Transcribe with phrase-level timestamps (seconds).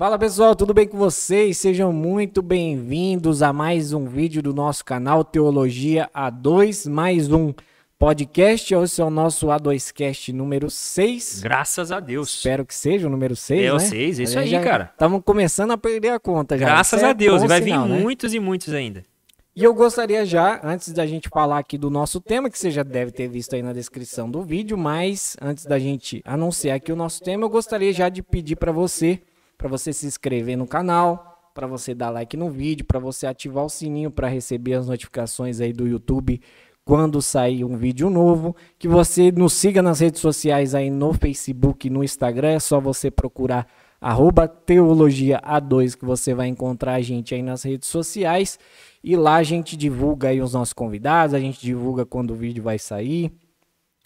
[0.00, 1.58] Fala pessoal, tudo bem com vocês?
[1.58, 7.52] Sejam muito bem-vindos a mais um vídeo do nosso canal Teologia A2, mais um
[7.98, 8.72] podcast.
[8.72, 11.42] Esse é o nosso A2Cast número 6.
[11.42, 12.30] Graças a Deus.
[12.34, 13.80] Espero que seja o número 6, É o né?
[13.80, 14.88] 6, isso A aí, cara.
[14.90, 16.64] Estamos começando a perder a conta já.
[16.64, 17.42] Graças Isso é a Deus.
[17.42, 18.00] E vai sinal, vir né?
[18.00, 19.04] muitos e muitos ainda.
[19.54, 22.82] E eu gostaria já, antes da gente falar aqui do nosso tema, que você já
[22.82, 26.96] deve ter visto aí na descrição do vídeo, mas antes da gente anunciar aqui o
[26.96, 29.20] nosso tema, eu gostaria já de pedir para você,
[29.60, 33.62] para você se inscrever no canal, para você dar like no vídeo, para você ativar
[33.62, 36.40] o sininho para receber as notificações aí do YouTube
[36.82, 41.90] quando sair um vídeo novo, que você nos siga nas redes sociais aí no Facebook
[41.90, 43.66] no Instagram, é só você procurar
[44.00, 48.58] arroba teologia A2 que você vai encontrar a gente aí nas redes sociais.
[49.04, 52.62] E lá a gente divulga aí os nossos convidados, a gente divulga quando o vídeo
[52.62, 53.30] vai sair.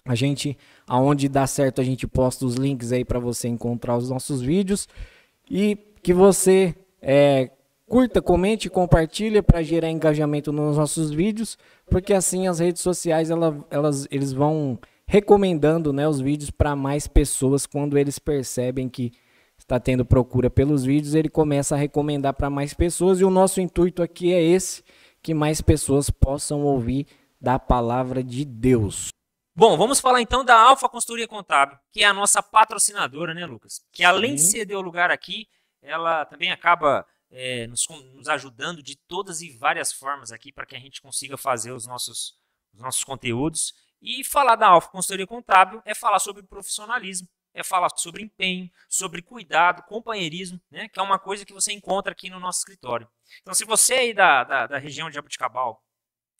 [0.05, 4.11] A gente, aonde dá certo, a gente posta os links aí para você encontrar os
[4.11, 4.89] nossos vídeos
[5.51, 7.51] e que você é,
[7.87, 13.65] curta, comente, compartilha para gerar engajamento nos nossos vídeos, porque assim as redes sociais ela,
[13.71, 19.13] elas, eles vão recomendando né, os vídeos para mais pessoas quando eles percebem que
[19.59, 23.61] está tendo procura pelos vídeos, ele começa a recomendar para mais pessoas e o nosso
[23.61, 24.83] intuito aqui é esse,
[25.23, 27.07] que mais pessoas possam ouvir
[27.41, 29.09] da palavra de Deus.
[29.57, 33.87] Bom, vamos falar então da Alfa Consultoria Contábil, que é a nossa patrocinadora, né, Lucas?
[33.93, 35.49] Que além de ceder o lugar aqui,
[35.81, 40.75] ela também acaba é, nos, nos ajudando de todas e várias formas aqui para que
[40.75, 42.35] a gente consiga fazer os nossos,
[42.73, 43.73] os nossos conteúdos.
[44.03, 49.23] E falar da Alfa Consultoria Contábil é falar sobre profissionalismo, é falar sobre empenho, sobre
[49.23, 50.89] cuidado, companheirismo, né?
[50.89, 53.09] Que é uma coisa que você encontra aqui no nosso escritório.
[53.41, 55.81] Então, se você aí da, da, da região de Jabuticabal,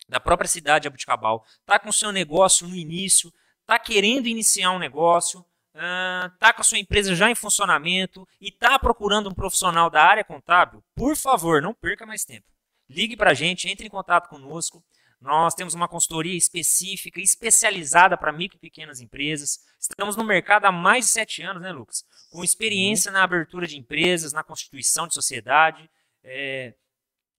[0.07, 4.71] da própria cidade de Jabuticabal, está com o seu negócio no início, está querendo iniciar
[4.71, 5.43] um negócio,
[5.73, 10.23] está com a sua empresa já em funcionamento e está procurando um profissional da área
[10.23, 12.47] contábil, por favor, não perca mais tempo.
[12.89, 14.83] Ligue para a gente, entre em contato conosco.
[15.19, 19.59] Nós temos uma consultoria específica, especializada para micro e pequenas empresas.
[19.79, 22.05] Estamos no mercado há mais de sete anos, né, Lucas?
[22.29, 25.89] Com experiência na abertura de empresas, na constituição de sociedade,
[26.23, 26.75] é,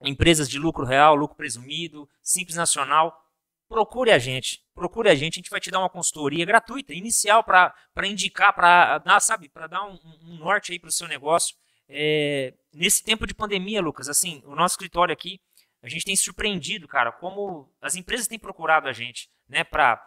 [0.02, 3.22] empresas de lucro real, lucro presumido, simples nacional.
[3.68, 7.42] Procure a gente, procure a gente, a gente vai te dar uma consultoria gratuita, inicial,
[7.42, 7.74] para
[8.04, 11.56] indicar, para dar, sabe, para dar um, um norte aí para o seu negócio.
[11.88, 15.40] É, nesse tempo de pandemia, Lucas, assim, o nosso escritório aqui,
[15.82, 20.00] a gente tem surpreendido, cara, como as empresas têm procurado a gente, né, para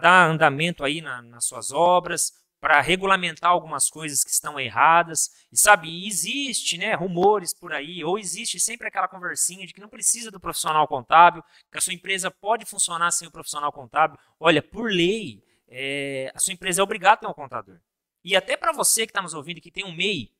[0.00, 5.30] dar andamento aí na- nas suas obras, para regulamentar algumas coisas que estão erradas.
[5.50, 9.88] E sabe, existe, né, rumores por aí, ou existe sempre aquela conversinha de que não
[9.88, 14.18] precisa do profissional contábil, que a sua empresa pode funcionar sem o profissional contábil.
[14.38, 17.80] Olha, por lei, é, a sua empresa é obrigada a ter um contador.
[18.22, 20.30] E até para você que está nos ouvindo que tem um MEI,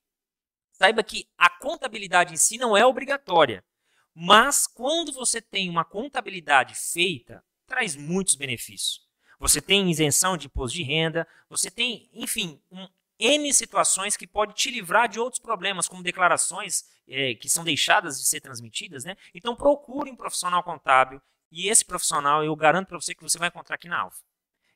[0.72, 3.64] saiba que a contabilidade em si não é obrigatória.
[4.14, 9.09] Mas quando você tem uma contabilidade feita, traz muitos benefícios.
[9.40, 12.86] Você tem isenção de imposto de renda, você tem, enfim, um,
[13.18, 18.20] N situações que pode te livrar de outros problemas, como declarações eh, que são deixadas
[18.20, 19.04] de ser transmitidas.
[19.04, 19.16] Né?
[19.34, 23.48] Então procure um profissional contábil e esse profissional eu garanto para você que você vai
[23.48, 24.22] encontrar aqui na Alfa.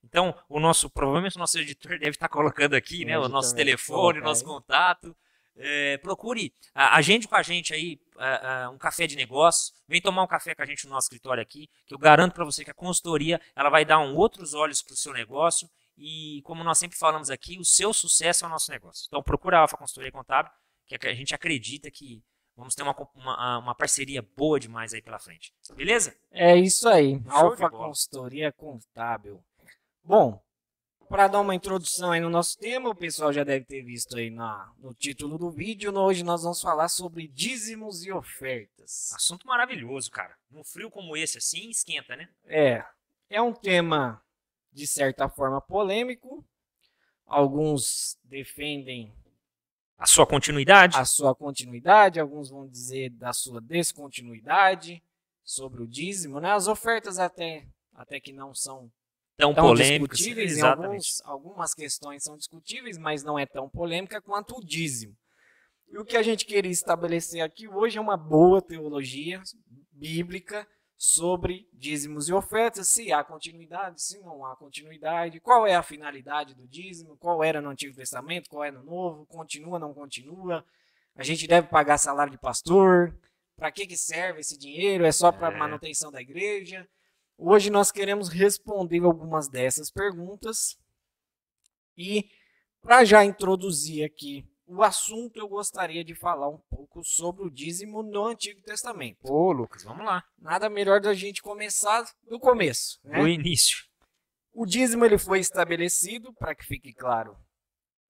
[0.02, 4.20] Então, o nosso, provavelmente o nosso editor deve estar colocando aqui, né, o nosso telefone,
[4.20, 5.16] o nosso contato.
[5.56, 9.72] É, procure, a- agende com a gente aí a- a- um café de negócio.
[9.86, 12.44] Vem tomar um café com a gente no nosso escritório aqui, que eu garanto para
[12.44, 15.70] você que a consultoria ela vai dar um outros olhos para o seu negócio.
[15.96, 19.04] E como nós sempre falamos aqui, o seu sucesso é o nosso negócio.
[19.06, 20.50] Então procura a Alfa Consultoria Contábil,
[20.88, 22.20] que a gente acredita que
[22.56, 25.52] vamos ter uma, uma, uma parceria boa demais aí pela frente.
[25.76, 26.16] Beleza?
[26.32, 27.70] É isso aí, de Alfa.
[27.70, 29.40] Consultoria Contábil.
[30.02, 30.42] Bom,
[31.14, 34.30] para dar uma introdução aí no nosso tema, o pessoal já deve ter visto aí
[34.30, 35.96] na, no título do vídeo.
[35.96, 39.12] Hoje nós vamos falar sobre dízimos e ofertas.
[39.14, 40.36] Assunto maravilhoso, cara.
[40.50, 42.28] Num frio como esse assim, esquenta, né?
[42.46, 42.84] É,
[43.30, 44.20] é um tema
[44.72, 46.44] de certa forma polêmico.
[47.24, 49.14] Alguns defendem
[49.96, 50.96] A sua continuidade.
[50.96, 55.00] a sua continuidade, alguns vão dizer da sua descontinuidade
[55.44, 56.50] sobre o dízimo, né?
[56.50, 58.90] As ofertas até, até que não são
[59.36, 60.18] tão, tão polêmicos.
[60.18, 60.86] discutíveis, Exatamente.
[60.86, 65.16] alguns, algumas questões são discutíveis, mas não é tão polêmica quanto o dízimo.
[65.88, 69.42] E o que a gente queria estabelecer aqui hoje é uma boa teologia
[69.92, 70.66] bíblica
[70.96, 76.54] sobre dízimos e ofertas, se há continuidade, se não há continuidade, qual é a finalidade
[76.54, 80.64] do dízimo, qual era no Antigo Testamento, qual é no Novo, continua, não continua,
[81.16, 83.14] a gente deve pagar salário de pastor,
[83.56, 85.58] para que, que serve esse dinheiro, é só para É.
[85.58, 86.88] manutenção da igreja?
[87.36, 90.78] Hoje nós queremos responder algumas dessas perguntas
[91.96, 92.30] e
[92.80, 98.02] para já introduzir aqui o assunto eu gostaria de falar um pouco sobre o dízimo
[98.02, 99.18] no Antigo Testamento.
[99.22, 100.24] Ô, Lucas, vamos lá.
[100.38, 103.20] Nada melhor da gente começar do começo, né?
[103.20, 103.84] Do início.
[104.52, 107.36] O dízimo ele foi estabelecido, para que fique claro,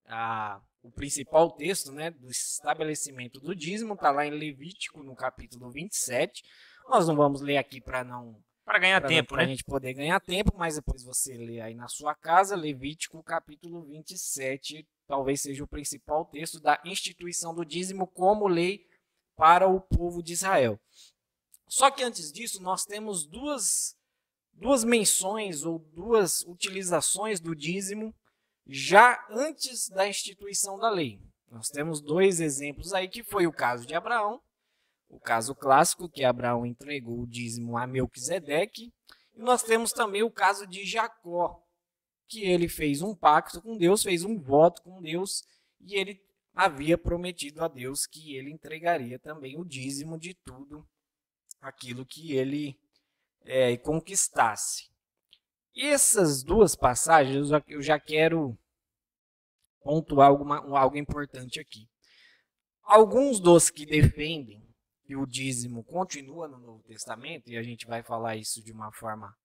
[0.06, 5.70] a, o principal texto né, do estabelecimento do dízimo está lá em Levítico, no capítulo
[5.70, 6.44] 27.
[6.88, 8.36] Nós não vamos ler aqui para não.
[8.64, 9.44] Para ganhar pra, tempo, pra né?
[9.44, 13.82] a gente poder ganhar tempo, mas depois você lê aí na sua casa, Levítico, capítulo
[13.82, 18.86] 27, talvez seja o principal texto da instituição do dízimo como lei
[19.36, 20.80] para o povo de Israel.
[21.68, 23.96] Só que antes disso, nós temos duas,
[24.52, 28.14] duas menções ou duas utilizações do dízimo
[28.66, 31.20] já antes da instituição da lei.
[31.50, 34.40] Nós temos dois exemplos aí, que foi o caso de Abraão,
[35.08, 38.92] o caso clássico, que Abraão entregou o dízimo a Melquisedeque,
[39.34, 41.62] e nós temos também o caso de Jacó,
[42.28, 45.44] que ele fez um pacto com Deus, fez um voto com Deus,
[45.80, 46.20] e ele
[46.54, 50.86] havia prometido a Deus que ele entregaria também o dízimo de tudo
[51.60, 52.78] aquilo que ele
[53.44, 54.90] é, conquistasse.
[55.74, 58.56] E essas duas passagens eu já quero
[59.82, 61.88] pontuar alguma, algo importante aqui.
[62.82, 64.62] Alguns dos que defendem
[65.04, 68.90] que o dízimo continua no Novo Testamento, e a gente vai falar isso de uma
[68.92, 69.36] forma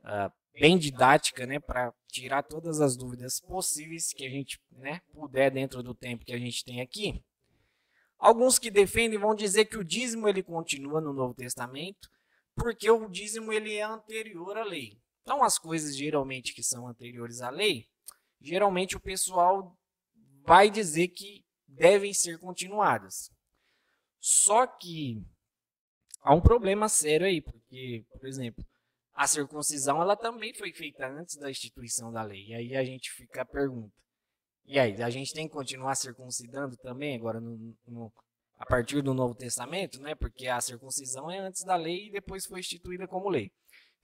[0.00, 5.50] uh, bem didática, né, para tirar todas as dúvidas possíveis que a gente né, puder
[5.50, 7.22] dentro do tempo que a gente tem aqui.
[8.18, 12.08] Alguns que defendem vão dizer que o dízimo ele continua no Novo Testamento,
[12.54, 14.98] porque o dízimo ele é anterior à lei.
[15.20, 17.86] Então, as coisas geralmente que são anteriores à lei,
[18.40, 19.76] geralmente o pessoal
[20.46, 23.30] vai dizer que devem ser continuadas.
[24.20, 25.22] Só que
[26.22, 28.64] há um problema sério aí, porque, por exemplo,
[29.14, 32.46] a circuncisão ela também foi feita antes da instituição da lei.
[32.46, 33.94] E aí a gente fica a pergunta:
[34.66, 38.12] e aí, a gente tem que continuar circuncidando também agora no, no,
[38.58, 40.14] a partir do Novo Testamento, né?
[40.14, 43.52] Porque a circuncisão é antes da lei e depois foi instituída como lei.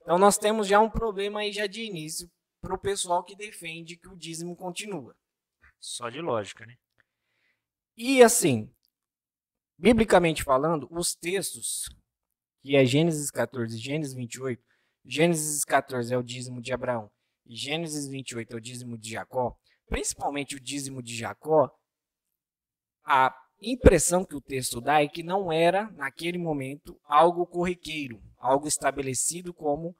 [0.01, 2.31] Então nós temos já um problema aí já de início
[2.61, 5.17] para o pessoal que defende que o dízimo continua.
[5.81, 6.77] Só de lógica, né?
[7.97, 8.73] E assim,
[9.79, 11.89] biblicamente falando, os textos,
[12.63, 14.63] que é Gênesis 14 e Gênesis 28,
[15.05, 17.11] Gênesis 14 é o dízimo de Abraão
[17.47, 21.71] e Gênesis 28 é o dízimo de Jacó, principalmente o dízimo de Jacó,
[23.05, 28.67] a impressão que o texto dá é que não era, naquele momento, algo corriqueiro, algo
[28.67, 29.97] estabelecido como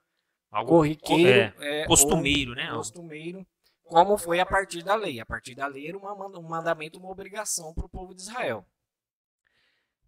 [0.51, 2.71] algo corriqueiro, é, é, costumeiro, né?
[2.71, 3.45] Costumeiro,
[3.83, 5.19] como foi a partir da lei.
[5.19, 8.65] A partir da lei era uma, um mandamento, uma obrigação para o povo de Israel.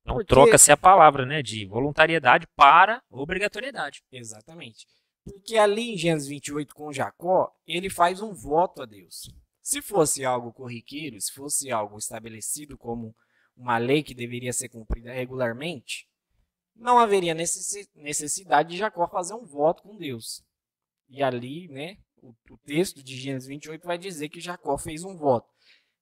[0.05, 0.27] Então Porque...
[0.27, 4.03] troca-se a palavra, né, de voluntariedade para obrigatoriedade.
[4.11, 4.85] Exatamente.
[5.23, 9.27] Porque ali em Gênesis 28 com Jacó, ele faz um voto a Deus.
[9.63, 13.15] Se fosse algo corriqueiro, se fosse algo estabelecido como
[13.57, 16.07] uma lei que deveria ser cumprida regularmente,
[16.75, 20.43] não haveria necessidade de Jacó fazer um voto com Deus.
[21.09, 25.17] E ali, né, o, o texto de Gênesis 28 vai dizer que Jacó fez um
[25.17, 25.49] voto.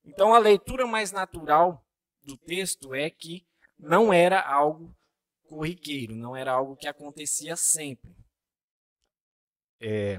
[0.04, 1.82] Então a leitura mais natural
[2.22, 3.46] do texto é que
[3.78, 4.94] não era algo
[5.48, 8.14] corriqueiro, não era algo que acontecia sempre.
[9.80, 10.18] É,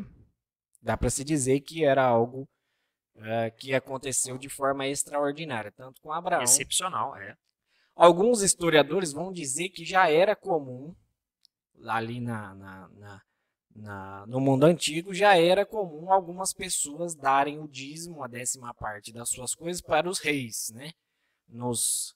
[0.81, 2.47] dá para se dizer que era algo
[3.17, 6.43] é, que aconteceu de forma extraordinária, tanto com Abraão.
[6.43, 7.35] Excepcional, é.
[7.95, 10.93] Alguns historiadores vão dizer que já era comum,
[11.85, 13.21] ali na, na, na,
[13.75, 19.13] na, no mundo antigo, já era comum algumas pessoas darem o dízimo, a décima parte
[19.13, 20.91] das suas coisas, para os reis, né?
[21.47, 22.14] Nos,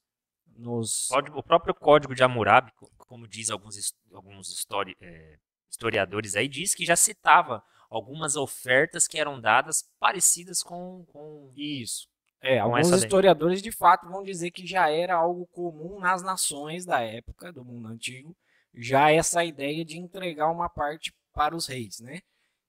[0.60, 1.10] nos...
[1.34, 5.38] O próprio Código de Hammurabi, como diz alguns, alguns histori, é,
[5.70, 12.08] historiadores aí, diz que já citava algumas ofertas que eram dadas parecidas com, com isso.
[12.42, 16.86] É, com alguns historiadores de fato vão dizer que já era algo comum nas nações
[16.86, 18.36] da época do mundo antigo,
[18.74, 22.20] já essa ideia de entregar uma parte para os reis, né?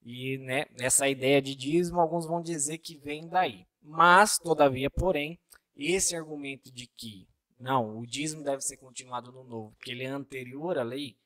[0.02, 3.66] E né, essa ideia de dízimo, alguns vão dizer que vem daí.
[3.82, 5.38] Mas, todavia, porém,
[5.76, 7.28] esse argumento de que
[7.60, 11.16] não, o dízimo deve ser continuado no novo, porque ele é anterior à lei,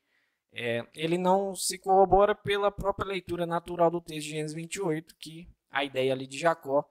[0.52, 5.48] é, ele não se corrobora pela própria leitura natural do texto de Gênesis 28, que
[5.70, 6.84] a ideia ali de Jacó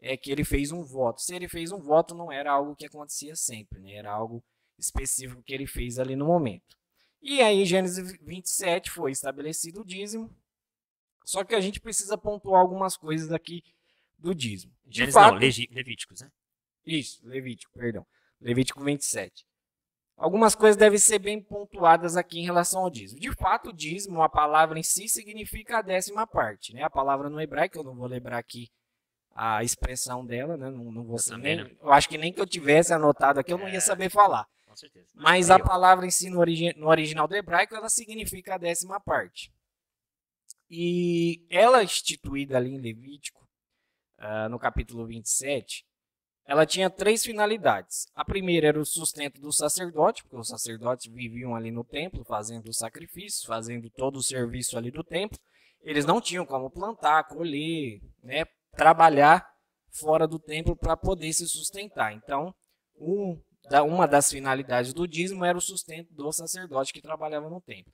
[0.00, 1.20] é que ele fez um voto.
[1.20, 3.94] Se ele fez um voto, não era algo que acontecia sempre, né?
[3.94, 4.42] era algo
[4.78, 6.76] específico que ele fez ali no momento.
[7.22, 10.34] E aí, em Gênesis 27, foi estabelecido o dízimo.
[11.24, 13.62] Só que a gente precisa pontuar algumas coisas aqui
[14.18, 14.72] do dízimo.
[14.84, 16.32] De Gênesis fato, não, Levíticos, né?
[16.86, 18.06] Isso, Levítico, perdão.
[18.40, 19.44] Levítico 27.
[20.16, 23.20] Algumas coisas devem ser bem pontuadas aqui em relação ao dízimo.
[23.20, 26.74] De fato, o dízimo, a palavra em si, significa a décima parte.
[26.74, 26.82] Né?
[26.82, 28.68] A palavra no hebraico, eu não vou lembrar aqui
[29.32, 30.68] a expressão dela, né?
[30.70, 31.74] Não, não vou Eu saber.
[31.80, 33.80] Eu acho que nem que eu tivesse anotado aqui, eu não ia É.
[33.80, 34.46] saber falar.
[34.66, 35.06] Com certeza.
[35.14, 39.00] Mas a palavra em si no, origi- no original do hebraico, ela significa a décima
[39.00, 39.50] parte.
[40.68, 43.46] E ela instituída ali em Levítico,
[44.18, 45.84] ah, no capítulo 27,
[46.50, 48.08] ela tinha três finalidades.
[48.12, 52.70] A primeira era o sustento do sacerdote, porque os sacerdotes viviam ali no templo, fazendo
[52.70, 55.38] os sacrifícios, fazendo todo o serviço ali do templo.
[55.80, 59.48] Eles não tinham como plantar, colher, né, trabalhar
[59.92, 62.12] fora do templo para poder se sustentar.
[62.14, 62.52] Então,
[62.96, 63.40] um
[63.84, 67.92] uma das finalidades do dízimo era o sustento do sacerdote que trabalhava no templo.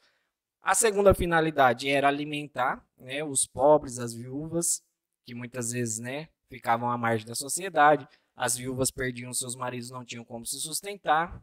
[0.63, 4.83] A segunda finalidade era alimentar né, os pobres, as viúvas,
[5.27, 8.09] que muitas vezes né, ficavam à margem da sociedade.
[8.37, 11.43] As viúvas perdiam seus maridos, não tinham como se sustentar.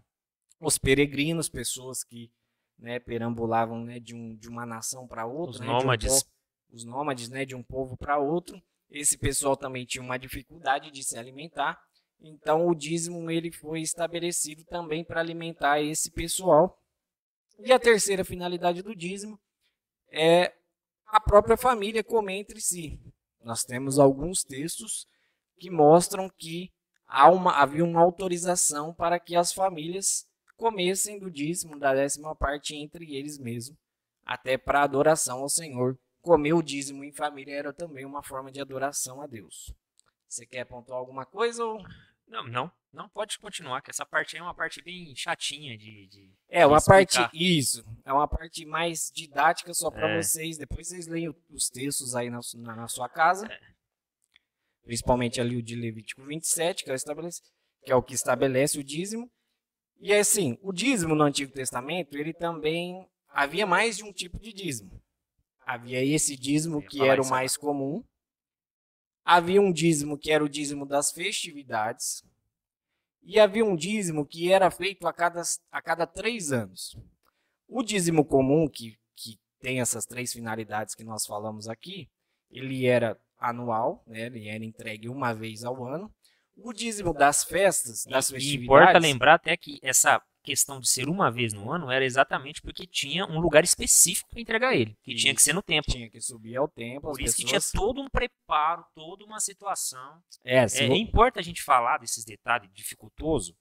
[0.60, 2.32] Os peregrinos, pessoas que
[2.78, 5.52] né, perambulavam né, de, um, de uma nação para outra.
[5.56, 6.24] Os né, de um nômades.
[6.24, 6.30] po-
[6.72, 8.62] os nômades né, de um povo para outro.
[8.90, 11.80] Esse pessoal também tinha uma dificuldade de se alimentar.
[12.22, 16.80] Então o dízimo ele foi estabelecido também para alimentar esse pessoal.
[17.60, 19.40] E a terceira finalidade do dízimo
[20.12, 20.54] é
[21.08, 23.00] a própria família comer entre si.
[23.42, 25.08] Nós temos alguns textos
[25.60, 26.72] que mostram que
[27.30, 30.28] uma, havia uma autorização para que as famílias
[30.58, 33.78] comessem do dízimo, da décima parte entre eles mesmos,
[34.26, 35.98] até para adoração ao Senhor.
[36.22, 39.74] Comer o dízimo em família era também uma forma de adoração a Deus.
[40.28, 41.64] Você quer pontuar alguma coisa?
[41.66, 41.84] Ou...
[42.28, 46.08] Não, não, não pode continuar, que essa parte aí é uma parte bem chatinha de.
[46.08, 47.20] de É uma parte.
[47.34, 47.86] Isso.
[48.06, 50.22] É uma parte mais didática só para É.
[50.22, 50.58] vocês.
[50.58, 53.46] Depois vocês leem os textos aí na, na, na sua casa.
[53.52, 53.73] É.
[54.84, 56.96] Principalmente ali o de Levítico 27, que é,
[57.84, 59.32] que é o que estabelece o dízimo.
[60.00, 63.08] E assim, o dízimo no Antigo Testamento, ele também.
[63.30, 65.02] Havia mais de um tipo de dízimo.
[65.66, 68.04] Havia esse dízimo que era o mais comum.
[69.26, 72.24] Havia um dízimo que era o dízimo das festividades.
[73.24, 76.96] E havia um dízimo que era feito a cada, a cada três anos.
[77.68, 82.10] O dízimo comum, que, que tem essas três finalidades que nós falamos aqui,
[82.52, 84.28] ele era anual, né?
[84.28, 86.12] ele era entregue uma vez ao ano.
[86.56, 88.64] O dízimo das festas, das E festividades...
[88.66, 92.86] importa lembrar até que essa questão de ser uma vez no ano era exatamente porque
[92.86, 95.92] tinha um lugar específico para entregar ele, que tinha que ser no templo.
[95.94, 97.72] tinha que subir ao templo, Por isso que pessoas...
[97.72, 100.22] tinha todo um preparo, toda uma situação.
[100.44, 103.56] É, É, vo- importa a gente falar desses detalhes dificultosos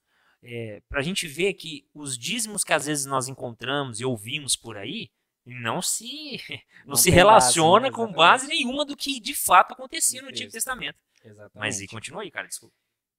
[0.88, 4.76] para a gente ver que os dízimos que às vezes nós encontramos e ouvimos por
[4.76, 5.08] aí
[5.44, 6.40] não se
[6.84, 10.32] não, Não se relaciona base, com base nenhuma do que de fato acontecia no Do
[10.32, 10.52] Antigo.
[10.52, 11.02] Testamento.
[11.24, 11.52] Exatamente.
[11.54, 12.74] Mas e continua aí, cara, desculpa.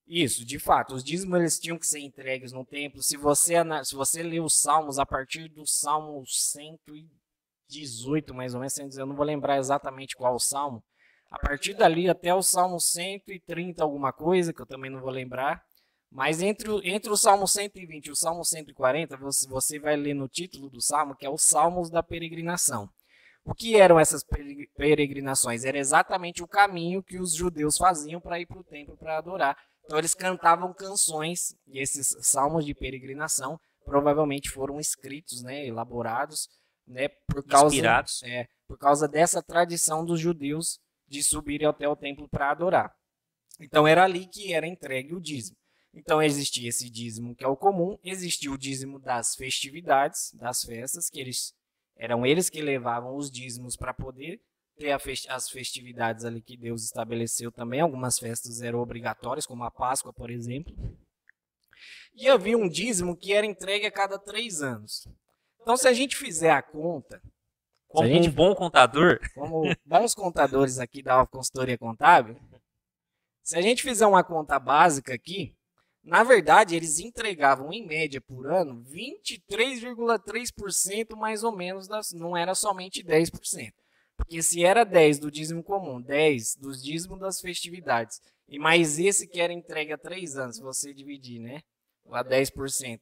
[0.05, 3.01] Isso, de fato, os dízimos eles tinham que ser entregues no templo.
[3.01, 3.53] Se você
[3.83, 9.07] se você ler os salmos a partir do salmo 118, mais ou menos, 119, eu
[9.07, 10.83] não vou lembrar exatamente qual o salmo.
[11.31, 15.65] A partir dali até o salmo 130 alguma coisa, que eu também não vou lembrar.
[16.13, 20.13] Mas entre o, entre o salmo 120 e o salmo 140, você, você vai ler
[20.13, 22.87] no título do salmo que é os salmos da peregrinação.
[23.43, 25.65] O que eram essas pere- peregrinações?
[25.65, 29.57] Era exatamente o caminho que os judeus faziam para ir para o templo para adorar.
[29.83, 36.47] Então eles cantavam canções e esses salmos de peregrinação provavelmente foram escritos, né, elaborados,
[36.87, 37.75] né, por causa
[38.23, 42.93] é, por causa dessa tradição dos judeus de subirem até o templo para adorar.
[43.59, 45.57] Então era ali que era entregue o dízimo.
[45.93, 51.09] Então existia esse dízimo que é o comum, existia o dízimo das festividades, das festas,
[51.09, 51.53] que eles
[51.95, 54.41] eram eles que levavam os dízimos para poder
[54.75, 54.91] ter
[55.29, 57.79] as festividades ali que Deus estabeleceu também.
[57.79, 60.73] Algumas festas eram obrigatórias, como a Páscoa, por exemplo.
[62.15, 65.07] E havia um dízimo que era entregue a cada três anos.
[65.61, 67.21] Então, se a gente fizer a conta,
[67.87, 72.35] Como a gente- um bom contador, como bons contadores aqui da consultoria contábil,
[73.43, 75.55] se a gente fizer uma conta básica aqui,
[76.03, 82.53] na verdade, eles entregavam em média por ano 23,3% mais ou menos, das, não era
[82.53, 83.71] somente 10%.
[84.17, 89.27] Porque se era 10 do dízimo comum, 10 dos dízimos das festividades, e mais esse
[89.27, 91.63] que era entregue há 3 anos, se você dividir, né?
[92.11, 92.99] A 10%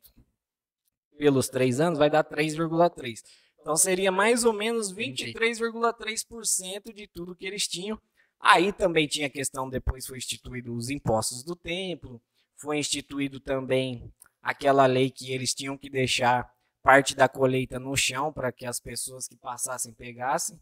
[1.17, 3.23] pelos 3 anos, vai dar 3,3%.
[3.59, 7.99] Então seria mais ou menos 23,3% de tudo que eles tinham.
[8.39, 12.19] Aí também tinha a questão, depois foi instituído os impostos do templo,
[12.61, 16.51] foi instituído também aquela lei que eles tinham que deixar
[16.83, 20.59] parte da colheita no chão para que as pessoas que passassem pegassem.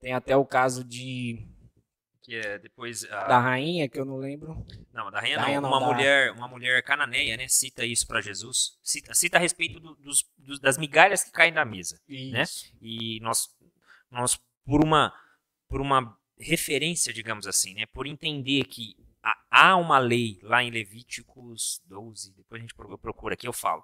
[0.00, 1.46] Tem até o caso de
[2.22, 4.64] que é depois a- da rainha, que eu não lembro.
[4.92, 5.46] Não, da rainha Da não.
[5.46, 7.46] rainha não, uma da- mulher, uma mulher cananeia, né?
[7.48, 8.78] Cita isso para Jesus.
[8.82, 12.00] Cita, cita a respeito do- dos, dos- das migalhas que caem da mesa.
[12.08, 12.42] Né?
[12.42, 12.72] Isso.
[12.80, 13.48] E nós,
[14.10, 15.12] nós por uma,
[15.68, 18.96] por uma referência, digamos assim, né, por entender que
[19.50, 23.82] há uma lei lá em Levíticos 12, depois a gente procura aqui, eu falo.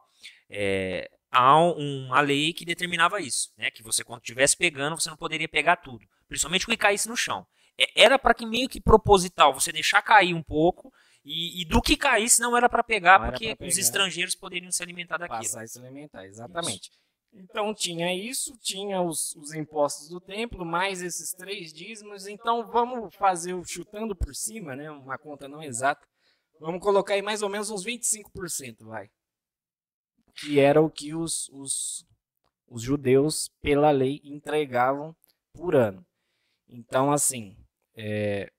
[0.49, 5.17] É, há uma lei que determinava isso, né, que você quando estivesse pegando, você não
[5.17, 7.47] poderia pegar tudo, principalmente o que caísse no chão.
[7.79, 10.93] É, era para que meio que proposital, você deixar cair um pouco
[11.25, 13.69] e, e do que caísse não era para pegar, não porque pegar.
[13.69, 15.41] os estrangeiros poderiam se alimentar daquilo.
[15.41, 16.91] Passar e se alimentar, exatamente.
[16.91, 17.01] Isso.
[17.33, 22.27] Então tinha isso, tinha os, os, impostos do templo, mais esses três dízimos.
[22.27, 24.91] Então vamos fazer o chutando por cima, né?
[24.91, 26.07] Uma conta não exata.
[26.59, 29.09] Vamos colocar aí mais ou menos uns 25%, vai.
[30.35, 32.05] Que era o que os, os,
[32.69, 35.15] os judeus, pela lei, entregavam
[35.55, 36.05] por ano.
[36.69, 37.57] Então, assim,
[37.97, 38.51] é,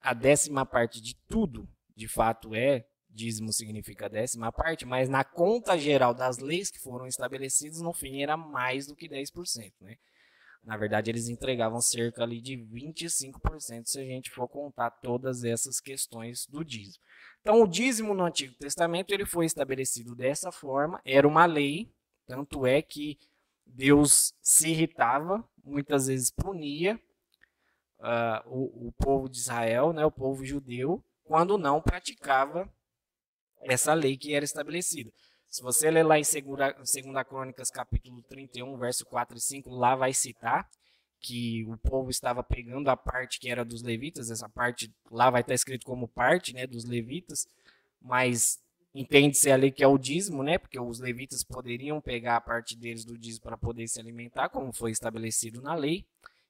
[0.00, 5.78] a décima parte de tudo, de fato, é dízimo significa décima parte, mas na conta
[5.78, 9.96] geral das leis que foram estabelecidas, no fim era mais do que 10%, né?
[10.64, 15.78] Na verdade, eles entregavam cerca ali de 25% se a gente for contar todas essas
[15.78, 17.04] questões do dízimo.
[17.42, 21.92] Então, o dízimo no Antigo Testamento ele foi estabelecido dessa forma, era uma lei,
[22.26, 23.18] tanto é que
[23.66, 26.98] Deus se irritava, muitas vezes punia
[28.00, 32.70] uh, o, o povo de Israel, né, o povo judeu, quando não praticava
[33.64, 35.10] essa lei que era estabelecida.
[35.48, 40.12] Se você ler lá em 2 Crônicas, capítulo 31, verso 4 e 5, lá vai
[40.12, 40.68] citar
[41.20, 45.40] que o povo estava pegando a parte que era dos levitas, essa parte lá vai
[45.40, 47.48] estar escrito como parte né, dos levitas,
[48.02, 48.60] mas
[48.94, 53.04] entende-se ali que é o dízimo, né, porque os levitas poderiam pegar a parte deles
[53.04, 56.04] do dízimo para poder se alimentar, como foi estabelecido na lei.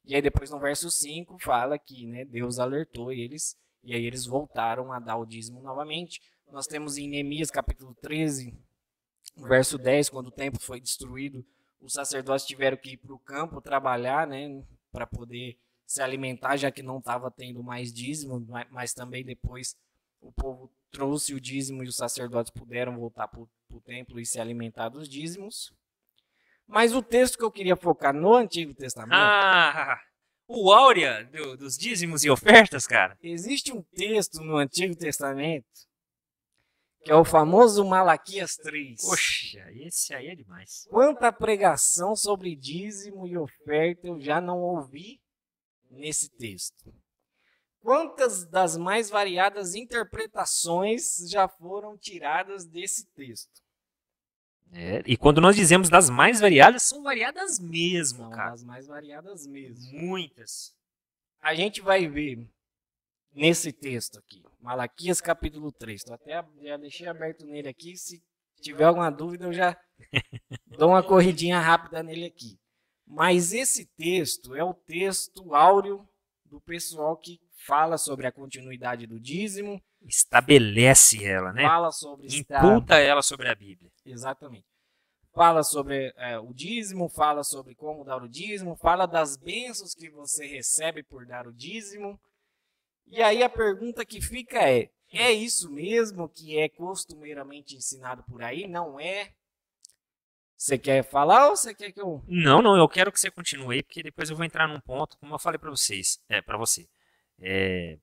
[0.04, 4.26] E aí depois no verso 5 fala que né, Deus alertou eles, e aí eles
[4.26, 6.21] voltaram a dar o dízimo novamente.
[6.51, 8.55] Nós temos em Neemias capítulo 13,
[9.37, 11.45] verso 10, quando o templo foi destruído,
[11.81, 16.71] os sacerdotes tiveram que ir para o campo trabalhar, né, para poder se alimentar, já
[16.71, 19.77] que não estava tendo mais dízimo, mas também depois
[20.21, 24.40] o povo trouxe o dízimo e os sacerdotes puderam voltar para o templo e se
[24.40, 25.73] alimentar dos dízimos.
[26.66, 29.12] Mas o texto que eu queria focar no Antigo Testamento.
[29.14, 30.01] Ah,
[30.49, 33.18] o áurea do, dos dízimos e ofertas, cara.
[33.23, 35.66] Existe um texto no Antigo Testamento
[37.05, 39.03] que é o famoso Malaquias 3.
[39.03, 40.87] Poxa, esse aí é demais.
[40.88, 45.21] Quanta pregação sobre dízimo e oferta eu já não ouvi
[45.90, 46.93] nesse texto.
[47.81, 53.62] Quantas das mais variadas interpretações já foram tiradas desse texto?
[54.73, 58.51] É, e quando nós dizemos das mais variadas, são variadas mesmo, são cara.
[58.53, 60.01] Das mais variadas mesmo.
[60.01, 60.75] Muitas.
[61.43, 62.49] A gente vai ver
[63.35, 64.42] nesse texto aqui.
[64.61, 66.05] Malaquias capítulo 3.
[66.05, 67.97] Tô até já deixei aberto nele aqui.
[67.97, 68.23] Se
[68.61, 69.77] tiver alguma dúvida, eu já
[70.79, 72.59] dou uma corridinha rápida nele aqui.
[73.07, 76.09] Mas esse texto é o texto áureo
[76.44, 79.83] do pessoal que fala sobre a continuidade do dízimo.
[80.03, 81.62] Estabelece ela, né?
[81.62, 83.90] Fala sobre Imputa ela sobre a Bíblia.
[84.05, 84.66] Exatamente.
[85.35, 90.09] Fala sobre é, o dízimo, fala sobre como dar o dízimo, fala das bênçãos que
[90.09, 92.20] você recebe por dar o dízimo
[93.07, 98.43] e aí a pergunta que fica é: é isso mesmo que é costumeiramente ensinado por
[98.43, 98.67] aí?
[98.67, 99.33] Não é?
[100.57, 102.23] Você quer falar ou você quer que eu.
[102.27, 105.35] Não, não, eu quero que você continue, porque depois eu vou entrar num ponto, como
[105.35, 106.88] eu falei para vocês, é, para você.
[107.40, 107.99] É...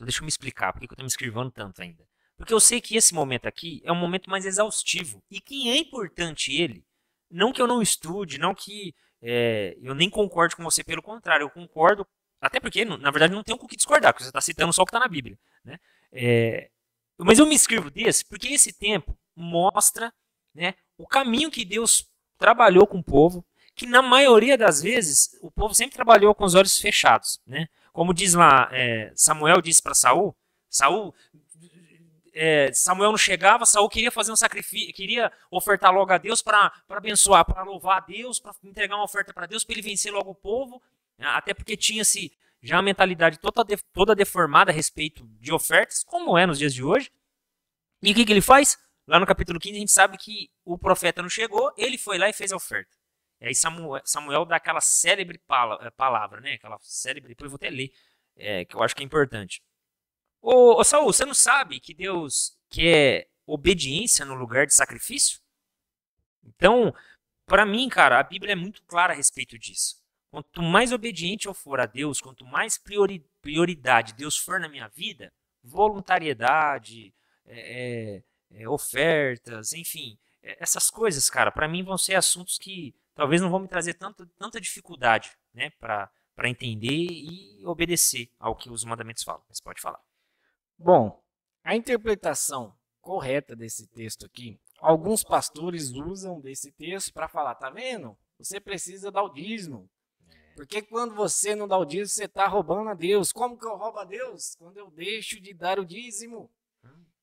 [0.00, 2.06] Deixa eu me explicar por que eu tô me escrevendo tanto ainda.
[2.36, 5.22] Porque eu sei que esse momento aqui é um momento mais exaustivo.
[5.30, 6.84] E que é importante ele.
[7.30, 11.44] Não que eu não estude, não que é, eu nem concorde com você, pelo contrário,
[11.44, 12.06] eu concordo
[12.40, 14.86] até porque, na verdade, não tem o que discordar, porque você está citando só o
[14.86, 15.38] que está na Bíblia.
[15.64, 15.78] Né?
[16.12, 16.70] É,
[17.18, 20.12] mas eu me escrevo desse porque esse tempo mostra
[20.54, 23.44] né, o caminho que Deus trabalhou com o povo,
[23.74, 27.40] que na maioria das vezes o povo sempre trabalhou com os olhos fechados.
[27.46, 27.68] Né?
[27.92, 30.34] Como diz lá, é, Samuel disse para Saul,
[30.68, 31.14] Saul
[32.38, 36.70] é, Samuel não chegava, Saul queria fazer um sacrifício, queria ofertar logo a Deus para
[36.90, 40.32] abençoar, para louvar a Deus, para entregar uma oferta para Deus, para ele vencer logo
[40.32, 40.82] o povo.
[41.18, 41.26] Né?
[41.26, 46.46] Até porque tinha-se já uma mentalidade toda, toda deformada a respeito de ofertas, como é
[46.46, 47.10] nos dias de hoje.
[48.02, 48.78] E o que, que ele faz?
[49.06, 52.28] Lá no capítulo 15 a gente sabe que o profeta não chegou, ele foi lá
[52.28, 52.90] e fez a oferta.
[53.40, 55.40] E aí Samuel, Samuel dá aquela célebre
[55.80, 56.54] eh, palavra, né?
[56.54, 57.92] Aquela célebre, depois eu vou até ler,
[58.36, 59.62] é, que eu acho que é importante.
[60.40, 65.40] Ô, ô Saul, você não sabe que Deus quer obediência no lugar de sacrifício?
[66.44, 66.94] Então,
[67.46, 70.02] para mim, cara, a Bíblia é muito clara a respeito disso.
[70.36, 74.86] Quanto mais obediente eu for a Deus, quanto mais priori, prioridade Deus for na minha
[74.86, 75.32] vida,
[75.64, 77.14] voluntariedade,
[77.46, 78.20] é,
[78.50, 83.40] é, é ofertas, enfim, é, essas coisas, cara, para mim vão ser assuntos que talvez
[83.40, 86.10] não vão me trazer tanta, tanta dificuldade, né, para
[86.44, 89.42] entender e obedecer ao que os mandamentos falam.
[89.48, 90.02] Você pode falar.
[90.76, 91.18] Bom,
[91.64, 98.14] a interpretação correta desse texto aqui, alguns pastores usam desse texto para falar, tá vendo?
[98.38, 99.88] Você precisa dar o dízimo.
[100.56, 103.30] Porque quando você não dá o dízimo, você está roubando a Deus.
[103.30, 104.56] Como que eu roubo a Deus?
[104.58, 106.50] Quando eu deixo de dar o dízimo.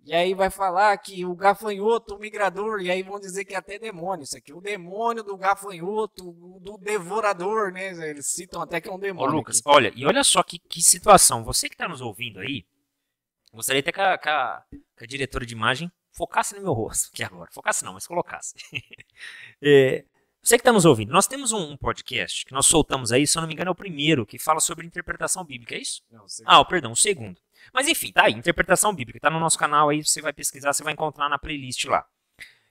[0.05, 3.57] E aí vai falar que o gafanhoto, o migrador, e aí vão dizer que é
[3.57, 4.53] até demônio isso aqui.
[4.53, 7.87] O demônio do gafanhoto, do devorador, né?
[8.09, 9.31] Eles citam até que é um demônio.
[9.31, 9.69] Ô, Lucas, aqui.
[9.69, 11.43] olha, e olha só que, que situação.
[11.43, 12.65] Você que está nos ouvindo aí,
[13.51, 14.63] gostaria até que a, que, a,
[14.97, 17.49] que a, diretora de imagem focasse no meu rosto aqui agora.
[17.51, 18.55] Focasse não, mas colocasse.
[19.63, 20.03] é,
[20.43, 23.41] você que está nos ouvindo, nós temos um, podcast que nós soltamos aí, se eu
[23.41, 26.01] não me engano, é o primeiro, que fala sobre interpretação bíblica, é isso?
[26.11, 27.39] Não, ah, perdão, o segundo.
[27.73, 30.83] Mas enfim, tá aí, interpretação bíblica, tá no nosso canal aí, você vai pesquisar, você
[30.83, 32.05] vai encontrar na playlist lá.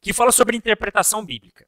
[0.02, 1.66] Que fala sobre interpretação bíblica.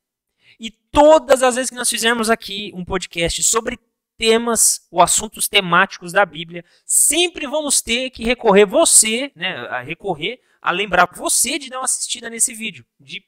[0.61, 3.79] E todas as vezes que nós fizermos aqui um podcast sobre
[4.19, 10.41] temas ou assuntos temáticos da Bíblia, sempre vamos ter que recorrer você, né, a recorrer
[10.61, 13.23] a lembrar você de dar uma assistida nesse vídeo, de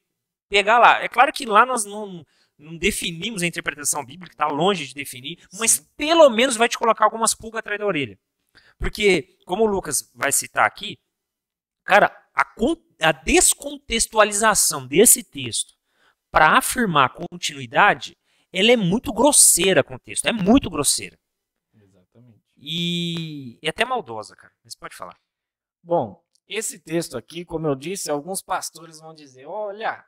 [0.49, 1.03] pegar lá.
[1.03, 2.25] É claro que lá nós não,
[2.59, 5.87] não definimos a interpretação bíblica, está longe de definir, mas Sim.
[5.97, 8.19] pelo menos vai te colocar algumas pulgas atrás da orelha.
[8.79, 10.99] Porque, como o Lucas vai citar aqui,
[11.85, 12.47] cara, a,
[13.03, 15.75] a descontextualização desse texto
[16.31, 18.17] para afirmar continuidade,
[18.53, 21.19] ela é muito grosseira com o texto, é muito grosseira.
[21.75, 22.43] Exatamente.
[22.57, 24.53] E é até maldosa, cara.
[24.65, 25.19] Mas pode falar.
[25.83, 30.05] Bom, esse texto aqui, como eu disse, alguns pastores vão dizer: olha,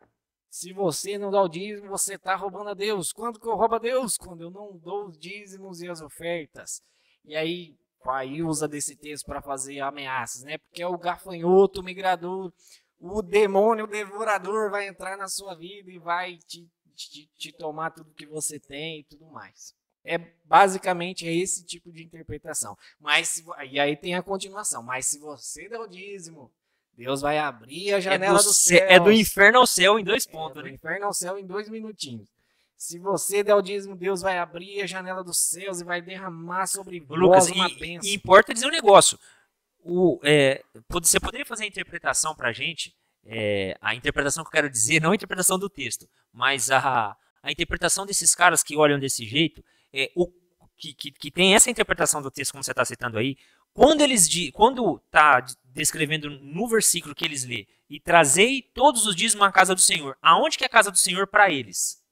[0.50, 3.12] se você não dá o dízimo, você está roubando a Deus.
[3.12, 4.16] Quando que eu roubo a Deus?
[4.16, 6.82] Quando eu não dou os dízimos e as ofertas.
[7.24, 10.58] E aí Aí usa desse texto para fazer ameaças, né?
[10.58, 12.52] Porque é o gafanhoto, o migrador,
[12.98, 17.90] o demônio, o devorador vai entrar na sua vida e vai te, te, te tomar
[17.90, 19.74] tudo que você tem e tudo mais.
[20.04, 22.76] É basicamente é esse tipo de interpretação.
[22.98, 24.82] Mas e aí tem a continuação.
[24.82, 26.50] Mas se você der o dízimo,
[26.98, 28.86] Deus vai abrir a janela é do, do céu.
[28.88, 30.74] É do inferno ao céu em dois pontos, é do né?
[30.74, 32.28] inferno ao céu em dois minutinhos.
[32.76, 36.66] Se você der o dízimo, Deus vai abrir a janela dos céus e vai derramar
[36.66, 38.10] sobre Lucas, uma e, bênção.
[38.10, 39.16] E importa dizer um negócio.
[39.84, 42.92] O, é, você poderia fazer a interpretação para a gente,
[43.24, 47.52] é, a interpretação que eu quero dizer, não a interpretação do texto, mas a, a
[47.52, 50.26] interpretação desses caras que olham desse jeito, é, o,
[50.76, 53.36] que, que, que tem essa interpretação do texto, como você está citando aí,
[53.72, 55.44] quando eles quando está
[55.82, 60.16] descrevendo no versículo que eles lê, e trazei todos os dízimos à casa do Senhor,
[60.20, 62.02] aonde que é a casa do Senhor para eles?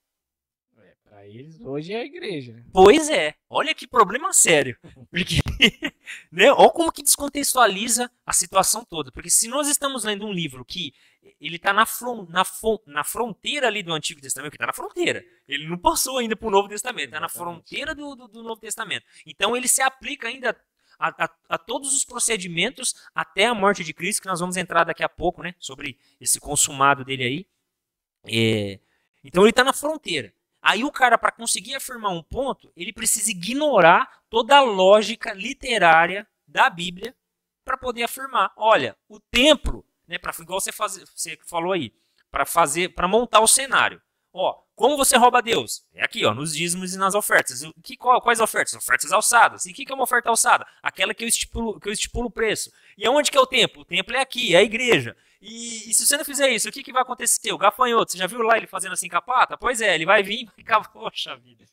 [1.04, 2.62] Para eles, hoje é a igreja.
[2.72, 3.34] Pois é.
[3.48, 4.76] Olha que problema sério.
[5.10, 5.40] Porque,
[6.30, 9.10] né, olha como que descontextualiza a situação toda.
[9.10, 10.92] Porque se nós estamos lendo um livro que
[11.40, 11.84] ele está na,
[12.28, 12.44] na,
[12.86, 15.24] na fronteira ali do Antigo Testamento, que está na fronteira.
[15.46, 18.60] Ele não passou ainda para o Novo Testamento, está na fronteira do, do, do, Novo
[18.60, 19.04] Testamento.
[19.24, 20.56] Então ele se aplica ainda
[20.98, 24.84] a, a, a, todos os procedimentos até a morte de Cristo, que nós vamos entrar
[24.84, 25.54] daqui a pouco, né?
[25.58, 27.46] Sobre esse consumado dele aí.
[28.24, 28.80] É,
[29.22, 30.32] então ele está na fronteira.
[30.60, 36.26] Aí o cara, para conseguir afirmar um ponto, ele precisa ignorar toda a lógica literária
[36.46, 37.14] da Bíblia
[37.64, 38.52] para poder afirmar.
[38.56, 41.92] Olha, o templo, né, pra, igual você, faz, você falou aí,
[42.30, 44.02] para fazer, para montar o cenário.
[44.32, 45.82] Ó, como você rouba Deus?
[45.94, 47.62] É aqui, ó, nos dízimos e nas ofertas.
[47.82, 48.74] Que, qual, quais ofertas?
[48.74, 49.64] Ofertas alçadas.
[49.64, 50.66] E o que, que é uma oferta alçada?
[50.82, 52.70] Aquela que eu estipulo, que eu estipulo o preço.
[52.96, 53.80] E aonde que é o templo?
[53.80, 55.16] O templo é aqui, é a igreja.
[55.40, 57.52] E, e, se você não fizer isso, o que, que vai acontecer?
[57.52, 59.56] O gafanhoto, você já viu lá ele fazendo assim com a pata?
[59.56, 60.86] Pois é, ele vai vir e ficar.
[60.92, 61.64] Poxa vida.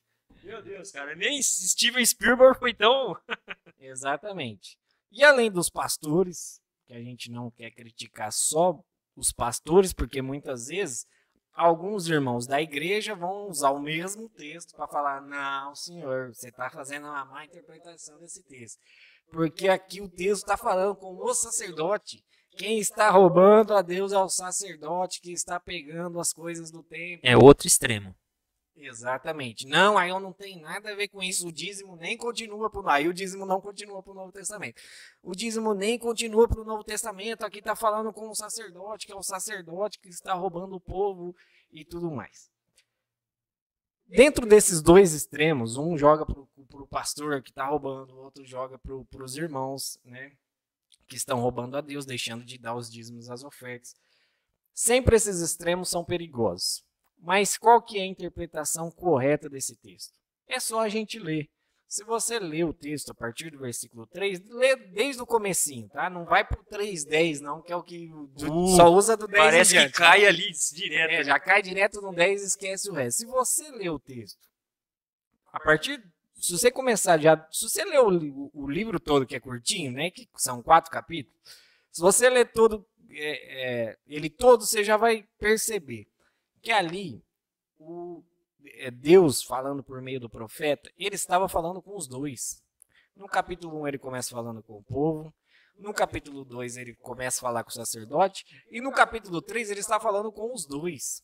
[0.41, 3.17] Meu Deus, cara, nem Steven Spielberg foi tão.
[3.79, 4.77] Exatamente.
[5.11, 8.79] E além dos pastores, que a gente não quer criticar só
[9.13, 11.05] os pastores, porque muitas vezes
[11.53, 16.69] alguns irmãos da igreja vão usar o mesmo texto para falar: não, senhor, você está
[16.69, 18.79] fazendo uma má interpretação desse texto.
[19.31, 22.23] Porque aqui o texto está falando com o sacerdote
[22.57, 27.21] quem está roubando a Deus é o sacerdote que está pegando as coisas do templo.
[27.23, 28.15] É outro extremo.
[28.75, 29.67] Exatamente.
[29.67, 31.47] Não, aí eu não tem nada a ver com isso.
[31.47, 34.81] O dízimo nem continua para o Aí o dízimo não continua para o Novo Testamento.
[35.21, 37.43] O dízimo nem continua para o Novo Testamento.
[37.43, 41.35] Aqui está falando com o sacerdote, que é o sacerdote que está roubando o povo
[41.71, 42.51] e tudo mais.
[44.05, 48.77] Dentro desses dois extremos, um joga para o pastor que está roubando, o outro joga
[48.77, 50.33] para os irmãos, né?
[51.07, 53.95] que estão roubando a Deus, deixando de dar os dízimos às ofertas.
[54.73, 56.83] Sempre esses extremos são perigosos.
[57.23, 60.13] Mas qual que é a interpretação correta desse texto?
[60.45, 61.49] É só a gente ler.
[61.87, 66.09] Se você ler o texto a partir do versículo 3, lê desde o comecinho, tá?
[66.09, 69.77] Não vai pro 3:10 não, que é o que uh, só usa do 10 Parece
[69.77, 71.11] que cai ali direto.
[71.11, 73.19] É, já cai direto no 10 e esquece o resto.
[73.19, 74.39] Se você ler o texto
[75.51, 76.03] a partir
[76.35, 80.11] se você começar já, se você ler o, o, livro todo que é curtinho, né,
[80.11, 81.39] que são quatro capítulos,
[81.89, 86.05] se você ler todo é, é, ele todo, você já vai perceber
[86.63, 87.21] que ali
[87.77, 88.23] o
[88.77, 92.63] é, Deus falando por meio do profeta, ele estava falando com os dois.
[93.15, 95.33] No capítulo 1 ele começa falando com o povo,
[95.77, 99.81] no capítulo 2 ele começa a falar com o sacerdote, e no capítulo 3 ele
[99.81, 101.21] está falando com os dois.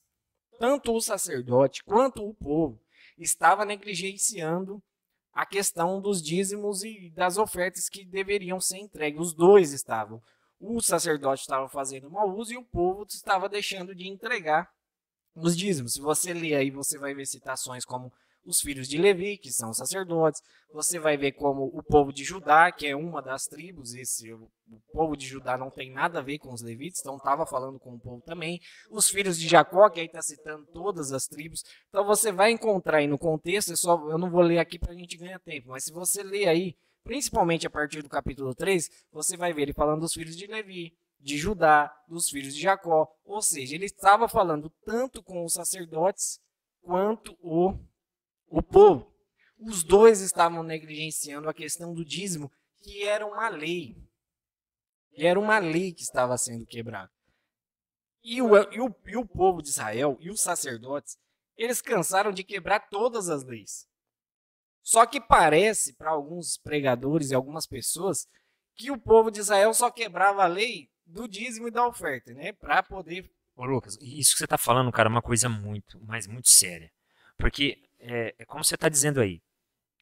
[0.60, 2.80] Tanto o sacerdote quanto o povo
[3.17, 4.84] estava negligenciando
[5.32, 9.21] a questão dos dízimos e das ofertas que deveriam ser entregues.
[9.21, 10.21] Os dois estavam.
[10.60, 14.69] O sacerdote estava fazendo mau uso e o povo estava deixando de entregar
[15.36, 15.94] os dízimos.
[15.94, 18.12] Se você ler aí, você vai ver citações como
[18.46, 20.42] os filhos de Levi, que são sacerdotes.
[20.74, 23.94] Você vai ver como o povo de Judá, que é uma das tribos.
[23.94, 27.18] Esse, o, o povo de Judá não tem nada a ver com os levitas, então
[27.18, 28.60] estava falando com o povo também.
[28.89, 31.63] Os filhos de Jacó, que aí está citando todas as tribos.
[31.89, 34.94] Então você vai encontrar aí no contexto, é só, eu não vou ler aqui para
[34.94, 38.89] a gente ganhar tempo, mas se você ler aí, principalmente a partir do capítulo 3,
[39.12, 43.08] você vai ver ele falando dos filhos de Levi, de Judá, dos filhos de Jacó.
[43.26, 46.40] Ou seja, ele estava falando tanto com os sacerdotes
[46.82, 47.78] quanto o,
[48.48, 49.14] o povo.
[49.60, 52.52] Os dois estavam negligenciando a questão do dízimo,
[52.82, 53.96] que era uma lei.
[55.12, 57.12] E era uma lei que estava sendo quebrada.
[58.24, 61.18] E o, e, o, e o povo de Israel e os sacerdotes,
[61.58, 63.88] eles cansaram de quebrar todas as leis.
[64.82, 68.26] Só que parece, para alguns pregadores e algumas pessoas,
[68.76, 72.54] que o povo de Israel só quebrava a lei do dízimo e da oferta, né?
[72.54, 73.30] Para poder.
[73.56, 76.91] Ô, Lucas, isso que você está falando, cara, é uma coisa muito, mas muito séria.
[77.38, 79.41] Porque, é, é como você está dizendo aí,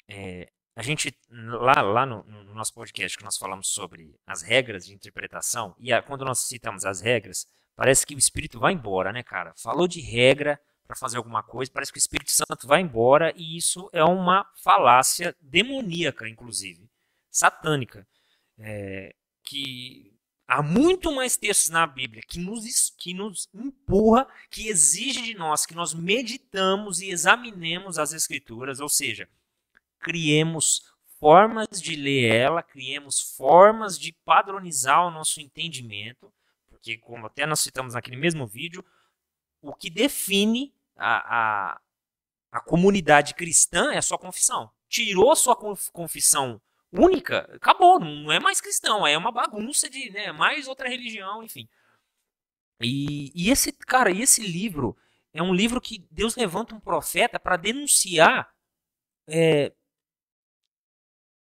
[0.07, 4.85] é, a gente, lá, lá no, no, nosso podcast que nós falamos sobre as regras
[4.85, 9.11] de interpretação, e a, quando nós citamos as regras, parece que o Espírito vai embora,
[9.11, 9.53] né, cara?
[9.57, 13.57] Falou de regra para fazer alguma coisa, parece que o Espírito Santo vai embora, e
[13.57, 16.89] isso é uma falácia demoníaca, inclusive,
[17.29, 18.07] satânica,
[18.59, 20.16] é, que
[20.47, 25.65] Há muito mais textos na Bíblia que nos, que nos empurra, que exige de nós
[25.65, 29.29] que nós meditamos e examinemos as Escrituras, ou seja,
[29.99, 36.31] criemos formas de ler ela, criemos formas de padronizar o nosso entendimento,
[36.69, 38.85] porque, como até nós citamos naquele mesmo vídeo,
[39.61, 41.81] o que define a, a,
[42.53, 44.71] a comunidade cristã é a sua confissão.
[44.87, 45.57] Tirou sua
[45.91, 46.61] confissão
[46.97, 51.67] única, acabou, não é mais cristão, é uma bagunça de, né, mais outra religião, enfim.
[52.81, 54.95] E, e esse, cara, e esse livro
[55.33, 58.49] é um livro que Deus levanta um profeta para denunciar
[59.27, 59.73] é,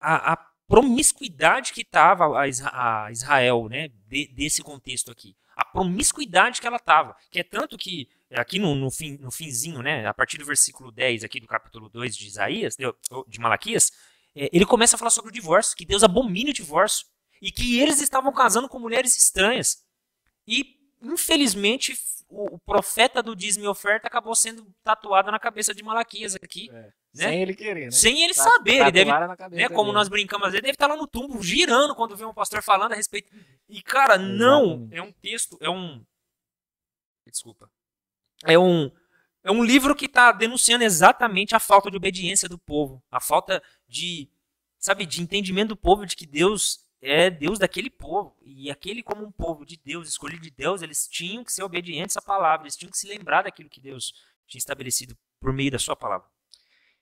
[0.00, 5.36] a, a, promiscuidade que estava a, Israel, né, de, desse contexto aqui.
[5.54, 7.16] A promiscuidade que ela estava.
[7.30, 10.90] Que é tanto que, aqui no, no, fim, no finzinho, né, a partir do versículo
[10.90, 12.84] 10 aqui do capítulo 2 de Isaías, de,
[13.28, 13.92] de Malaquias,
[14.36, 17.06] é, ele começa a falar sobre o divórcio, que Deus abomina o divórcio
[17.40, 19.82] e que eles estavam casando com mulheres estranhas.
[20.46, 21.94] E, infelizmente,
[22.28, 26.68] o, o profeta do dízimo e oferta acabou sendo tatuado na cabeça de Malaquias aqui.
[26.70, 26.72] É.
[26.72, 26.92] Né?
[27.14, 27.90] Sem ele querer, né?
[27.90, 28.80] Sem ele tá, saber.
[28.82, 29.10] Ele deve,
[29.52, 32.62] né, como nós brincamos, ele deve estar lá no túmulo girando quando vê um pastor
[32.62, 33.34] falando a respeito.
[33.66, 34.86] E, cara, não.
[34.92, 36.04] É um texto, é um.
[37.26, 37.70] Desculpa.
[38.44, 38.90] É um
[39.46, 43.62] é um livro que está denunciando exatamente a falta de obediência do povo, a falta
[43.88, 44.28] de,
[44.76, 48.36] sabe, de entendimento do povo de que Deus é Deus daquele povo.
[48.42, 52.16] E aquele, como um povo de Deus, escolhido de Deus, eles tinham que ser obedientes
[52.16, 54.12] à palavra, eles tinham que se lembrar daquilo que Deus
[54.48, 56.26] tinha estabelecido por meio da sua palavra.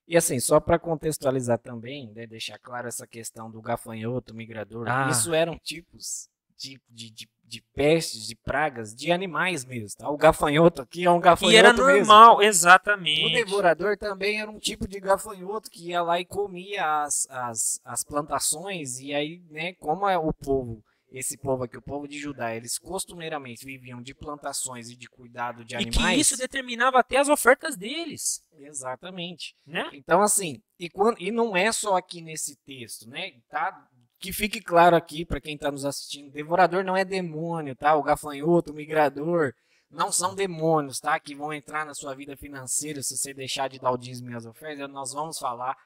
[0.07, 5.09] E assim, só para contextualizar também, né, deixar claro essa questão do gafanhoto, migrador, ah.
[5.11, 9.99] isso eram tipos de, de, de, de, pestes, de pragas, de animais mesmo.
[9.99, 10.09] Tá?
[10.09, 11.55] O gafanhoto aqui é um gafanhoto.
[11.55, 12.49] E era normal, mesmo.
[12.49, 13.27] exatamente.
[13.27, 17.81] O devorador também era um tipo de gafanhoto que ia lá e comia as, as,
[17.85, 18.99] as plantações.
[18.99, 20.83] E aí, né, como é o povo,
[21.15, 25.65] esse povo aqui, o povo de Judá, eles costumeiramente viviam de plantações e de cuidado
[25.65, 25.97] de animais.
[25.97, 28.43] E que isso determinava até as ofertas deles.
[28.59, 29.55] Exatamente.
[29.65, 29.89] Né?
[29.93, 33.33] Então, assim, e, quando, e não é só aqui nesse texto, né?
[33.49, 33.89] Tá
[34.25, 37.95] que fique claro aqui para quem está nos assistindo, devorador não é demônio, tá?
[37.95, 39.53] O gafanhoto, o migrador,
[39.91, 41.21] não são demônios, tá?
[41.21, 44.35] Que vão entrar na sua vida financeira se você deixar de dar o dízimo e
[44.35, 44.89] as ofertas.
[44.89, 45.77] Nós vamos falar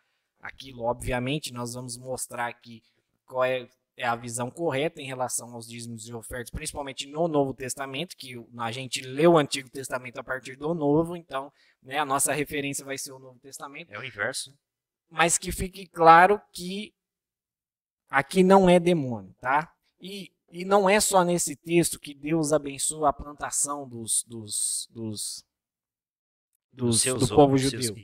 [0.41, 2.81] aquilo, obviamente, nós vamos mostrar aqui
[3.27, 7.53] qual é, é a visão correta em relação aos dízimos e ofertas, principalmente no Novo
[7.53, 12.05] Testamento, que a gente lê o Antigo Testamento a partir do Novo, então né, a
[12.05, 13.93] nossa referência vai ser o Novo Testamento.
[13.93, 14.57] É o inverso.
[15.11, 16.95] Mas que fique claro que
[18.09, 19.73] Aqui não é demônio, tá?
[20.01, 25.45] E, e não é só nesse texto que Deus abençoa a plantação dos, dos, dos,
[26.73, 27.95] dos do povo judeu,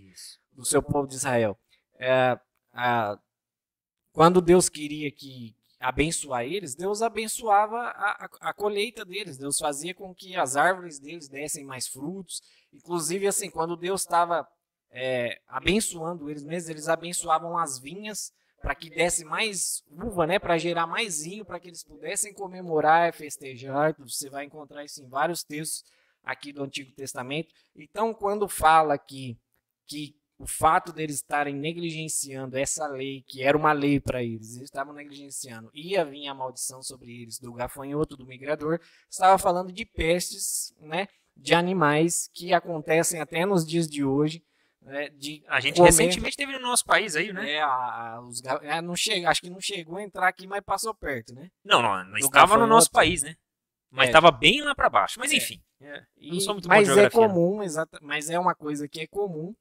[0.53, 1.59] do seu povo de Israel.
[1.99, 2.39] É,
[2.73, 3.19] a,
[4.13, 9.95] quando Deus queria que abençoar eles, Deus abençoava a, a, a, colheita deles, Deus fazia
[9.95, 12.43] com que as árvores deles dessem mais frutos.
[12.73, 14.47] Inclusive, assim, quando Deus estava
[14.91, 18.33] é, abençoando eles mesmos, eles abençoavam as vinhas
[18.65, 23.13] para que desse mais uva, né, para gerar mais vinho, para que eles pudessem comemorar,
[23.13, 23.95] festejar.
[23.99, 25.85] Você vai encontrar isso em vários textos
[26.23, 27.53] aqui do Antigo Testamento.
[27.77, 29.39] Então, quando fala aqui
[29.87, 34.63] que o fato deles estarem negligenciando essa lei, que era uma lei para eles, eles
[34.63, 39.85] estavam negligenciando, ia vir a maldição sobre eles do gafanhoto, do migrador, estava falando de
[39.85, 44.43] pestes, né, de animais que acontecem até nos dias de hoje.
[44.85, 45.89] Né, de a gente comer...
[45.89, 47.53] recentemente teve no nosso país aí, né?
[47.53, 50.95] É, a, os, é, não chega, acho que não chegou a entrar aqui, mas passou
[50.95, 51.49] perto, né?
[51.65, 53.35] Não, não, não estava no nosso país, né?
[53.91, 55.19] Mas estava é, bem lá para baixo.
[55.19, 55.37] Mas é.
[55.37, 59.07] enfim, é, não sou muito mas é comum, exata, mas é uma coisa que é
[59.07, 59.55] comum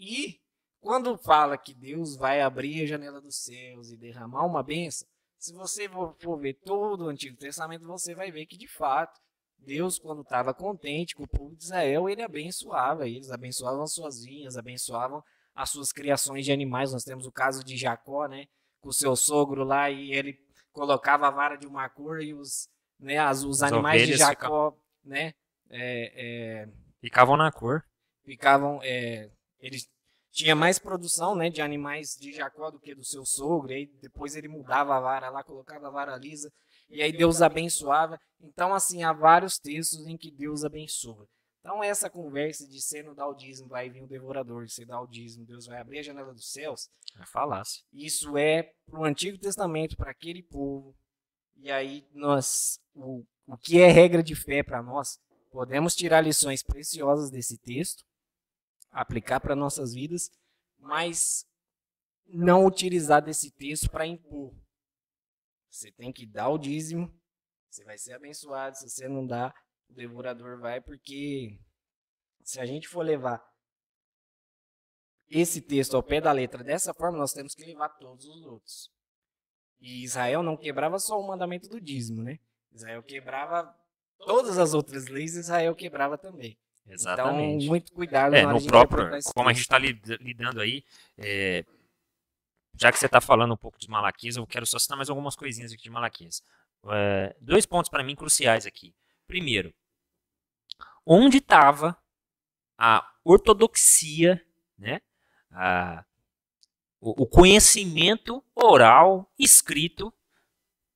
[0.00, 0.40] e
[0.80, 5.06] quando fala que Deus vai abrir a janela dos céus e derramar uma benção,
[5.38, 9.20] se você for ver todo o Antigo Testamento, você vai ver que de fato
[9.64, 14.24] Deus, quando estava contente com o povo de Israel, ele abençoava eles, abençoavam as suas
[14.24, 15.22] vinhas, abençoavam
[15.54, 16.92] as suas criações de animais.
[16.92, 18.46] Nós temos o caso de Jacó, né,
[18.80, 20.38] com o seu sogro lá, e ele
[20.72, 24.76] colocava a vara de uma cor e os, né, as, os animais de Jacó, ficavam...
[25.04, 25.34] né,
[25.70, 26.12] é,
[26.64, 26.68] é,
[27.00, 27.84] ficavam na cor.
[28.24, 29.88] Ficavam, é, eles
[30.30, 33.72] tinha mais produção né, de animais de Jacó do que do seu sogro.
[33.72, 36.52] E aí depois ele mudava a vara lá, colocava a vara lisa.
[36.92, 38.20] E aí Deus abençoava.
[38.40, 41.26] Então, assim, há vários textos em que Deus abençoa.
[41.60, 45.66] Então, essa conversa de ser no daudismo vai vir o devorador, de ser daudismo, Deus
[45.66, 46.88] vai abrir a janela dos céus.
[47.20, 47.82] É falácia.
[47.92, 50.94] Isso é para o Antigo Testamento, para aquele povo.
[51.56, 56.62] E aí, nós, o, o que é regra de fé para nós, podemos tirar lições
[56.62, 58.04] preciosas desse texto
[58.92, 60.30] aplicar para nossas vidas,
[60.78, 61.46] mas
[62.28, 64.54] não utilizar desse texto para impor.
[65.72, 67.10] Você tem que dar o dízimo,
[67.70, 68.76] você vai ser abençoado.
[68.76, 69.54] Se você não dá,
[69.88, 71.58] o devorador vai, porque
[72.44, 73.42] se a gente for levar
[75.30, 78.90] esse texto ao pé da letra dessa forma, nós temos que levar todos os outros.
[79.80, 82.38] E Israel não quebrava só o mandamento do dízimo, né?
[82.70, 83.74] Israel quebrava
[84.18, 86.58] todas as outras leis, Israel quebrava também.
[86.86, 87.64] Exatamente.
[87.64, 90.84] Então, muito cuidado é, no próprio, como a gente está lidando aí,
[91.16, 91.64] é,
[92.82, 95.36] já que você está falando um pouco de Malaquias, eu quero só citar mais algumas
[95.36, 96.42] coisinhas aqui de Malaquias.
[96.90, 98.92] É, dois pontos para mim cruciais aqui.
[99.24, 99.72] Primeiro,
[101.06, 101.96] onde estava
[102.76, 104.44] a ortodoxia,
[104.76, 105.00] né?
[105.52, 106.04] A,
[107.00, 110.12] o, o conhecimento oral escrito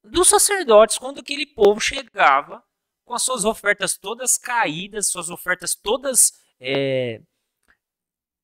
[0.03, 2.65] dos sacerdotes quando aquele povo chegava
[3.05, 7.23] com as suas ofertas todas caídas, suas ofertas todas é,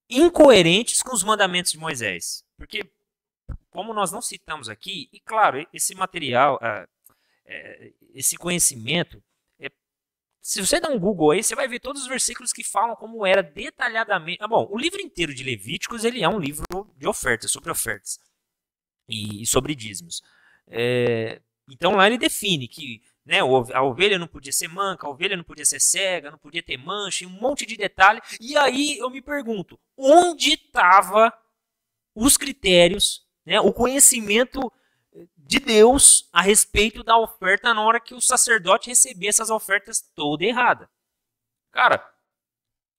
[0.08, 2.44] incoerentes com os mandamentos de Moisés.
[2.56, 2.88] Porque,
[3.72, 9.22] como nós não citamos aqui, e claro, esse material, é, esse conhecimento,
[9.58, 9.68] é,
[10.40, 13.26] se você dá um Google aí, você vai ver todos os versículos que falam como
[13.26, 14.38] era detalhadamente.
[14.40, 16.64] Ah, bom, o livro inteiro de Levíticos ele é um livro
[16.96, 18.20] de ofertas, sobre ofertas
[19.08, 20.22] e, sobre dízimos.
[20.68, 23.38] É, então lá ele define que né?
[23.40, 26.76] A ovelha não podia ser manca, a ovelha não podia ser cega, não podia ter
[26.76, 28.20] mancha, um monte de detalhe.
[28.40, 31.32] E aí eu me pergunto, onde estava
[32.14, 33.60] os critérios, né?
[33.60, 34.72] o conhecimento
[35.36, 40.44] de Deus a respeito da oferta na hora que o sacerdote recebia essas ofertas toda
[40.44, 40.88] errada?
[41.70, 42.06] Cara,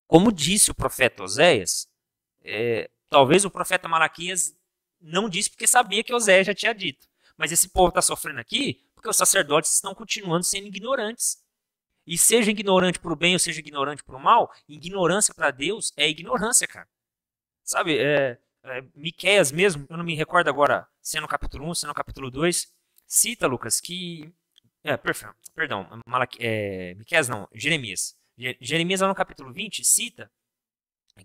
[0.08, 1.88] como disse o profeta Oséias,
[2.44, 4.56] é, talvez o profeta Malaquias
[5.02, 7.08] não disse porque sabia que Oséias já tinha dito.
[7.38, 11.44] Mas esse povo está sofrendo aqui porque os sacerdotes estão continuando sendo ignorantes.
[12.06, 15.94] E seja ignorante para o bem ou seja ignorante para o mal, ignorância para Deus
[15.96, 16.88] é ignorância, cara.
[17.64, 21.76] Sabe, é, é, Miqueias mesmo, eu não me recordo agora se é no capítulo 1,
[21.76, 22.74] se é no capítulo 2,
[23.06, 24.34] cita, Lucas, que...
[24.84, 28.18] É, perfeito, perdão, Malaque, é, Miqueias não, Jeremias.
[28.60, 30.32] Jeremias lá no capítulo 20 cita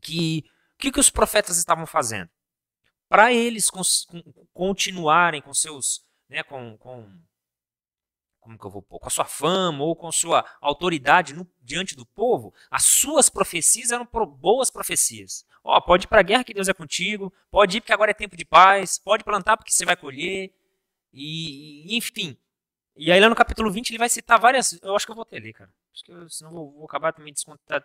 [0.00, 0.44] que
[0.74, 2.30] o que, que os profetas estavam fazendo?
[3.08, 3.68] Para eles
[4.52, 7.20] continuarem com seus, né, com, com
[8.38, 11.96] como que eu vou pôr, com a sua fama ou com sua autoridade no, diante
[11.96, 14.06] do povo, as suas profecias eram
[14.38, 15.44] boas profecias.
[15.70, 18.14] Ó, pode ir para a guerra que Deus é contigo, pode ir porque agora é
[18.14, 20.50] tempo de paz, pode plantar porque você vai colher,
[21.12, 22.38] e, e enfim.
[22.96, 25.26] E aí lá no capítulo 20 ele vai citar várias, eu acho que eu vou
[25.26, 27.34] ter ali, cara, acho que eu, senão vou, vou acabar também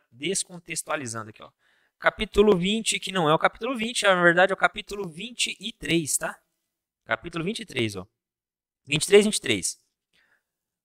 [0.09, 1.51] descontextualizando aqui, ó.
[1.99, 6.39] Capítulo 20, que não é o capítulo 20, na verdade é o capítulo 23, tá?
[7.03, 8.07] Capítulo 23, ó.
[8.85, 9.77] 23, 23.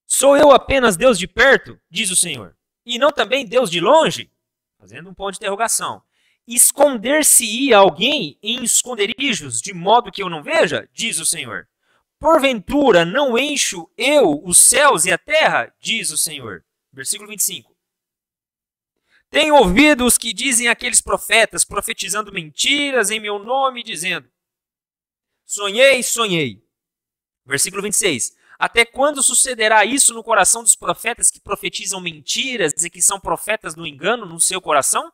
[0.05, 4.32] Sou eu apenas Deus de perto, diz o Senhor, e não também Deus de longe?
[4.80, 6.03] Fazendo um ponto de interrogação.
[6.51, 10.88] Esconder-se-ia alguém em esconderijos, de modo que eu não veja?
[10.94, 11.68] Diz o Senhor.
[12.18, 15.70] Porventura não encho eu os céus e a terra?
[15.78, 16.64] Diz o Senhor.
[16.90, 17.76] Versículo 25.
[19.28, 24.26] Tenho ouvido os que dizem aqueles profetas, profetizando mentiras em meu nome, dizendo:
[25.44, 26.64] Sonhei, sonhei.
[27.44, 28.34] Versículo 26.
[28.59, 33.76] Até quando sucederá isso no coração dos profetas que profetizam mentiras e que são profetas
[33.76, 35.12] no engano no seu coração?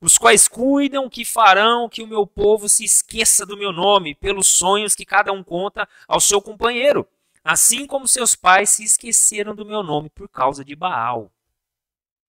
[0.00, 4.46] Os quais cuidam que farão que o meu povo se esqueça do meu nome, pelos
[4.46, 7.06] sonhos que cada um conta ao seu companheiro,
[7.42, 11.32] assim como seus pais se esqueceram do meu nome por causa de Baal.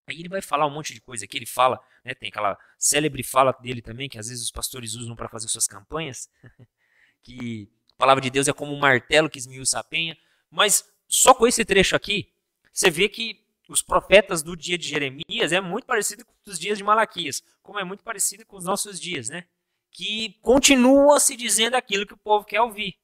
[0.08, 3.24] Aí ele vai falar um monte de coisa aqui, ele fala, né, tem aquela célebre
[3.24, 6.30] fala dele também, que às vezes os pastores usam para fazer suas campanhas,
[7.22, 10.18] que a palavra de Deus é como um martelo que esmiuça a penha,
[10.50, 12.32] mas só com esse trecho aqui,
[12.72, 16.78] você vê que os profetas do dia de Jeremias é muito parecido com os dias
[16.78, 19.46] de Malaquias, como é muito parecido com os nossos dias, né?
[19.92, 22.96] Que continua se dizendo aquilo que o povo quer ouvir.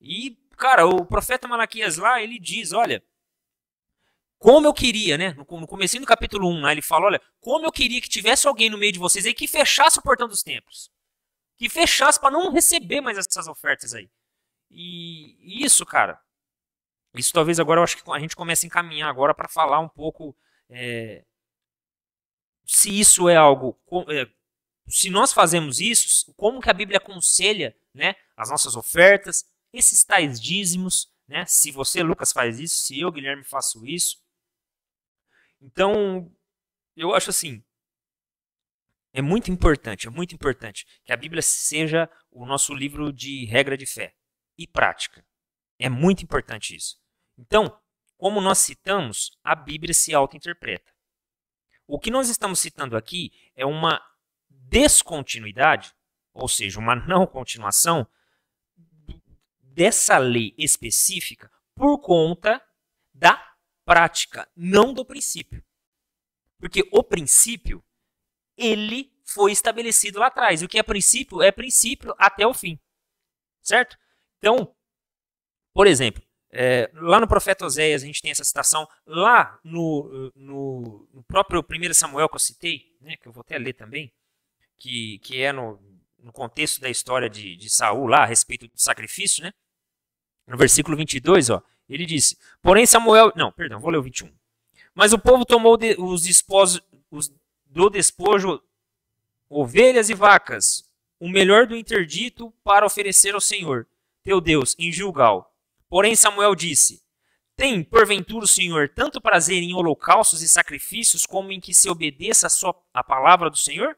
[0.00, 3.02] E, cara, o profeta Malaquias lá, ele diz, olha,
[4.38, 5.32] como eu queria, né?
[5.32, 8.68] No, começo do capítulo 1, lá, ele fala, olha, como eu queria que tivesse alguém
[8.68, 10.90] no meio de vocês aí que fechasse o portão dos templos.
[11.56, 14.10] Que fechasse para não receber mais essas ofertas aí.
[14.70, 16.20] E isso, cara,
[17.14, 19.88] isso talvez agora eu acho que a gente comece a encaminhar agora para falar um
[19.88, 20.36] pouco
[20.68, 21.24] é,
[22.66, 24.28] se isso é algo, é,
[24.88, 30.40] se nós fazemos isso, como que a Bíblia aconselha, né, as nossas ofertas, esses tais
[30.40, 31.44] dízimos, né?
[31.46, 34.22] Se você, Lucas, faz isso, se eu, Guilherme, faço isso.
[35.60, 36.30] Então,
[36.94, 37.64] eu acho assim,
[39.12, 43.76] é muito importante, é muito importante que a Bíblia seja o nosso livro de regra
[43.76, 44.14] de fé
[44.58, 45.24] e prática.
[45.78, 47.00] É muito importante isso.
[47.38, 47.80] Então,
[48.16, 50.92] como nós citamos, a Bíblia se auto-interpreta.
[51.86, 54.02] O que nós estamos citando aqui é uma
[54.48, 55.94] descontinuidade,
[56.32, 58.06] ou seja, uma não continuação
[59.60, 62.62] dessa lei específica por conta
[63.12, 63.54] da
[63.84, 65.62] prática, não do princípio.
[66.58, 67.84] Porque o princípio,
[68.56, 70.62] ele foi estabelecido lá atrás.
[70.62, 72.80] O que é princípio é princípio até o fim.
[73.60, 73.98] Certo?
[74.38, 74.74] Então,
[75.74, 76.22] por exemplo,
[76.56, 78.88] é, lá no profeta Oséias a gente tem essa citação.
[79.04, 83.58] Lá no, no, no, próprio 1 Samuel que eu citei, né, que eu vou até
[83.58, 84.12] ler também,
[84.78, 85.80] que, que é no,
[86.16, 89.52] no contexto da história de, de Saul lá a respeito do sacrifício, né?
[90.46, 93.32] No versículo 22, ó, ele disse: Porém Samuel.
[93.34, 94.32] Não, perdão, vou ler o 21.
[94.94, 96.80] Mas o povo tomou de, os despojos
[97.10, 97.34] os,
[97.66, 98.62] do despojo
[99.48, 100.88] ovelhas e vacas,
[101.18, 103.88] o melhor do interdito, para oferecer ao Senhor,
[104.22, 105.53] teu Deus, em Gilgal
[105.94, 107.00] Porém, Samuel disse:
[107.56, 112.48] Tem, porventura, o Senhor tanto prazer em holocaustos e sacrifícios, como em que se obedeça
[112.48, 113.96] a, sua, a palavra do Senhor?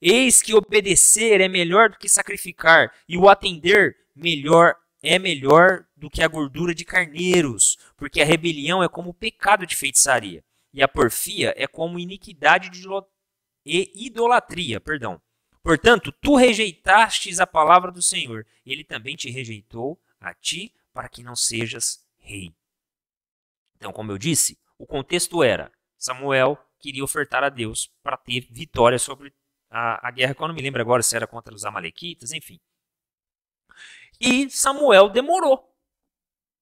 [0.00, 6.08] Eis que obedecer é melhor do que sacrificar, e o atender melhor é melhor do
[6.08, 10.82] que a gordura de carneiros, porque a rebelião é como o pecado de feitiçaria, e
[10.82, 12.88] a porfia é como iniquidade de
[13.66, 15.20] e idolatria, perdão.
[15.62, 21.22] Portanto, tu rejeitastes a palavra do Senhor, ele também te rejeitou a ti para que
[21.22, 22.52] não sejas rei.
[23.76, 28.98] Então, como eu disse, o contexto era: Samuel queria ofertar a Deus para ter vitória
[28.98, 29.32] sobre
[29.70, 32.58] a, a guerra, que eu não me lembro agora se era contra os Amalequitas, enfim.
[34.20, 35.72] E Samuel demorou.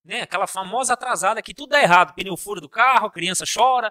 [0.04, 0.20] Né?
[0.20, 3.90] Aquela famosa atrasada que tudo dá errado: pneu fura do carro, criança chora.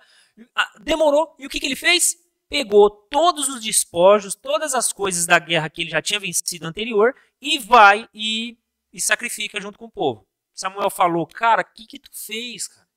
[0.80, 1.36] Demorou.
[1.40, 2.24] E o que, que ele fez?
[2.48, 7.16] Pegou todos os despojos, todas as coisas da guerra que ele já tinha vencido anterior
[7.42, 8.60] e vai e,
[8.94, 10.28] e sacrifica junto com o povo.
[10.56, 12.88] Samuel falou, cara, o que, que tu fez, cara?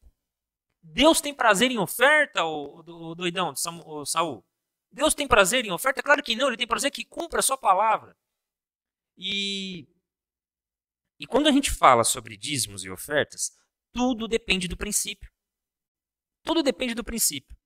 [0.81, 3.53] Deus tem prazer em oferta, o, o doidão,
[3.85, 4.45] o Saul?
[4.91, 6.03] Deus tem prazer em oferta?
[6.03, 8.17] Claro que não, ele tem prazer que cumpra a sua palavra.
[9.17, 9.87] E,
[11.19, 13.59] e quando a gente fala sobre dízimos e ofertas,
[13.93, 15.31] tudo depende do princípio.
[16.43, 17.57] Tudo depende do princípio.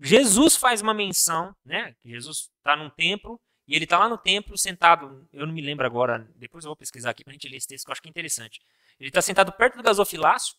[0.00, 1.96] Jesus faz uma menção, né?
[2.04, 5.26] Jesus está num templo e ele está lá no templo sentado.
[5.32, 7.66] Eu não me lembro agora, depois eu vou pesquisar aqui para a gente ler esse
[7.66, 8.60] texto que eu acho que é interessante.
[8.98, 10.56] Ele está sentado perto do gasofilácio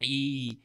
[0.00, 0.58] e,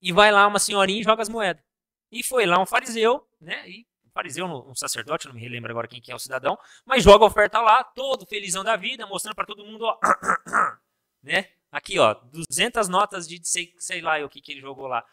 [0.00, 1.62] e vai lá uma senhorinha e joga as moedas.
[2.10, 3.68] E foi lá um fariseu, né?
[3.68, 7.02] E um fariseu, um sacerdote, não me relembro agora quem que é o cidadão, mas
[7.02, 9.98] joga a oferta lá, todo felizão da vida, mostrando para todo mundo, ó,
[11.22, 11.50] né?
[11.70, 15.04] Aqui, ó, 200 notas de sei, sei lá o que, que ele jogou lá.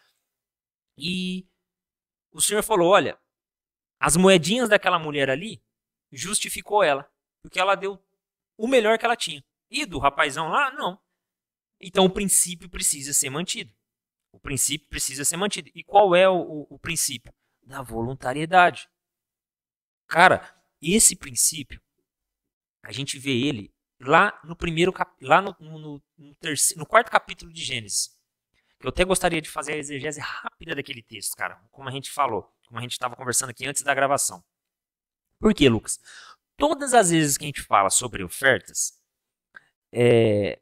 [0.96, 1.46] E
[2.32, 3.18] o senhor falou: olha,
[3.98, 5.62] as moedinhas daquela mulher ali
[6.12, 7.10] justificou ela,
[7.42, 8.02] porque ela deu
[8.56, 9.44] o melhor que ela tinha.
[9.70, 10.98] E do rapazão lá, não.
[11.86, 13.72] Então o princípio precisa ser mantido.
[14.32, 15.70] O princípio precisa ser mantido.
[15.74, 17.32] E qual é o, o, o princípio?
[17.62, 18.88] Da voluntariedade.
[20.08, 21.80] Cara, esse princípio,
[22.82, 27.52] a gente vê ele lá no primeiro lá no, no, no, terceiro, no quarto capítulo
[27.52, 28.14] de Gênesis.
[28.80, 32.52] Eu até gostaria de fazer a exegese rápida daquele texto, cara, como a gente falou,
[32.66, 34.44] como a gente estava conversando aqui antes da gravação.
[35.38, 35.98] Por quê, Lucas?
[36.56, 39.00] Todas as vezes que a gente fala sobre ofertas,
[39.90, 40.60] é,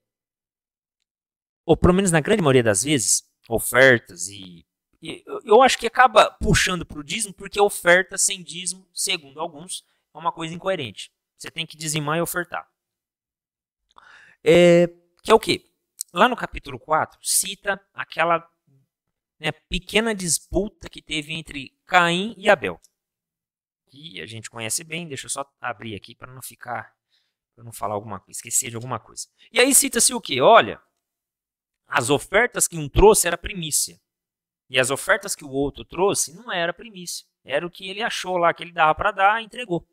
[1.65, 4.65] ou pelo menos na grande maioria das vezes, ofertas e,
[5.01, 9.85] e eu acho que acaba puxando para o dízimo porque oferta sem dízimo, segundo alguns,
[10.15, 11.13] é uma coisa incoerente.
[11.37, 12.69] Você tem que dizimar e ofertar.
[14.45, 14.89] É,
[15.23, 15.73] que é o quê?
[16.13, 18.47] lá no capítulo 4, cita aquela
[19.41, 22.81] né, pequena disputa que teve entre Caim e Abel.
[23.87, 26.95] Que a gente conhece bem, deixa eu só abrir aqui para não ficar,
[27.55, 29.29] para não falar alguma coisa, esquecer de alguma coisa.
[29.51, 30.41] E aí cita-se o quê?
[30.41, 30.81] Olha,
[31.93, 34.01] as ofertas que um trouxe era primícia.
[34.71, 37.27] E as ofertas que o outro trouxe não era primícia.
[37.45, 39.87] Era o que ele achou lá que ele dava para dar, entregou.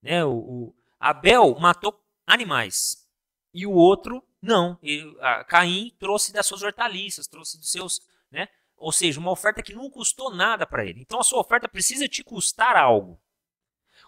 [0.00, 3.08] Né, o, o Abel matou animais.
[3.52, 5.12] E o outro não, ele,
[5.48, 8.00] Caim trouxe das suas hortaliças, trouxe dos seus,
[8.30, 8.48] né?
[8.76, 11.00] Ou seja, uma oferta que não custou nada para ele.
[11.00, 13.20] Então a sua oferta precisa te custar algo.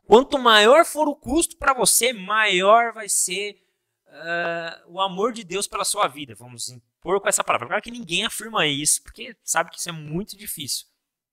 [0.05, 3.61] Quanto maior for o custo para você, maior vai ser
[4.07, 6.35] uh, o amor de Deus pela sua vida.
[6.37, 6.71] Vamos
[7.03, 7.67] impor com essa palavra.
[7.67, 10.87] Claro que ninguém afirma isso, porque sabe que isso é muito difícil.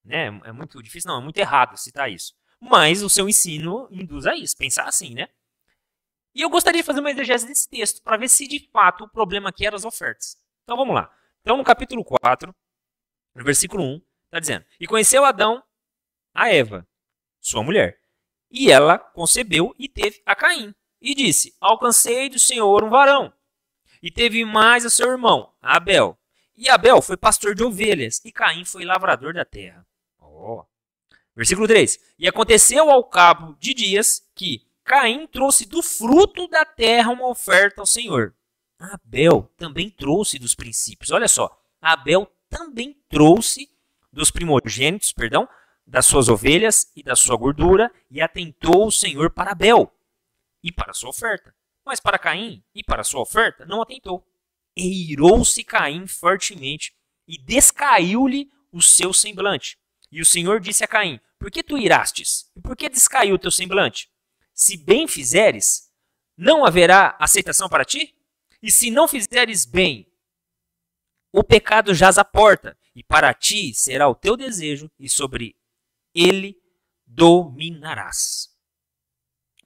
[0.03, 0.27] Né?
[0.43, 2.33] É muito difícil, não, é muito errado citar isso.
[2.59, 5.29] Mas o seu ensino induz a isso, pensar assim, né?
[6.33, 9.09] E eu gostaria de fazer uma exegese desse texto para ver se de fato o
[9.09, 10.37] problema aqui eram as ofertas.
[10.63, 11.13] Então vamos lá.
[11.41, 12.53] Então no capítulo 4,
[13.35, 15.63] no versículo 1, está dizendo: E conheceu Adão
[16.33, 16.87] a Eva,
[17.39, 17.99] sua mulher,
[18.51, 20.73] e ela concebeu e teve a Caim.
[21.01, 23.33] E disse: Alcancei do Senhor um varão.
[24.01, 26.17] E teve mais a seu irmão, Abel.
[26.55, 29.85] E Abel foi pastor de ovelhas, e Caim foi lavrador da terra.
[30.19, 30.63] Oh.
[31.35, 37.11] Versículo 3: E aconteceu ao cabo de dias que, Caim trouxe do fruto da terra
[37.11, 38.33] uma oferta ao Senhor.
[38.79, 41.11] Abel também trouxe dos princípios.
[41.11, 41.49] Olha só,
[41.81, 43.69] Abel também trouxe
[44.11, 45.47] dos primogênitos, perdão,
[45.85, 49.93] das suas ovelhas e da sua gordura, e atentou o Senhor para Abel
[50.63, 51.53] e para sua oferta.
[51.89, 54.23] Mas para Caim e para sua oferta não atentou.
[54.77, 56.95] Eirou-se Caim fortemente
[57.27, 59.75] e descaiu-lhe o seu semblante.
[60.11, 62.51] E o Senhor disse a Caim: Por que tu irastes?
[62.55, 64.07] E por que descaiu o teu semblante?
[64.53, 65.91] Se bem fizeres,
[66.37, 68.15] não haverá aceitação para ti?
[68.61, 70.07] E se não fizeres bem,
[71.33, 75.55] o pecado jaz à porta, e para ti será o teu desejo, e sobre
[76.13, 76.55] ele
[77.07, 78.55] dominarás.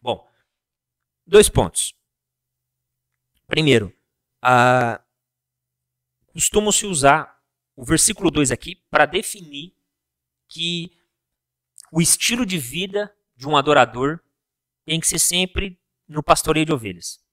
[0.02, 0.26] Bom,
[1.28, 1.94] dois pontos.
[3.48, 3.94] Primeiro,
[4.44, 5.02] uh,
[6.34, 7.42] costuma-se usar
[7.76, 9.76] o versículo 2 aqui para definir
[10.48, 10.98] que
[11.92, 14.20] o estilo de vida de um adorador
[14.86, 17.24] tem que ser sempre no pastoreio de ovelhas.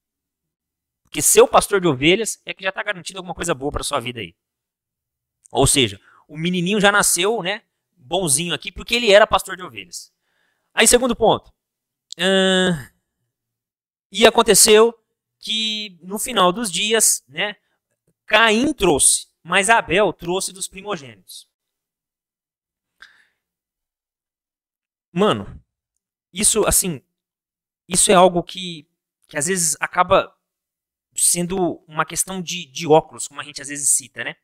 [1.03, 3.83] Porque ser o pastor de ovelhas é que já está garantido alguma coisa boa para
[3.83, 4.35] sua vida aí.
[5.51, 7.63] Ou seja, o menininho já nasceu, né,
[7.97, 10.13] bonzinho aqui, porque ele era pastor de ovelhas.
[10.73, 11.53] Aí, segundo ponto.
[14.13, 14.95] E aconteceu
[15.41, 17.57] que no final dos dias, né,
[18.27, 21.49] Caim trouxe, mas Abel trouxe dos primogênitos.
[25.13, 25.61] Mano,
[26.33, 27.03] isso assim,
[27.89, 28.89] isso é algo que,
[29.27, 30.33] que às vezes acaba
[31.17, 34.37] sendo uma questão de, de óculos, como a gente às vezes cita, né?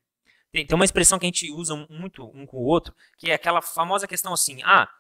[0.50, 3.34] Tem, tem uma expressão que a gente usa muito um com o outro, que é
[3.34, 4.90] aquela famosa questão assim, ah,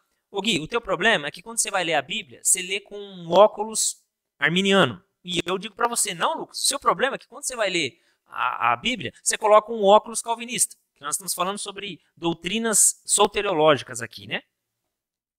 [0.40, 2.96] Gui, o teu problema é que quando você vai ler a Bíblia, você lê com
[2.96, 4.02] um óculos
[4.38, 5.02] arminiano.
[5.26, 7.68] E eu digo para você, não, Lucas, o seu problema é que quando você vai
[7.68, 10.76] ler a, a Bíblia, você coloca um óculos calvinista.
[11.00, 14.44] Nós estamos falando sobre doutrinas soteriológicas aqui, né?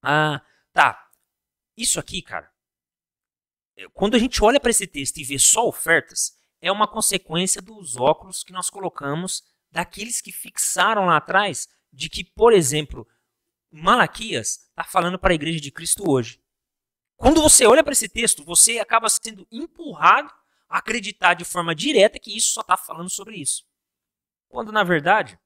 [0.02, 0.42] Ah,
[0.74, 1.10] tá.
[1.74, 2.52] Isso aqui, cara,
[3.94, 7.96] quando a gente olha para esse texto e vê só ofertas, é uma consequência dos
[7.96, 13.08] óculos que nós colocamos daqueles que fixaram lá atrás de que, por exemplo,
[13.70, 16.38] Malaquias está falando para a igreja de Cristo hoje.
[17.18, 20.32] Quando você olha para esse texto, você acaba sendo empurrado
[20.68, 23.66] a acreditar de forma direta que isso só está falando sobre isso.
[24.48, 25.38] Quando, na verdade,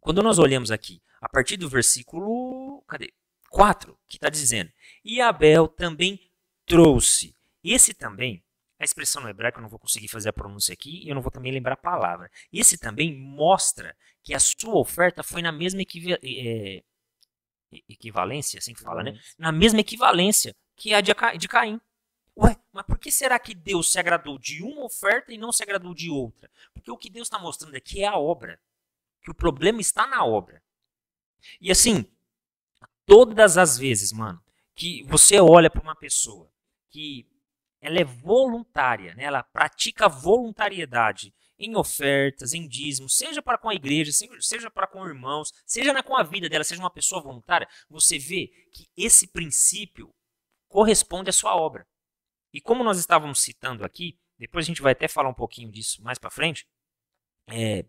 [0.00, 3.12] quando nós olhamos aqui, a partir do versículo cadê?
[3.48, 4.70] 4, que está dizendo:
[5.04, 6.30] E Abel também
[6.66, 8.44] trouxe esse também,
[8.78, 11.22] a expressão no hebraico eu não vou conseguir fazer a pronúncia aqui e eu não
[11.22, 12.30] vou também lembrar a palavra.
[12.52, 16.82] Esse também mostra que a sua oferta foi na mesma é,
[17.88, 19.18] equivalência, assim que fala, né?
[19.36, 21.12] Na mesma equivalência que a de,
[21.48, 21.80] Caim.
[22.36, 25.62] Ué, mas por que será que Deus se agradou de uma oferta e não se
[25.62, 26.48] agradou de outra?
[26.72, 28.60] Porque o que Deus está mostrando aqui é a obra.
[29.20, 30.62] Que o problema está na obra.
[31.60, 32.06] E assim,
[33.04, 34.40] todas as vezes, mano,
[34.74, 36.48] que você olha para uma pessoa
[36.90, 37.28] que
[37.80, 39.24] ela é voluntária, né?
[39.24, 45.04] ela pratica voluntariedade em ofertas, em dízimos, seja para com a igreja, seja para com
[45.04, 50.14] irmãos, seja com a vida dela, seja uma pessoa voluntária, você vê que esse princípio
[50.68, 51.86] corresponde à sua obra.
[52.52, 56.02] E como nós estávamos citando aqui, depois a gente vai até falar um pouquinho disso
[56.02, 56.66] mais para frente,
[57.48, 57.84] é,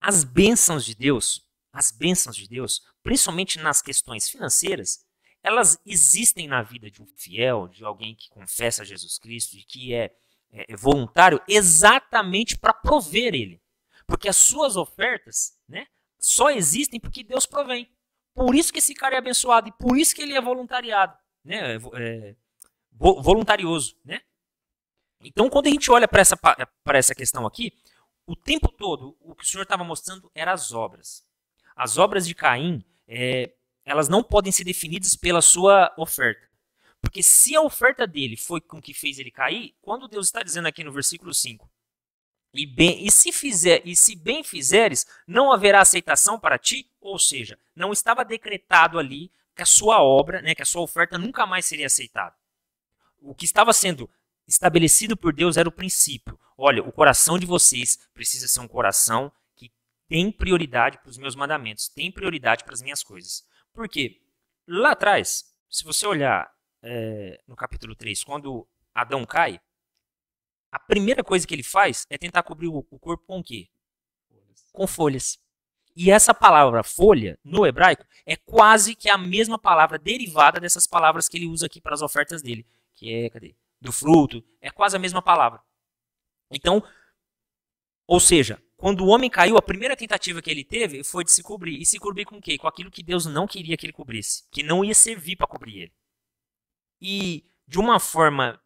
[0.00, 5.04] as bênçãos de Deus, as bênçãos de Deus, principalmente nas questões financeiras,
[5.42, 9.94] elas existem na vida de um fiel, de alguém que confessa Jesus Cristo, de que
[9.94, 10.14] é
[10.50, 13.62] é, é, voluntário exatamente para prover ele.
[14.06, 15.86] Porque as suas ofertas né,
[16.18, 17.90] só existem porque Deus provém.
[18.34, 21.76] Por isso que esse cara é abençoado e por isso que ele é voluntariado, né,
[21.76, 22.36] é, é
[22.92, 23.96] voluntarioso.
[24.04, 24.20] Né?
[25.20, 26.38] Então, quando a gente olha para essa,
[26.94, 27.72] essa questão aqui,
[28.26, 31.24] o tempo todo o que o Senhor estava mostrando eram as obras.
[31.74, 33.52] As obras de Caim, é,
[33.84, 36.48] elas não podem ser definidas pela sua oferta.
[37.00, 40.66] Porque se a oferta dele foi com que fez ele cair, quando Deus está dizendo
[40.66, 41.70] aqui no versículo 5,
[42.52, 47.18] e, bem, e se fizer e se bem fizeres, não haverá aceitação para ti, ou
[47.18, 51.44] seja, não estava decretado ali que a sua obra, né, que a sua oferta nunca
[51.44, 52.34] mais seria aceitada.
[53.20, 54.08] O que estava sendo
[54.46, 56.38] estabelecido por Deus era o princípio.
[56.56, 59.72] Olha, o coração de vocês precisa ser um coração que
[60.06, 63.44] tem prioridade para os meus mandamentos, tem prioridade para as minhas coisas.
[63.72, 64.22] Por quê?
[64.64, 66.48] Lá atrás, se você olhar
[66.80, 69.60] é, no capítulo 3, quando Adão cai,
[70.70, 73.68] a primeira coisa que ele faz é tentar cobrir o, corpo com o quê?
[74.72, 75.36] Com folhas.
[76.00, 81.28] E essa palavra folha, no hebraico, é quase que a mesma palavra derivada dessas palavras
[81.28, 83.56] que ele usa aqui para as ofertas dele, que é, cadê?
[83.80, 85.60] Do fruto, é quase a mesma palavra.
[86.52, 86.80] Então,
[88.06, 91.42] ou seja, quando o homem caiu, a primeira tentativa que ele teve foi de se
[91.42, 91.80] cobrir.
[91.80, 92.56] E se cobrir com o quê?
[92.56, 95.80] Com aquilo que Deus não queria que ele cobrisse, que não ia servir para cobrir
[95.80, 95.92] ele.
[97.00, 98.62] E de uma forma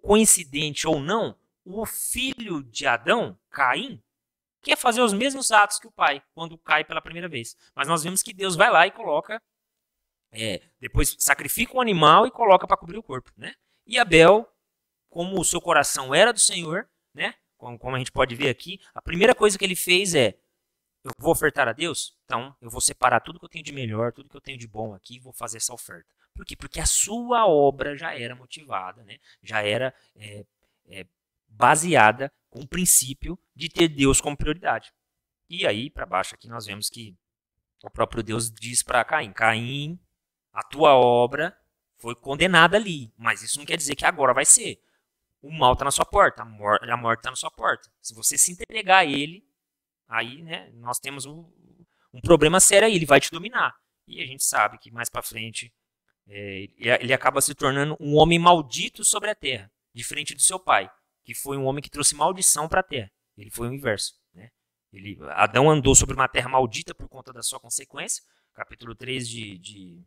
[0.00, 4.00] coincidente ou não, o filho de Adão, Caim,
[4.66, 7.56] quer fazer os mesmos atos que o pai quando cai pela primeira vez.
[7.72, 9.40] Mas nós vemos que Deus vai lá e coloca,
[10.32, 13.54] é, depois sacrifica um animal e coloca para cobrir o corpo, né?
[13.86, 14.44] E Abel,
[15.08, 17.34] como o seu coração era do Senhor, né?
[17.56, 20.36] Como, como a gente pode ver aqui, a primeira coisa que ele fez é
[21.04, 24.12] eu vou ofertar a Deus, então eu vou separar tudo que eu tenho de melhor,
[24.12, 26.12] tudo que eu tenho de bom aqui vou fazer essa oferta.
[26.34, 26.56] Por quê?
[26.56, 29.18] Porque a sua obra já era motivada, né?
[29.40, 30.44] já era é,
[30.88, 31.06] é,
[31.46, 34.92] baseada o princípio de ter Deus como prioridade.
[35.48, 37.16] E aí, para baixo aqui, nós vemos que
[37.84, 39.98] o próprio Deus diz para Caim: Caim,
[40.52, 41.56] a tua obra
[41.98, 44.80] foi condenada ali, mas isso não quer dizer que agora vai ser.
[45.40, 47.88] O mal está na sua porta, a, a morte está na sua porta.
[48.02, 49.46] Se você se entregar a ele,
[50.08, 51.44] aí né, nós temos um,
[52.12, 53.76] um problema sério aí, ele vai te dominar.
[54.08, 55.72] E a gente sabe que mais para frente
[56.28, 60.90] é, ele acaba se tornando um homem maldito sobre a terra, diferente do seu pai,
[61.26, 63.10] que foi um homem que trouxe maldição para a terra.
[63.36, 64.14] Ele foi o inverso.
[64.32, 64.48] Né?
[64.92, 68.22] Ele, Adão andou sobre uma terra maldita por conta da sua consequência,
[68.54, 70.00] capítulo 3 de, de,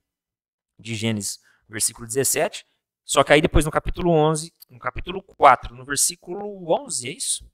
[0.79, 2.65] de Gênesis, versículo 17.
[3.03, 7.51] Só que aí depois no capítulo 11, no capítulo 4, no versículo 11, é isso?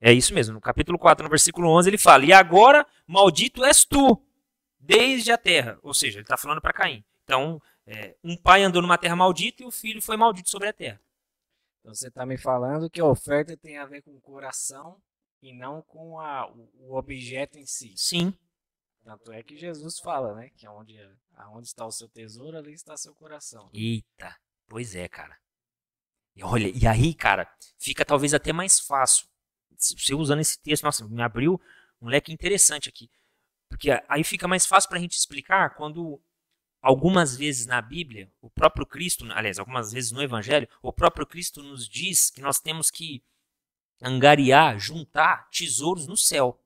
[0.00, 3.84] É isso mesmo, no capítulo 4, no versículo 11, ele fala: E agora, maldito és
[3.84, 4.22] tu,
[4.78, 5.78] desde a terra.
[5.82, 7.04] Ou seja, ele está falando para Caim.
[7.24, 10.72] Então, é, um pai andou numa terra maldita e o filho foi maldito sobre a
[10.72, 11.00] terra.
[11.84, 14.98] Então, você está me falando que a oferta tem a ver com o coração
[15.42, 17.92] e não com a, o objeto em si.
[17.94, 18.32] Sim.
[19.02, 20.48] Tanto é que Jesus fala, né?
[20.56, 20.98] Que onde,
[21.34, 23.68] aonde está o seu tesouro, ali está seu coração.
[23.74, 24.34] Eita,
[24.66, 25.38] pois é, cara.
[26.34, 27.46] E olha, e aí, cara,
[27.78, 29.28] fica talvez até mais fácil.
[29.76, 31.60] Você usando esse texto, nossa, me abriu
[32.00, 33.10] um leque interessante aqui.
[33.68, 36.18] Porque aí fica mais fácil para a gente explicar quando
[36.84, 41.62] algumas vezes na Bíblia, o próprio Cristo, aliás, algumas vezes no Evangelho, o próprio Cristo
[41.62, 43.24] nos diz que nós temos que
[44.02, 46.62] angariar, juntar tesouros no céu.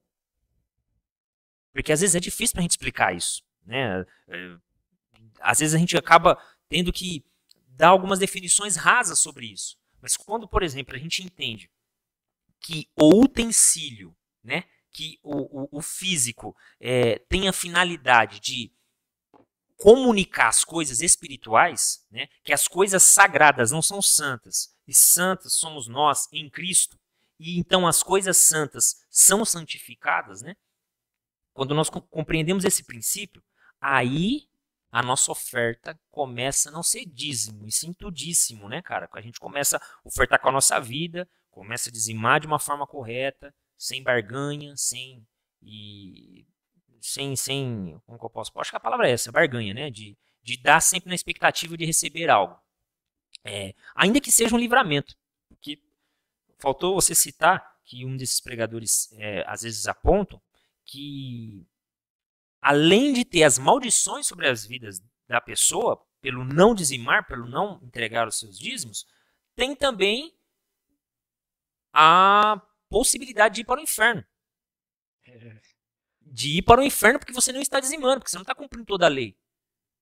[1.73, 3.45] Porque às vezes é difícil para a gente explicar isso.
[3.65, 4.05] Né?
[4.27, 4.57] É,
[5.41, 6.37] às vezes a gente acaba
[6.69, 7.25] tendo que
[7.69, 9.79] dar algumas definições rasas sobre isso.
[10.03, 11.71] Mas quando, por exemplo, a gente entende
[12.59, 18.73] que o utensílio, né, que o, o, o físico é, tem a finalidade de
[19.79, 25.87] comunicar as coisas espirituais, né, que as coisas sagradas não são santas, e santas somos
[25.87, 26.99] nós em Cristo,
[27.39, 30.57] e então as coisas santas são santificadas, né?
[31.53, 33.43] Quando nós compreendemos esse princípio,
[33.81, 34.49] aí
[34.91, 39.09] a nossa oferta começa a não ser dízimo, e sim tudíssimo, né, cara?
[39.13, 42.87] A gente começa a ofertar com a nossa vida, começa a dizimar de uma forma
[42.87, 45.25] correta, sem barganha, sem
[45.63, 46.47] e
[47.01, 50.17] sem, sem, como que eu posso, acho que a palavra é essa, barganha, né, de,
[50.43, 52.59] de dar sempre na expectativa de receber algo.
[53.45, 55.17] É, ainda que seja um livramento.
[55.61, 55.83] Que
[56.59, 60.41] faltou você citar que um desses pregadores é, às vezes apontam
[60.85, 61.67] que
[62.61, 67.81] além de ter as maldições sobre as vidas da pessoa, pelo não dizimar, pelo não
[67.83, 69.07] entregar os seus dízimos,
[69.55, 70.35] tem também
[71.93, 74.25] a possibilidade de ir para o inferno.
[76.39, 78.87] De ir para o inferno porque você não está dizimando, porque você não está cumprindo
[78.87, 79.37] toda a lei.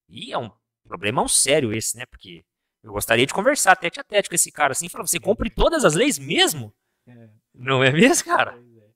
[0.07, 0.51] E é um
[0.87, 2.05] problemão sério esse, né?
[2.05, 2.45] Porque
[2.83, 5.83] eu gostaria de conversar tete a tete com esse cara assim, falar, você cumpre todas
[5.83, 6.75] as leis mesmo?
[7.07, 7.31] É.
[7.55, 8.53] Não é mesmo, cara?
[8.53, 8.91] Pois é.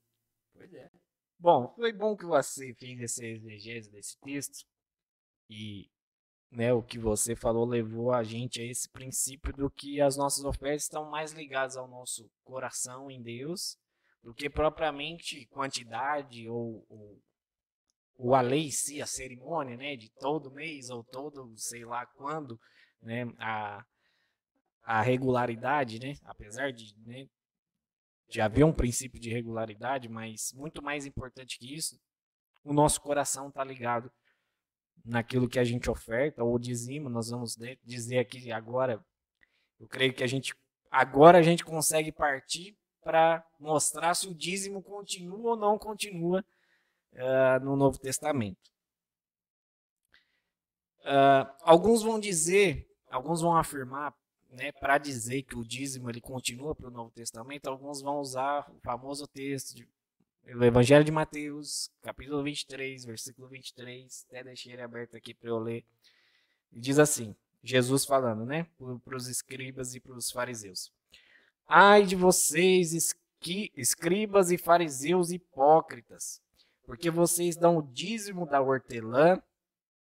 [0.53, 0.91] Pois é.
[1.39, 4.63] Bom, foi bom que você fez esse exegese desse texto.
[5.49, 5.89] E
[6.51, 10.45] né, o que você falou levou a gente a esse princípio do que as nossas
[10.45, 13.79] ofertas estão mais ligadas ao nosso coração em Deus
[14.23, 17.19] do que propriamente quantidade ou, ou,
[18.21, 18.69] ou a lei
[19.01, 22.59] a cerimônia, né, de todo mês ou todo, sei lá quando,
[23.01, 23.83] né, a,
[24.83, 27.27] a regularidade, né, apesar de, né,
[28.29, 31.99] de haver um princípio de regularidade, mas muito mais importante que isso,
[32.63, 34.11] o nosso coração está ligado
[35.03, 37.09] naquilo que a gente oferta ou dizima.
[37.09, 39.03] Nós vamos dizer aqui agora,
[39.79, 40.53] eu creio que a gente
[40.91, 46.45] agora a gente consegue partir para mostrar se o dízimo continua ou não continua
[47.13, 48.71] uh, no Novo Testamento.
[51.01, 54.13] Uh, alguns vão dizer, alguns vão afirmar,
[54.49, 58.69] né, para dizer que o dízimo ele continua para o Novo Testamento, alguns vão usar
[58.69, 59.75] o famoso texto
[60.43, 65.57] do Evangelho de Mateus, capítulo 23, versículo 23, até deixei ele aberto aqui para eu
[65.57, 65.85] ler.
[66.71, 68.67] Diz assim, Jesus falando, né,
[69.03, 70.91] para os escribas e para os fariseus.
[71.67, 73.15] Ai de vocês,
[73.75, 76.41] escribas e fariseus hipócritas,
[76.91, 79.41] porque vocês dão o dízimo da hortelã,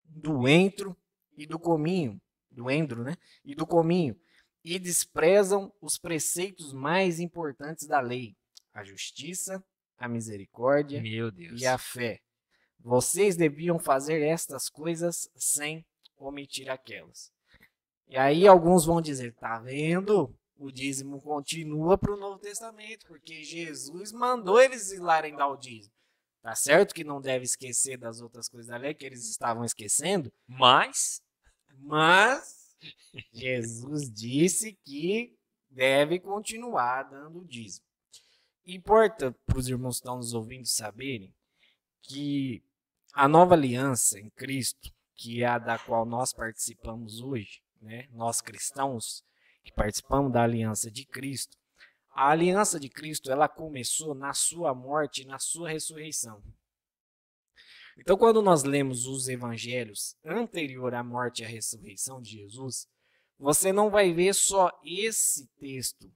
[0.03, 0.95] do entro
[1.35, 2.21] e do cominho,
[2.51, 3.17] do endro, né?
[3.43, 4.15] E do cominho,
[4.63, 8.35] e desprezam os preceitos mais importantes da lei:
[8.71, 9.65] a justiça,
[9.97, 12.21] a misericórdia e a fé.
[12.79, 15.83] Vocês deviam fazer estas coisas sem
[16.15, 17.31] omitir aquelas.
[18.07, 20.31] E aí alguns vão dizer, tá vendo?
[20.57, 25.57] o dízimo continua para o Novo Testamento, porque Jesus mandou eles ir lá dar o
[25.57, 25.94] dízimo.
[26.45, 30.31] Tá certo que não deve esquecer das outras coisas da lei que eles estavam esquecendo,
[30.45, 31.19] mas
[31.79, 32.77] mas
[33.33, 35.35] Jesus disse que
[35.71, 37.83] deve continuar dando o dízimo.
[38.63, 41.33] Importa para os irmãos que estão nos ouvindo saberem
[42.03, 42.63] que
[43.15, 48.39] a nova aliança em Cristo, que é a da qual nós participamos hoje, né, nós
[48.39, 49.25] cristãos,
[49.63, 51.57] que participamos da aliança de Cristo,
[52.15, 56.41] a aliança de Cristo ela começou na sua morte na sua ressurreição.
[57.97, 62.87] Então, quando nós lemos os evangelhos anterior à morte e à ressurreição de Jesus,
[63.37, 66.09] você não vai ver só esse texto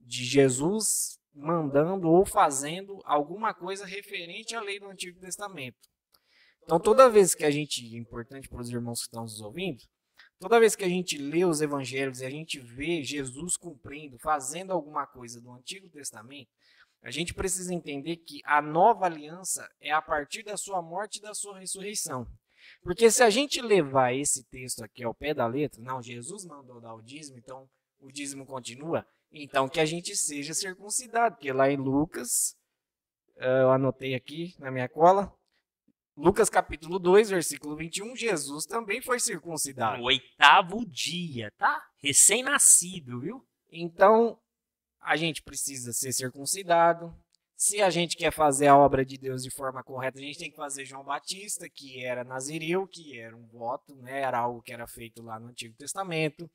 [0.00, 5.78] de Jesus mandando ou fazendo alguma coisa referente à lei do Antigo Testamento.
[6.62, 9.82] Então, toda vez que a gente, é importante para os irmãos que estão nos ouvindo,
[10.38, 14.72] Toda vez que a gente lê os evangelhos e a gente vê Jesus cumprindo, fazendo
[14.72, 16.50] alguma coisa do Antigo Testamento,
[17.02, 21.22] a gente precisa entender que a nova aliança é a partir da sua morte e
[21.22, 22.26] da sua ressurreição.
[22.82, 26.80] Porque se a gente levar esse texto aqui ao pé da letra, não, Jesus mandou
[26.80, 27.68] dar o dízimo, então
[28.00, 32.56] o dízimo continua, então que a gente seja circuncidado, porque lá em Lucas,
[33.36, 35.30] eh, eu anotei aqui na minha cola,
[36.16, 39.98] Lucas capítulo 2, versículo 21, Jesus também foi circuncidado.
[39.98, 41.82] No oitavo dia, tá?
[42.00, 43.44] Recém-nascido, viu?
[43.68, 44.38] Então,
[45.00, 47.12] a gente precisa ser circuncidado.
[47.56, 50.50] Se a gente quer fazer a obra de Deus de forma correta, a gente tem
[50.50, 54.20] que fazer João Batista, que era nazireu, que era um voto, né?
[54.20, 56.48] era algo que era feito lá no Antigo Testamento.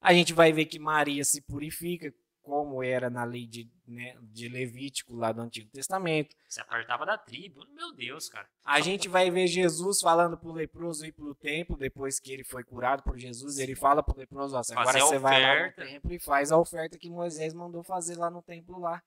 [0.00, 2.12] A gente vai ver que Maria se purifica
[2.48, 6.34] como era na lei de, né, de Levítico lá do Antigo Testamento.
[6.48, 8.48] Se apartava da tribo, meu Deus, cara.
[8.64, 12.64] A gente vai ver Jesus falando pro leproso ir pro templo, depois que ele foi
[12.64, 16.18] curado por Jesus, ele fala pro leproso, ó, agora você vai lá no templo e
[16.18, 19.02] faz a oferta que Moisés mandou fazer lá no templo lá,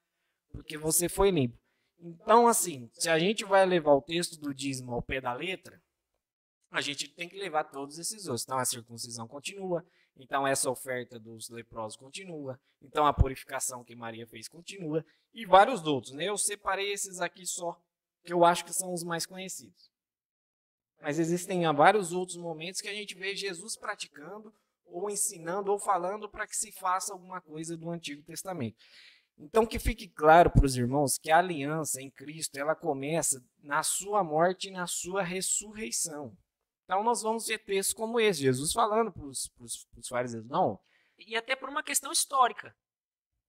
[0.52, 1.58] porque você foi limpo.
[2.00, 5.82] Então, assim, se a gente vai levar o texto do dízimo ao pé da letra,
[6.70, 8.44] a gente tem que levar todos esses outros.
[8.44, 9.84] Então, a circuncisão continua,
[10.18, 12.60] então essa oferta dos leprosos continua.
[12.82, 15.06] Então a purificação que Maria fez continua.
[15.34, 16.14] E vários outros.
[16.14, 16.26] Né?
[16.26, 17.80] Eu separei esses aqui só,
[18.24, 19.92] que eu acho que são os mais conhecidos.
[21.02, 24.54] Mas existem vários outros momentos que a gente vê Jesus praticando,
[24.86, 28.78] ou ensinando, ou falando para que se faça alguma coisa do Antigo Testamento.
[29.38, 33.82] Então que fique claro para os irmãos que a aliança em Cristo ela começa na
[33.82, 36.38] sua morte e na sua ressurreição.
[36.92, 39.48] Então nós vamos ver textos como esse, Jesus falando para os
[40.10, 40.78] fariseus, não.
[41.18, 42.76] E até por uma questão histórica,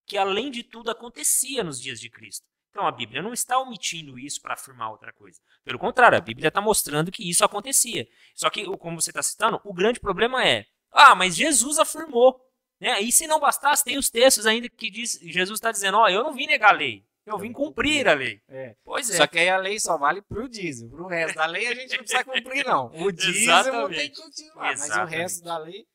[0.06, 2.46] que além de tudo acontecia nos dias de Cristo.
[2.70, 5.40] Então a Bíblia não está omitindo isso para afirmar outra coisa.
[5.64, 8.06] Pelo contrário, a Bíblia está mostrando que isso acontecia.
[8.32, 12.40] Só que, como você está citando, o grande problema é: ah, mas Jesus afirmou.
[12.78, 13.00] Né?
[13.00, 16.08] E se não bastasse, tem os textos ainda que diz, Jesus está dizendo: ó, oh,
[16.08, 17.04] eu não vim negar a lei.
[17.24, 18.40] Eu vim cumprir a lei.
[18.48, 18.74] É.
[18.84, 19.16] Pois é.
[19.16, 20.90] Só que aí a lei só vale para o dízimo.
[20.90, 22.86] Para o resto da lei a gente não precisa cumprir, não.
[22.94, 24.72] O dízimo tem que continuar.
[24.72, 24.96] Exatamente.
[24.96, 25.86] Mas o resto da lei.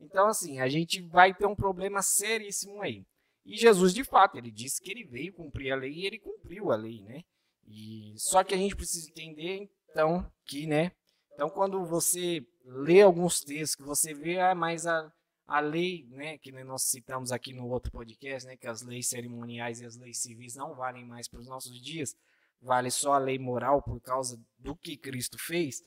[0.00, 3.04] Então, assim, a gente vai ter um problema seríssimo aí.
[3.44, 6.72] E Jesus, de fato, ele disse que ele veio cumprir a lei e ele cumpriu
[6.72, 7.22] a lei, né?
[7.66, 10.92] E só que a gente precisa entender, então, que, né?
[11.34, 15.12] Então, quando você lê alguns textos, que você vê, ah, mas a,
[15.46, 19.80] a lei, né, que nós citamos aqui no outro podcast, né, que as leis cerimoniais
[19.80, 22.16] e as leis civis não valem mais para os nossos dias,
[22.60, 25.82] vale só a lei moral por causa do que Cristo fez.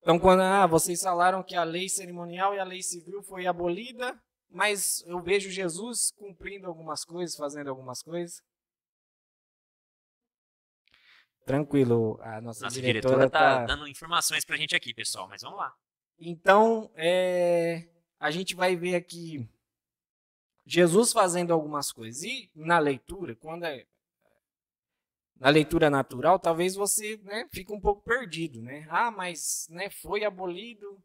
[0.00, 4.16] Então, quando ah, vocês falaram que a lei cerimonial e a lei civil foi abolida,
[4.48, 8.40] mas eu vejo Jesus cumprindo algumas coisas, fazendo algumas coisas.
[11.44, 15.42] Tranquilo, a nossa, nossa diretora está tá dando informações para a gente aqui, pessoal, mas
[15.42, 15.74] vamos lá.
[16.18, 17.88] Então, é,
[18.18, 19.48] a gente vai ver aqui
[20.64, 22.22] Jesus fazendo algumas coisas.
[22.22, 23.86] E na leitura, quando é
[25.38, 28.86] na leitura natural, talvez você né, fique um pouco perdido, né?
[28.88, 30.98] Ah, mas né, foi abolido,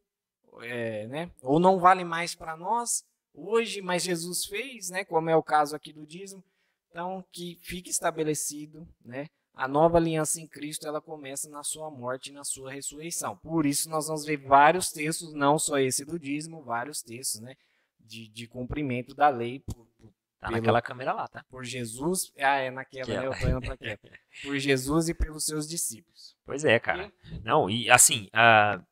[0.62, 1.32] é, né?
[1.42, 5.76] Ou não vale mais para nós hoje, mas Jesus fez, né, como é o caso
[5.76, 6.44] aqui do dízimo.
[6.90, 12.30] Então, que fique estabelecido, né, a nova aliança em Cristo, ela começa na sua morte
[12.30, 13.38] e na sua ressurreição.
[13.38, 17.56] Por isso, nós vamos ver vários textos, não só esse do dízimo, vários textos, né,
[18.00, 21.46] de, de cumprimento da lei por, por Tá pelo, naquela câmera lá, tá?
[21.52, 22.34] Por Jesus.
[22.40, 23.28] Ah, é naquela, né?
[23.28, 24.00] Eu tô indo pra aquela.
[24.42, 26.36] por Jesus e pelos seus discípulos.
[26.44, 27.14] Pois é, cara.
[27.26, 27.40] E...
[27.42, 28.84] Não, e assim, uh,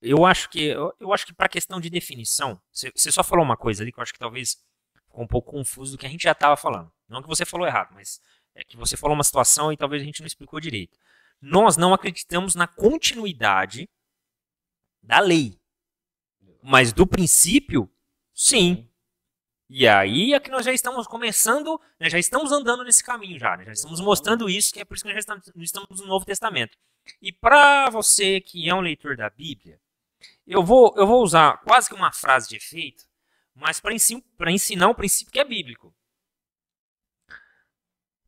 [0.00, 3.56] eu acho que eu, eu acho que para questão de definição, você só falou uma
[3.56, 6.22] coisa ali que eu acho que talvez ficou um pouco confuso do que a gente
[6.22, 6.90] já estava falando.
[7.06, 8.22] Não que você falou errado, mas
[8.54, 10.98] é que você falou uma situação e talvez a gente não explicou direito.
[11.40, 13.88] Nós não acreditamos na continuidade
[15.02, 15.58] da lei.
[16.62, 17.90] Mas do princípio,
[18.32, 18.88] sim.
[19.68, 23.56] E aí é que nós já estamos começando, né, já estamos andando nesse caminho já,
[23.56, 26.24] né, já estamos mostrando isso, que é por isso que nós já estamos, no Novo
[26.24, 26.78] Testamento.
[27.20, 29.80] E para você que é um leitor da Bíblia,
[30.46, 33.04] eu vou, eu vou usar quase que uma frase de efeito,
[33.54, 35.94] mas para ensin ensinar um princípio que é bíblico.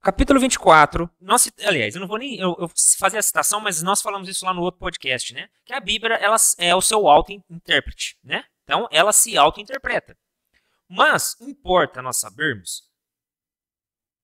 [0.07, 4.01] Capítulo 24, nós, aliás, eu não vou nem eu, eu fazer a citação, mas nós
[4.01, 5.51] falamos isso lá no outro podcast, né?
[5.65, 8.45] Que a Bíblia ela é o seu auto-intérprete, né?
[8.63, 10.17] Então, ela se auto-interpreta.
[10.89, 12.89] Mas importa nós sabermos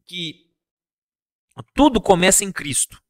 [0.07, 0.49] que
[1.75, 3.03] tudo começa em Cristo.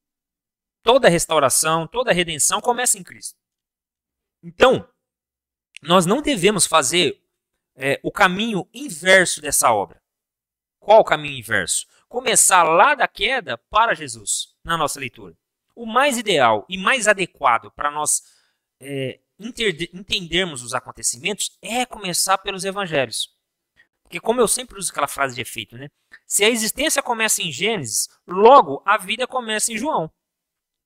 [0.82, 3.38] Toda restauração, toda redenção começa em Cristo.
[4.42, 4.88] Então,
[5.82, 7.22] nós não devemos fazer
[7.76, 10.00] é, o caminho inverso dessa obra.
[10.80, 11.86] Qual o caminho inverso?
[12.12, 15.34] Começar lá da queda para Jesus, na nossa leitura.
[15.74, 18.22] O mais ideal e mais adequado para nós
[18.78, 23.34] é, entendermos os acontecimentos é começar pelos evangelhos.
[24.02, 25.88] Porque, como eu sempre uso aquela frase de efeito, né?
[26.26, 30.12] Se a existência começa em Gênesis, logo a vida começa em João.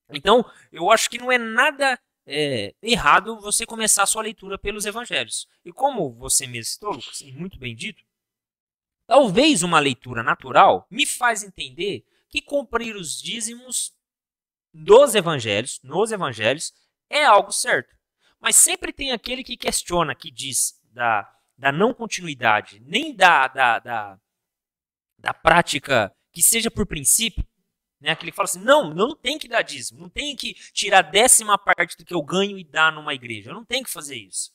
[0.09, 4.85] Então, eu acho que não é nada é, errado você começar a sua leitura pelos
[4.85, 5.45] evangelhos.
[5.65, 8.01] E como você mesmo citou, Lucas, e muito bem dito,
[9.07, 13.93] talvez uma leitura natural me faz entender que cumprir os dízimos
[14.73, 16.73] dos evangelhos, nos evangelhos,
[17.09, 17.95] é algo certo.
[18.39, 21.27] Mas sempre tem aquele que questiona, que diz da,
[21.57, 24.19] da não continuidade, nem da, da, da,
[25.17, 27.47] da prática que seja por princípio,
[27.99, 28.15] né?
[28.15, 31.57] Que ele fala assim: não, não tem que dar dízimo, não tem que tirar décima
[31.57, 33.49] parte do que eu ganho e dar numa igreja.
[33.49, 34.51] Eu não tenho que fazer isso.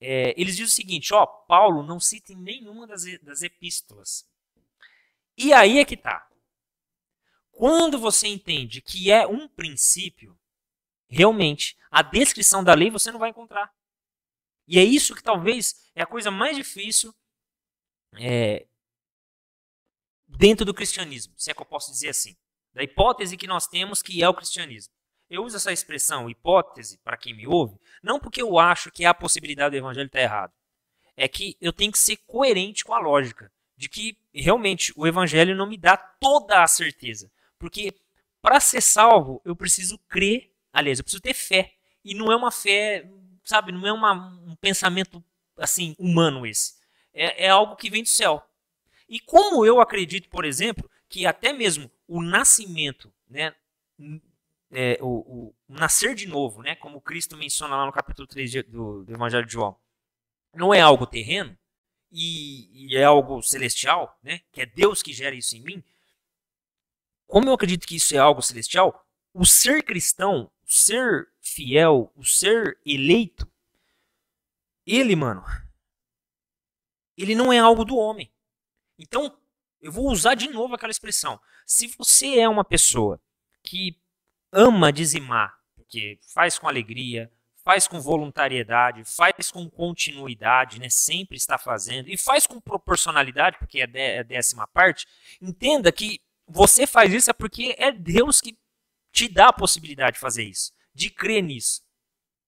[0.00, 4.28] É, eles dizem o seguinte: ó, Paulo não cita em nenhuma das, das epístolas.
[5.36, 6.26] E aí é que tá.
[7.50, 10.38] Quando você entende que é um princípio,
[11.08, 13.72] realmente, a descrição da lei você não vai encontrar.
[14.66, 17.14] E é isso que talvez é a coisa mais difícil
[18.18, 18.66] é,
[20.26, 22.36] dentro do cristianismo, se é que eu posso dizer assim
[22.72, 24.94] da hipótese que nós temos que é o cristianismo.
[25.30, 29.14] Eu uso essa expressão hipótese para quem me ouve, não porque eu acho que a
[29.14, 30.52] possibilidade do evangelho está errado.
[31.16, 35.54] É que eu tenho que ser coerente com a lógica de que realmente o evangelho
[35.54, 37.30] não me dá toda a certeza.
[37.58, 37.94] Porque
[38.42, 41.74] para ser salvo, eu preciso crer, aliás, eu preciso ter fé.
[42.04, 43.08] E não é uma fé,
[43.44, 44.12] sabe, não é uma,
[44.46, 45.22] um pensamento
[45.56, 46.74] assim humano esse.
[47.12, 48.42] É, é algo que vem do céu.
[49.08, 53.54] E como eu acredito, por exemplo, que até mesmo o nascimento, né,
[54.70, 58.62] é, o, o, nascer de novo, né, como Cristo menciona lá no capítulo 3 de,
[58.62, 59.76] do, do, Evangelho de João,
[60.54, 61.56] não é algo terreno
[62.10, 65.84] e, e, é algo celestial, né, que é Deus que gera isso em mim,
[67.26, 72.24] como eu acredito que isso é algo celestial, o ser cristão, o ser fiel, o
[72.24, 73.48] ser eleito,
[74.86, 75.44] ele, mano,
[77.16, 78.32] ele não é algo do homem.
[78.98, 79.36] Então,
[79.80, 81.40] eu vou usar de novo aquela expressão.
[81.66, 83.20] Se você é uma pessoa
[83.62, 83.96] que
[84.52, 87.30] ama dizimar, porque faz com alegria,
[87.64, 90.88] faz com voluntariedade, faz com continuidade, né?
[90.88, 95.06] sempre está fazendo, e faz com proporcionalidade, porque é, é décima parte,
[95.40, 98.58] entenda que você faz isso é porque é Deus que
[99.12, 101.82] te dá a possibilidade de fazer isso, de crer nisso.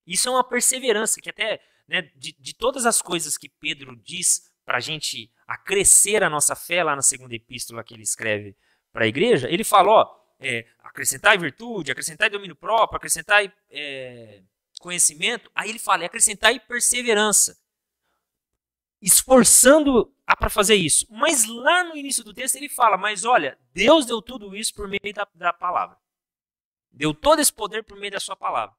[0.06, 4.50] Isso é uma perseverança que até né, de, de todas as coisas que Pedro diz
[4.64, 8.56] para a gente acrescer a nossa fé lá na segunda epístola que ele escreve
[8.92, 14.42] para a igreja, ele fala, ó, é, acrescentar virtude, acrescentar domínio próprio, acrescentar é,
[14.80, 15.50] conhecimento.
[15.54, 17.58] Aí ele fala, é acrescentar perseverança.
[19.00, 21.06] Esforçando para fazer isso.
[21.10, 24.88] Mas lá no início do texto ele fala, mas olha, Deus deu tudo isso por
[24.88, 25.96] meio da, da palavra.
[26.90, 28.74] Deu todo esse poder por meio da sua palavra.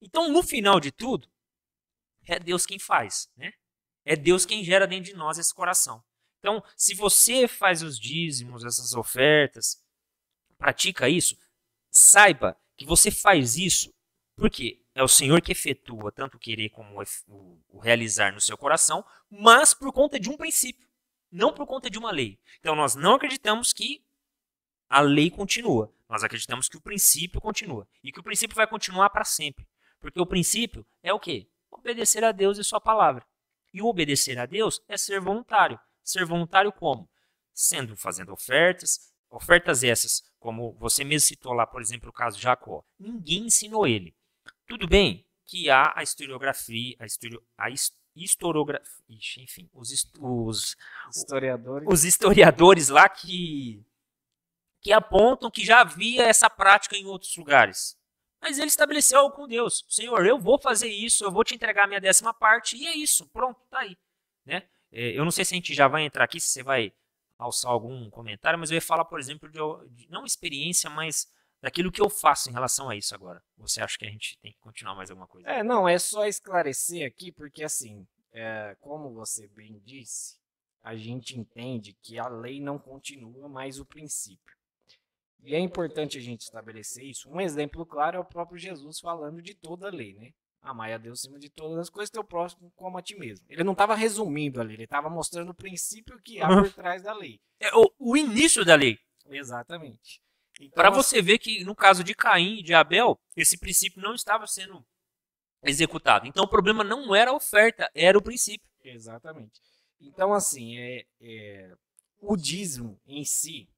[0.00, 1.28] Então, no final de tudo,
[2.26, 3.52] é Deus quem faz, né?
[4.04, 6.04] É Deus quem gera dentro de nós esse coração.
[6.38, 9.82] Então, se você faz os dízimos, essas ofertas,
[10.58, 11.36] pratica isso,
[11.90, 13.92] saiba que você faz isso
[14.36, 17.02] porque é o Senhor que efetua tanto o querer como
[17.68, 20.86] o realizar no seu coração, mas por conta de um princípio,
[21.32, 22.38] não por conta de uma lei.
[22.60, 24.04] Então, nós não acreditamos que
[24.88, 25.92] a lei continua.
[26.08, 27.88] Nós acreditamos que o princípio continua.
[28.02, 29.66] E que o princípio vai continuar para sempre.
[30.00, 31.48] Porque o princípio é o quê?
[31.70, 33.26] Obedecer a Deus e sua palavra.
[33.72, 35.80] E o obedecer a Deus é ser voluntário.
[36.02, 37.08] Ser voluntário como?
[37.52, 42.42] Sendo fazendo ofertas, ofertas essas, como você mesmo citou lá, por exemplo, o caso de
[42.42, 42.84] Jacó.
[42.98, 44.14] Ninguém ensinou ele.
[44.66, 47.70] Tudo bem que há a historiografia, a, histori a
[48.16, 50.76] historiografia, enfim, os, os,
[51.14, 51.88] historiadores.
[51.88, 53.84] os historiadores lá que,
[54.80, 57.96] que apontam que já havia essa prática em outros lugares.
[58.40, 59.84] Mas ele estabeleceu algo com Deus.
[59.88, 62.94] Senhor, eu vou fazer isso, eu vou te entregar a minha décima parte, e é
[62.94, 63.96] isso, pronto, tá aí.
[64.44, 64.68] Né?
[64.92, 66.92] É, eu não sei se a gente já vai entrar aqui, se você vai
[67.38, 69.58] alçar algum comentário, mas eu ia falar, por exemplo, de,
[69.90, 71.26] de não experiência, mas
[71.60, 73.42] daquilo que eu faço em relação a isso agora.
[73.58, 75.48] Você acha que a gente tem que continuar mais alguma coisa?
[75.48, 80.36] É, não, é só esclarecer aqui, porque assim, é, como você bem disse,
[80.82, 84.54] a gente entende que a lei não continua, mas o princípio.
[85.42, 87.28] E é importante a gente estabelecer isso.
[87.30, 90.32] Um exemplo claro é o próprio Jesus falando de toda a lei, né?
[90.66, 93.46] Amai a Deus acima de todas as coisas, teu próximo como a ti mesmo.
[93.48, 97.14] Ele não estava resumindo ali, ele estava mostrando o princípio que há por trás da
[97.14, 97.40] lei.
[97.60, 98.98] É o, o início da lei.
[99.26, 100.20] Exatamente.
[100.60, 104.12] Então, Para você ver que no caso de Caim e de Abel, esse princípio não
[104.12, 104.84] estava sendo
[105.62, 106.26] executado.
[106.26, 108.68] Então o problema não era a oferta, era o princípio.
[108.82, 109.60] Exatamente.
[110.00, 111.76] Então, assim, é, é,
[112.20, 113.68] o dízimo em si,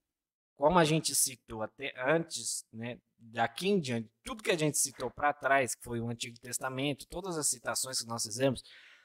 [0.56, 5.10] como a gente citou até antes, né, daqui em diante, tudo que a gente citou
[5.10, 8.62] para trás, que foi o Antigo Testamento, todas as citações que nós fizemos,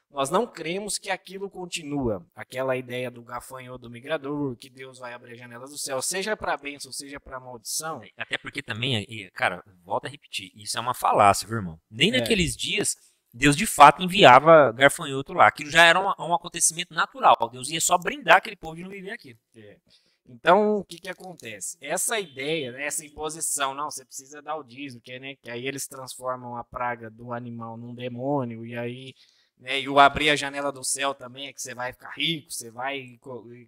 [0.09, 2.24] nós não cremos que aquilo continua.
[2.36, 6.38] Aquela ideia do gafanhoto do migrador, que Deus vai abrir as janelas do céu, seja
[6.38, 8.01] para bênção, seja para maldição.
[8.16, 11.80] Até porque também, cara, volta a repetir, isso é uma falácia, viu, irmão?
[11.89, 12.20] Nem é.
[12.20, 12.95] naqueles dias
[13.34, 15.47] Deus de fato enviava garfanhoto lá.
[15.47, 17.36] Aquilo já era um, um acontecimento natural.
[17.51, 19.39] Deus ia só brindar aquele povo de não viver aquilo.
[19.55, 19.78] É.
[20.26, 21.78] Então, o que, que acontece?
[21.82, 25.67] Essa ideia, né, essa imposição, não, você precisa dar o dízimo, que, né, que aí
[25.67, 29.13] eles transformam a praga do animal num demônio, e aí,
[29.57, 32.51] né, e o abrir a janela do céu também é que você vai ficar rico,
[32.51, 33.19] você vai e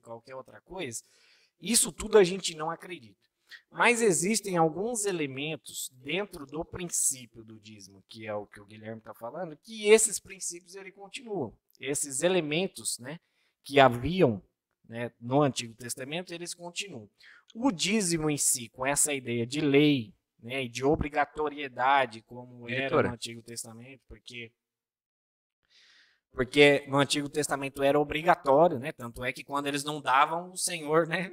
[0.01, 1.03] qualquer outra coisa.
[1.59, 3.25] Isso tudo a gente não acredita.
[3.69, 8.99] Mas existem alguns elementos dentro do princípio do dízimo, que é o que o Guilherme
[8.99, 11.53] está falando, que esses princípios ele continuam.
[11.79, 13.19] Esses elementos né,
[13.63, 14.41] que haviam
[14.87, 17.09] né, no Antigo Testamento, eles continuam.
[17.53, 23.03] O dízimo em si, com essa ideia de lei né, e de obrigatoriedade, como era
[23.03, 24.51] no Antigo Testamento, porque
[26.31, 28.91] porque no Antigo Testamento era obrigatório, né?
[28.91, 31.31] Tanto é que quando eles não davam, o Senhor, né,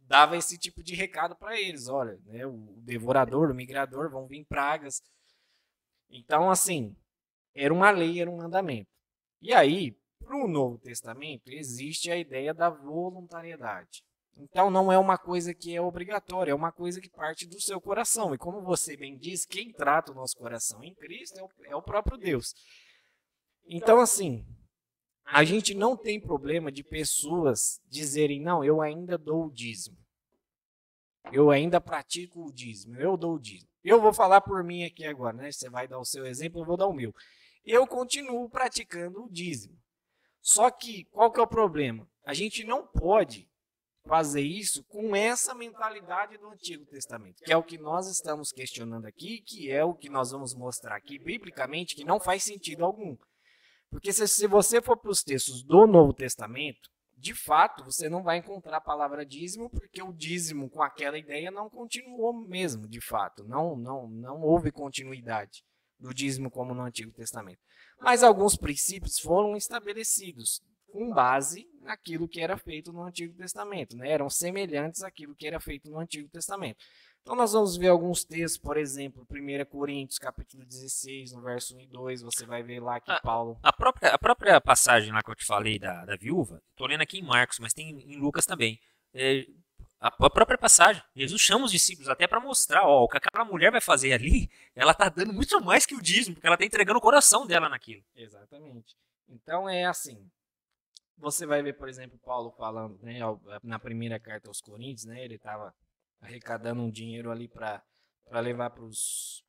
[0.00, 4.44] dava esse tipo de recado para eles, olha, né, o devorador, o migrador, vão vir
[4.44, 5.02] pragas.
[6.10, 6.94] Então, assim,
[7.54, 8.90] era uma lei, era um mandamento.
[9.40, 9.96] E aí,
[10.30, 14.04] para o Novo Testamento, existe a ideia da voluntariedade.
[14.36, 17.80] Então, não é uma coisa que é obrigatória, é uma coisa que parte do seu
[17.80, 18.32] coração.
[18.32, 21.74] E como você bem diz, quem trata o nosso coração em Cristo é o, é
[21.74, 22.54] o próprio Deus.
[23.66, 24.46] Então, assim,
[25.24, 29.98] a gente não tem problema de pessoas dizerem, não, eu ainda dou o dízimo.
[31.32, 33.68] Eu ainda pratico o dízimo, eu dou o dízimo.
[33.82, 35.50] Eu vou falar por mim aqui agora, né?
[35.50, 37.12] Você vai dar o seu exemplo, eu vou dar o meu.
[37.64, 39.76] Eu continuo praticando o dízimo.
[40.40, 42.08] Só que qual que é o problema?
[42.24, 43.48] A gente não pode
[44.06, 49.06] fazer isso com essa mentalidade do Antigo Testamento, que é o que nós estamos questionando
[49.06, 53.16] aqui, que é o que nós vamos mostrar aqui biblicamente, que não faz sentido algum.
[53.90, 58.22] Porque se, se você for para os textos do Novo Testamento, de fato, você não
[58.22, 63.00] vai encontrar a palavra dízimo, porque o dízimo com aquela ideia não continuou mesmo, de
[63.00, 63.44] fato.
[63.44, 65.62] Não, não, não houve continuidade
[66.00, 67.60] do dízimo como no Antigo Testamento.
[68.00, 74.10] Mas alguns princípios foram estabelecidos com base naquilo que era feito no Antigo Testamento, né?
[74.10, 76.78] eram semelhantes àquilo que era feito no Antigo Testamento.
[77.22, 81.80] Então nós vamos ver alguns textos, por exemplo, 1 Coríntios, capítulo 16, no verso 1
[81.80, 83.58] e 2, você vai ver lá que a, Paulo...
[83.62, 87.02] A própria, a própria passagem lá que eu te falei da, da viúva, estou lendo
[87.02, 88.80] aqui em Marcos, mas tem em Lucas também.
[89.12, 89.46] É,
[90.00, 93.70] a, própria passagem, Jesus chama os discípulos até para mostrar, ó, o que aquela mulher
[93.70, 96.98] vai fazer ali, ela está dando muito mais que o dízimo, porque ela está entregando
[96.98, 98.02] o coração dela naquilo.
[98.16, 98.96] Exatamente.
[99.28, 100.26] Então é assim,
[101.18, 103.18] você vai ver, por exemplo, Paulo falando, né,
[103.62, 105.74] na primeira carta aos Coríntios, né, ele estava
[106.18, 107.82] arrecadando um dinheiro ali para
[108.40, 109.44] levar para os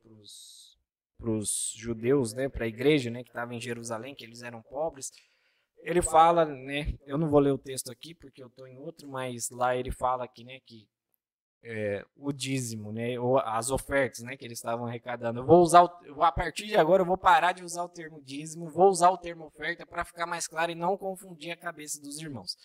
[1.77, 5.13] judeus, né, para a igreja, né, que estava em Jerusalém, que eles eram pobres.
[5.83, 9.09] Ele fala, né, eu não vou ler o texto aqui porque eu estou em outro,
[9.09, 10.87] mas lá ele fala aqui, né, que
[11.63, 15.39] é, o dízimo, né, ou as ofertas, né, que eles estavam arrecadando.
[15.39, 18.21] Eu vou usar, o, a partir de agora eu vou parar de usar o termo
[18.23, 21.99] dízimo, vou usar o termo oferta para ficar mais claro e não confundir a cabeça
[22.01, 22.55] dos irmãos.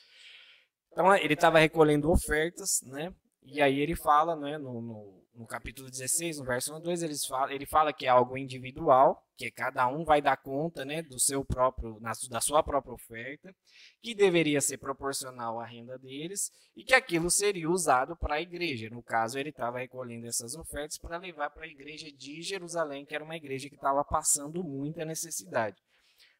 [0.93, 5.91] Então ele estava recolhendo ofertas, né, e aí ele fala, né, no, no, no, capítulo
[5.91, 9.87] 16, no verso 1 2, ele fala, ele fala que é algo individual, que cada
[9.87, 13.55] um vai dar conta né, do seu próprio, na, da sua própria oferta,
[14.03, 18.89] que deveria ser proporcional à renda deles, e que aquilo seria usado para a igreja.
[18.91, 23.15] No caso, ele estava recolhendo essas ofertas para levar para a igreja de Jerusalém, que
[23.15, 25.77] era uma igreja que estava passando muita necessidade.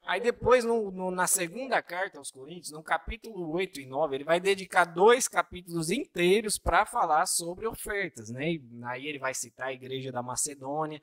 [0.07, 4.25] Aí depois, no, no, na segunda carta aos Coríntios, no capítulo 8 e 9, ele
[4.25, 8.31] vai dedicar dois capítulos inteiros para falar sobre ofertas.
[8.31, 8.53] Né?
[8.53, 11.03] E aí ele vai citar a igreja da Macedônia,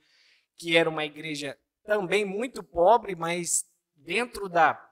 [0.56, 4.82] que era uma igreja também muito pobre, mas dentro da,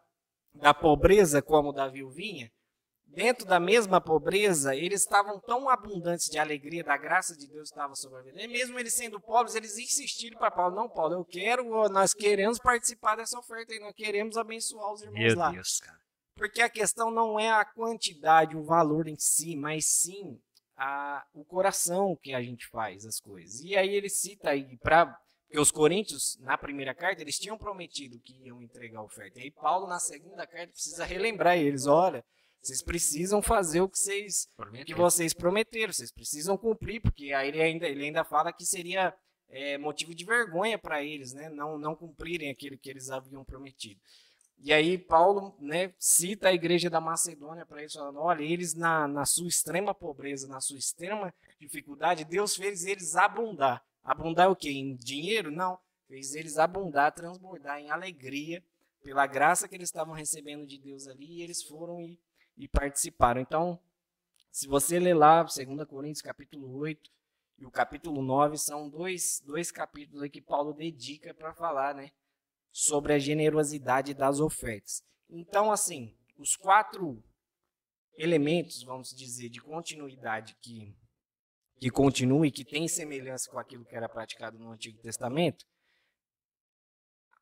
[0.53, 2.53] da pobreza como da viuvinha,
[3.15, 7.95] dentro da mesma pobreza, eles estavam tão abundantes de alegria, da graça de Deus estava
[7.95, 8.43] sobre a vida.
[8.43, 12.59] E mesmo eles sendo pobres, eles insistiram para Paulo: não, Paulo, eu quero, nós queremos
[12.59, 15.51] participar dessa oferta e nós queremos abençoar os irmãos Meu lá.
[15.51, 15.99] Deus, cara.
[16.35, 20.41] Porque a questão não é a quantidade, o valor em si, mas sim
[20.77, 23.61] a, o coração que a gente faz as coisas.
[23.61, 25.17] E aí ele cita aí para
[25.53, 29.39] porque os coríntios, na primeira carta, eles tinham prometido que iam entregar a oferta.
[29.39, 32.25] E aí Paulo, na segunda carta, precisa relembrar eles: olha,
[32.63, 34.49] vocês precisam fazer o que vocês,
[34.87, 39.13] que vocês prometeram, vocês precisam cumprir, porque aí ele ainda, ele ainda fala que seria
[39.49, 41.49] é, motivo de vergonha para eles, né?
[41.49, 44.01] Não, não cumprirem aquilo que eles haviam prometido.
[44.59, 49.09] E aí Paulo né, cita a igreja da Macedônia para eles, falando, olha, eles na,
[49.09, 53.85] na sua extrema pobreza, na sua extrema dificuldade, Deus fez eles abundar.
[54.05, 54.71] Abundar o quê?
[54.71, 55.51] Em dinheiro?
[55.51, 55.77] Não.
[56.07, 58.63] Fez eles abundar, transbordar em alegria
[59.03, 62.21] pela graça que eles estavam recebendo de Deus ali, e eles foram e
[62.57, 63.41] e participaram.
[63.41, 63.81] Então,
[64.51, 65.57] se você ler lá, 2
[65.89, 67.11] Coríntios capítulo 8
[67.59, 72.11] e o capítulo 9, são dois, dois capítulos que Paulo dedica para falar né,
[72.71, 75.05] sobre a generosidade das ofertas.
[75.29, 77.23] Então, assim, os quatro
[78.15, 80.95] elementos, vamos dizer, de continuidade que,
[81.79, 85.65] que continua e que tem semelhança com aquilo que era praticado no Antigo Testamento,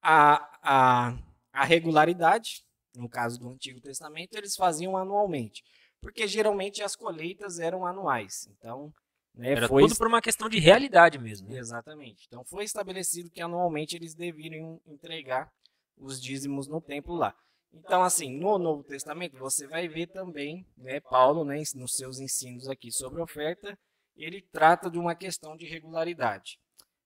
[0.02, 1.18] a, a,
[1.52, 2.64] a regularidade,
[2.94, 5.62] no caso do Antigo Testamento, eles faziam anualmente,
[6.00, 8.48] porque geralmente as colheitas eram anuais.
[8.50, 8.92] Então,
[9.34, 9.82] né, Era foi...
[9.82, 11.48] tudo por uma questão de realidade mesmo.
[11.48, 11.58] Né?
[11.58, 12.24] Exatamente.
[12.26, 15.50] Então foi estabelecido que anualmente eles deveriam entregar
[15.96, 17.34] os dízimos no templo lá.
[17.72, 22.68] Então, assim, no Novo Testamento, você vai ver também, né, Paulo, né, nos seus ensinos
[22.68, 23.78] aqui sobre oferta,
[24.16, 26.58] ele trata de uma questão de regularidade.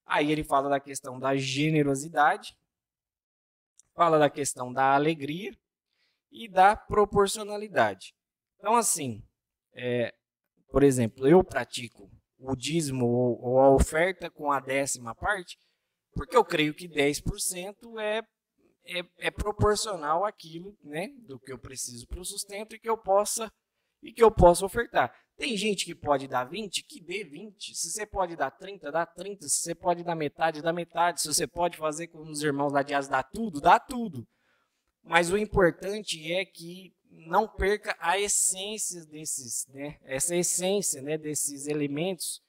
[0.07, 2.57] Aí ele fala da questão da generosidade,
[3.95, 5.53] fala da questão da alegria,
[6.35, 8.13] e da proporcionalidade.
[8.59, 9.23] Então, assim,
[9.73, 10.13] é,
[10.69, 15.57] por exemplo, eu pratico o dízimo ou, ou a oferta com a décima parte,
[16.13, 18.19] porque eu creio que 10% é,
[18.85, 22.99] é, é proporcional àquilo né, do que eu preciso para o sustento e que eu
[22.99, 23.51] possa
[24.03, 25.15] e que eu possa ofertar.
[25.37, 27.75] Tem gente que pode dar 20, que dê 20.
[27.75, 29.49] Se você pode dar 30, dá 30.
[29.49, 31.23] Se você pode dar metade, dá metade.
[31.23, 34.29] Se você pode fazer com os irmãos lá de As, dá tudo, dá tudo.
[35.05, 39.99] Mas o importante é que não perca a essência desses, né?
[40.03, 41.19] Essa essência, né?
[41.19, 42.43] Desses elementos,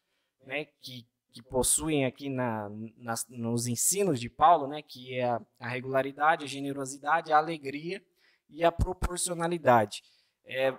[0.45, 0.65] né?
[0.81, 4.81] Que, que possuem aqui na, nas, nos ensinos de Paulo, né?
[4.81, 8.01] Que é a, regularidade, a generosidade, a alegria
[8.49, 10.01] e a proporcionalidade.
[10.45, 10.73] É,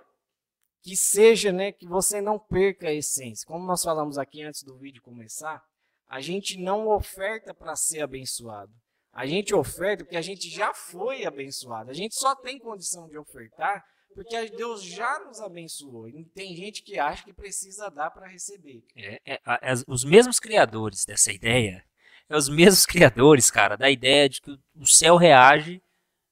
[0.81, 1.71] que seja, né?
[1.71, 3.45] Que você não perca a essência.
[3.45, 5.63] Como nós falamos aqui antes do vídeo começar,
[6.07, 8.73] a gente não oferta para ser abençoado.
[9.17, 11.89] A gente oferta porque a gente já foi abençoado.
[11.89, 13.83] A gente só tem condição de ofertar
[14.13, 16.07] porque Deus já nos abençoou.
[16.07, 18.83] E tem gente que acha que precisa dar para receber.
[18.95, 21.83] É, é, é, os mesmos criadores dessa ideia,
[22.29, 25.81] é os mesmos criadores, cara, da ideia de que o céu reage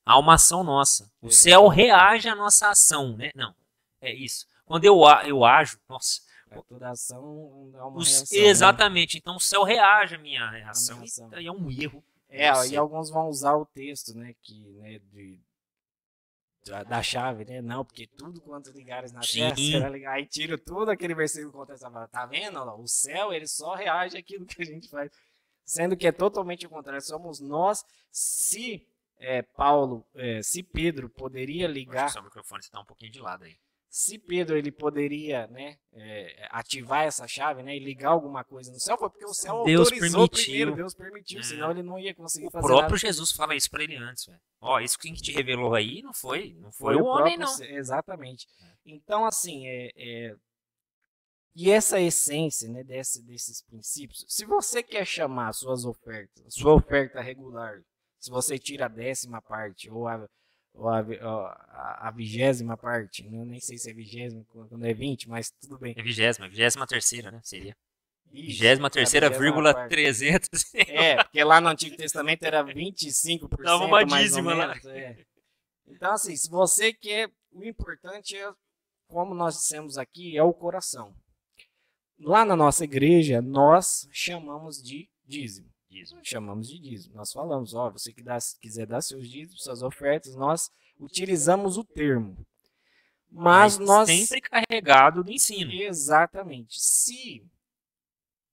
[0.05, 1.11] a uma ação nossa.
[1.19, 3.31] O céu reage à nossa ação, né?
[3.33, 3.55] Não,
[3.99, 4.45] é isso.
[4.63, 6.21] Quando eu, eu ajo, nossa,
[6.51, 8.45] é, toda ação é uma reação, né?
[8.45, 9.15] Exatamente.
[9.15, 9.21] Né?
[9.23, 11.03] Então o céu reage à minha reação.
[11.31, 12.03] É um erro
[12.35, 15.39] é, e alguns vão usar o texto, né, que, né, de,
[16.65, 19.39] da, da chave, né, não, porque tudo quanto ligares na Sim.
[19.39, 20.13] terra será ligado.
[20.13, 22.59] Aí tira tudo aquele versículo que acontece, tá vendo?
[22.79, 25.11] O céu, ele só reage àquilo que a gente faz.
[25.63, 28.87] Sendo que é totalmente o contrário, somos nós, se
[29.17, 32.15] é, Paulo, é, se Pedro poderia ligar...
[32.17, 33.57] O microfone está um pouquinho de lado aí
[33.95, 38.77] se Pedro ele poderia né, é, ativar essa chave né, e ligar alguma coisa no
[38.77, 40.43] céu, foi porque o céu Deus autorizou permitiu.
[40.43, 41.43] primeiro, Deus permitiu, é.
[41.43, 44.30] senão ele não ia conseguir o fazer O próprio Jesus fala isso para ele antes.
[44.59, 47.63] Ó, isso que te revelou aí não foi, não foi, foi o, homem, não.
[47.63, 48.45] Exatamente.
[48.85, 50.35] Então, assim, é, é,
[51.55, 57.22] e essa essência né, desse, desses princípios, se você quer chamar suas ofertas, sua oferta
[57.22, 57.81] regular,
[58.19, 60.27] se você tira a décima parte ou a
[60.77, 63.45] ou a, a, a, vigésima parte, né?
[63.45, 65.93] nem sei se é vigésima quando é 20, mas tudo bem.
[65.97, 67.39] É vigésima, vigésima terceira, né?
[67.43, 67.76] Seria.
[68.26, 70.49] Vigésima terceira, vírgula 300.
[70.76, 73.64] É, porque lá no Antigo Testamento era 25%.
[73.64, 74.76] Dava uma dízima lá.
[74.88, 75.26] É.
[75.88, 78.52] Então, assim, se você quer, o importante é,
[79.07, 81.15] como nós dissemos aqui, é o coração.
[82.19, 86.19] Lá na nossa igreja, nós chamamos de dízimo dízimo.
[86.23, 87.15] Chamamos de dízimo.
[87.15, 90.69] Nós falamos, ó, você que dá, quiser dar seus dízimos, suas ofertas, nós
[90.99, 92.45] utilizamos o termo.
[93.31, 95.72] Mas, Mas nós sempre carregado do ensino.
[95.72, 96.80] Exatamente.
[96.80, 97.45] Se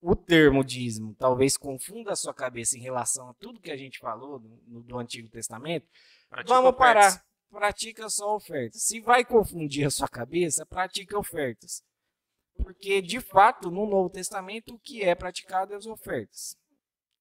[0.01, 3.99] o termo dízimo talvez confunda a sua cabeça em relação a tudo que a gente
[3.99, 5.87] falou no, do Antigo Testamento,
[6.29, 7.15] pratica vamos ofertas.
[7.15, 7.33] parar.
[7.51, 8.83] Pratica só ofertas.
[8.83, 11.85] Se vai confundir a sua cabeça, pratique ofertas.
[12.57, 16.57] Porque, de fato, no Novo Testamento, o que é praticado é as ofertas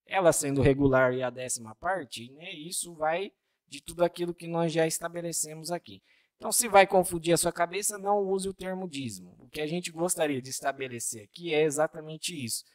[0.06, 3.32] ela sendo regular e a décima parte, né, isso vai
[3.68, 6.02] de tudo aquilo que nós já estabelecemos aqui.
[6.42, 9.36] Então, se vai confundir a sua cabeça, não use o termo dízimo.
[9.38, 12.66] O que a gente gostaria de estabelecer aqui é exatamente isso: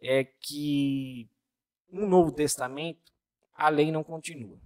[0.00, 1.28] é que
[1.90, 3.12] no Novo Testamento
[3.52, 4.58] a lei não continua,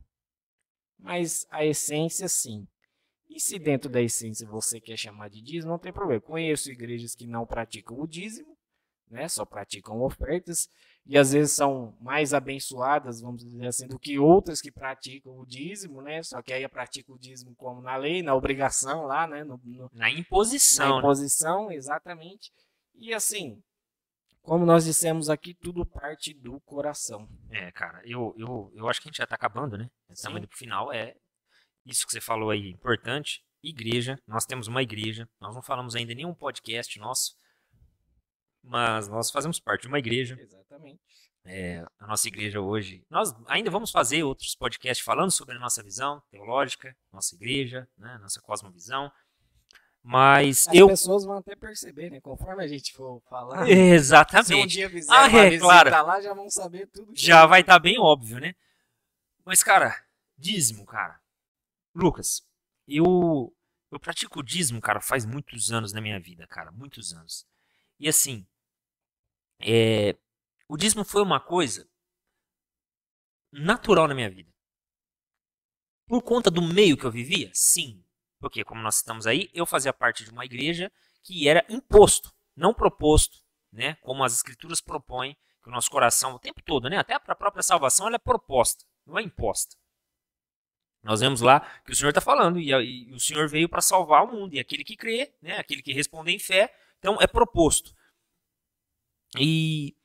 [0.97, 2.67] mas a essência sim.
[3.29, 6.21] E se dentro da essência você quer chamar de dízimo, não tem problema.
[6.21, 8.57] Conheço igrejas que não praticam o dízimo,
[9.11, 10.69] né, só praticam ofertas
[11.07, 15.45] e às vezes são mais abençoadas, vamos dizer assim, do que outras que praticam o
[15.45, 16.23] dízimo, né?
[16.23, 19.45] Só que aí praticam o dízimo como na lei, na obrigação lá, né?
[19.45, 20.89] No, no, na imposição.
[20.89, 20.99] Na né?
[21.01, 21.75] imposição, né?
[21.75, 22.51] exatamente.
[22.95, 23.63] E assim,
[24.41, 27.29] como nós dissemos aqui, tudo parte do coração.
[27.51, 29.91] É, cara, eu, eu, eu acho que a gente já está acabando, né?
[30.11, 30.93] Estamos indo pro final.
[30.93, 31.15] É
[31.85, 33.43] isso que você falou aí, importante.
[33.63, 37.35] Igreja, nós temos uma igreja, nós não falamos ainda nenhum podcast nosso,
[38.65, 40.37] mas nós fazemos parte de uma igreja.
[40.41, 41.01] Exatamente.
[41.47, 43.05] É, a nossa igreja hoje.
[43.11, 48.19] Nós ainda vamos fazer outros podcasts falando sobre a nossa visão teológica, nossa igreja, né,
[48.19, 49.13] nossa cosmovisão.
[50.03, 50.87] Mas As eu.
[50.87, 52.21] As pessoas vão até perceber, né?
[52.21, 53.69] Conforme a gente for falar.
[53.69, 54.47] Exatamente.
[54.47, 55.91] Se um dia fizer ah, é, claro.
[55.91, 57.13] lá, já vão saber tudo.
[57.15, 58.55] Já vai estar tá bem óbvio, né?
[59.47, 59.97] Mas, cara,
[60.37, 61.19] dízimo, cara.
[61.95, 62.43] Lucas,
[62.87, 63.55] eu,
[63.91, 66.71] eu pratico dízimo, cara, faz muitos anos na minha vida, cara.
[66.71, 67.47] Muitos anos.
[67.99, 68.47] E assim,
[69.61, 70.17] é,
[70.69, 71.89] o dízimo foi uma coisa
[73.53, 74.53] natural na minha vida.
[76.07, 77.51] Por conta do meio que eu vivia?
[77.55, 78.05] Sim.
[78.39, 82.75] Porque, como nós estamos aí, eu fazia parte de uma igreja que era imposto, não
[82.75, 83.39] proposto,
[83.73, 83.95] né?
[84.03, 86.99] Como as escrituras propõem, que o nosso coração, o tempo todo, né?
[86.99, 89.77] Até a própria salvação, ela é proposta, não é imposta.
[91.03, 94.25] Nós vemos lá que o Senhor está falando, e, e, o Senhor veio para salvar
[94.25, 95.59] o mundo, e aquele que crê, né?
[95.59, 97.95] aquele que responde em fé, então é proposto.
[99.39, 99.97] E,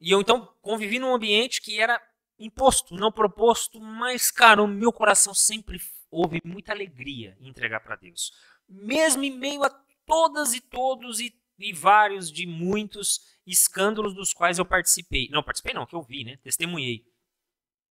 [0.00, 2.00] e eu então convivi num ambiente que era
[2.38, 5.78] imposto, não proposto, mas, cara, o meu coração sempre
[6.10, 8.32] houve muita alegria em entregar para Deus.
[8.68, 9.70] Mesmo em meio a
[10.04, 15.28] todas e todos e, e, vários de muitos escândalos dos quais eu participei.
[15.30, 16.36] Não, participei não, que eu vi, né?
[16.42, 17.04] Testemunhei.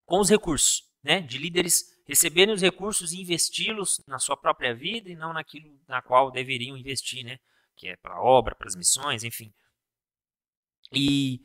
[0.06, 1.22] Com os recursos, né?
[1.22, 6.02] De líderes receberem os recursos e investi-los na sua própria vida e não naquilo na
[6.02, 7.40] qual deveriam investir, né?
[7.76, 9.54] Que é para a obra, para as missões, enfim.
[10.94, 11.42] E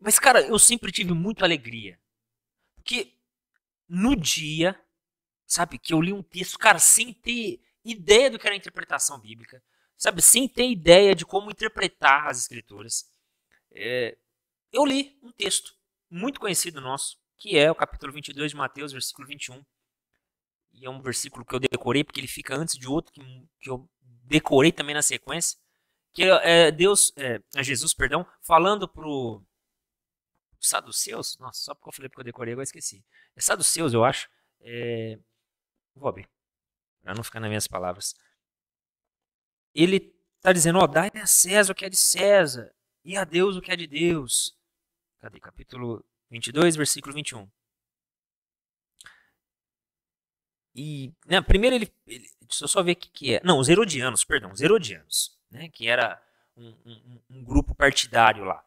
[0.00, 2.00] mas cara, eu sempre tive muita alegria.
[2.74, 3.14] Porque
[3.88, 4.80] no dia,
[5.46, 9.18] sabe, que eu li um texto, cara, sem ter ideia do que era a interpretação
[9.20, 9.62] bíblica,
[9.96, 13.04] sabe, sem ter ideia de como interpretar as escrituras,
[13.72, 14.16] é,
[14.72, 15.74] eu li um texto
[16.08, 19.64] muito conhecido nosso, que é o capítulo 22 de Mateus, versículo 21.
[20.72, 23.20] E é um versículo que eu decorei, porque ele fica antes de outro que,
[23.60, 23.88] que eu
[24.24, 25.58] decorei também na sequência,
[26.12, 29.42] que é Deus, é, é Jesus, perdão, falando pro
[30.60, 33.04] saduceus, nossa, só porque eu falei porque eu decorei, agora esqueci.
[33.34, 34.28] É saduceus, eu acho.
[34.60, 35.18] É,
[36.02, 36.28] abrir,
[37.02, 38.14] para não ficar nas minhas palavras.
[39.74, 42.74] Ele está dizendo, ó, dai a César o que é de César,
[43.04, 44.56] e a Deus o que é de Deus.
[45.20, 45.40] Cadê?
[45.40, 47.48] Capítulo 22, versículo 21.
[50.74, 53.40] E, né, primeiro ele, ele, deixa eu só ver o que, que é.
[53.44, 56.22] Não, os Herodianos, perdão, os Herodianos, né, que era
[56.56, 58.64] um, um, um grupo partidário lá.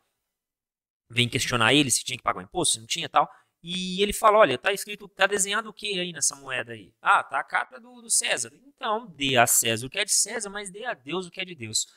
[1.09, 3.29] Vem questionar ele se tinha que pagar o imposto, se não tinha tal.
[3.61, 6.93] E ele fala: olha, tá escrito, tá desenhado o que aí nessa moeda aí?
[7.01, 8.51] Ah, tá a capa do, do César.
[8.65, 11.39] Então, dê a César o que é de César, mas dê a Deus o que
[11.39, 11.87] é de Deus.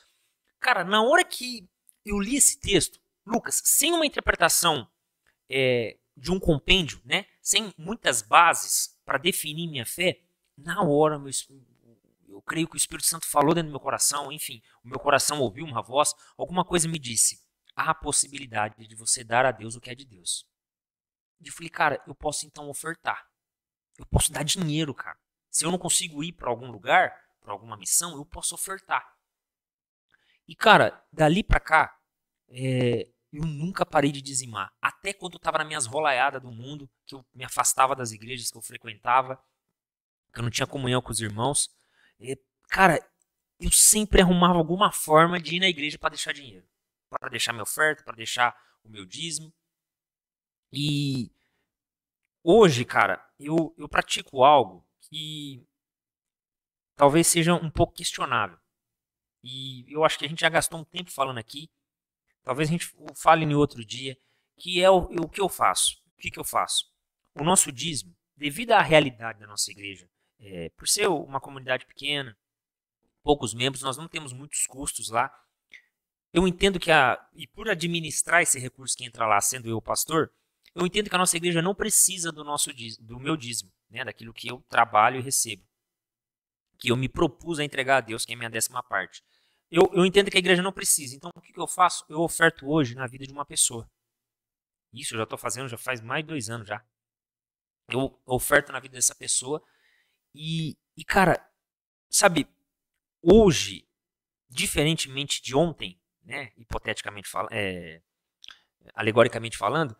[0.59, 1.67] Cara, na hora que
[2.05, 4.89] eu li esse texto, Lucas, sem uma interpretação
[5.49, 10.21] é, de um compêndio, né, sem muitas bases para definir minha fé,
[10.57, 11.31] na hora meu,
[12.37, 15.39] eu creio que o Espírito Santo falou dentro do meu coração, enfim, o meu coração
[15.39, 17.43] ouviu uma voz, alguma coisa me disse:
[17.75, 20.47] há a possibilidade de você dar a Deus o que é de Deus.
[21.41, 23.27] E eu falei, cara, eu posso então ofertar.
[23.97, 25.17] Eu posso dar dinheiro, cara.
[25.49, 27.11] Se eu não consigo ir para algum lugar,
[27.41, 29.15] para alguma missão, eu posso ofertar.
[30.47, 31.97] E, cara, dali para cá,
[32.49, 34.71] é, eu nunca parei de dizimar.
[34.79, 38.51] Até quando eu estava nas minhas rolaiadas do mundo, que eu me afastava das igrejas
[38.51, 39.43] que eu frequentava,
[40.31, 41.75] que eu não tinha comunhão com os irmãos.
[42.19, 42.37] É,
[42.69, 42.99] cara,
[43.59, 46.67] eu sempre arrumava alguma forma de ir na igreja para deixar dinheiro.
[47.09, 49.53] Para deixar minha oferta, para deixar o meu dízimo.
[50.71, 51.31] E
[52.43, 55.65] hoje, cara, eu, eu pratico algo que
[56.95, 58.59] talvez seja um pouco questionável.
[59.43, 61.69] E eu acho que a gente já gastou um tempo falando aqui.
[62.43, 64.17] Talvez a gente fale em outro dia,
[64.57, 66.01] que é o, o que eu faço.
[66.17, 66.91] O que, que eu faço?
[67.35, 70.09] O nosso dízimo, devido à realidade da nossa igreja,
[70.39, 72.37] é, por ser uma comunidade pequena,
[73.23, 75.31] poucos membros, nós não temos muitos custos lá.
[76.33, 77.17] Eu entendo que a.
[77.33, 80.31] E por administrar esse recurso que entra lá, sendo eu pastor,
[80.75, 84.33] eu entendo que a nossa igreja não precisa do nosso do meu dízimo, né, daquilo
[84.33, 85.63] que eu trabalho e recebo,
[86.77, 89.23] que eu me propus a entregar a Deus, que é a minha décima parte.
[89.69, 91.15] Eu, eu entendo que a igreja não precisa.
[91.15, 92.05] Então, o que, que eu faço?
[92.07, 93.89] Eu oferto hoje na vida de uma pessoa.
[94.93, 96.85] Isso eu já estou fazendo já faz mais de dois anos já.
[97.89, 99.61] Eu oferto na vida dessa pessoa
[100.33, 101.43] e, e cara,
[102.09, 102.47] sabe,
[103.21, 103.87] hoje,
[104.49, 108.01] diferentemente de ontem, né, hipoteticamente falando, é,
[108.93, 109.95] alegoricamente falando,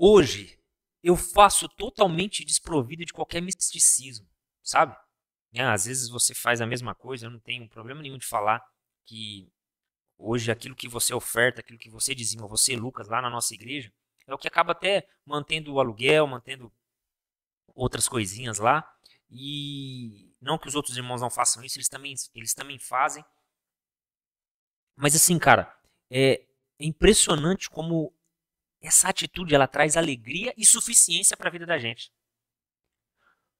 [0.00, 0.56] Hoje,
[1.02, 4.28] eu faço totalmente desprovido de qualquer misticismo,
[4.62, 4.96] sabe?
[5.52, 8.64] É, às vezes você faz a mesma coisa, eu não tenho problema nenhum de falar
[9.04, 9.50] que
[10.16, 13.92] hoje aquilo que você oferta, aquilo que você dizima, você, Lucas, lá na nossa igreja,
[14.24, 16.72] é o que acaba até mantendo o aluguel, mantendo
[17.74, 18.88] outras coisinhas lá.
[19.30, 23.24] E não que os outros irmãos não façam isso, eles também, eles também fazem.
[24.96, 25.72] Mas assim, cara,
[26.10, 26.44] é
[26.80, 28.12] impressionante como
[28.80, 32.12] essa atitude ela traz alegria e suficiência para a vida da gente.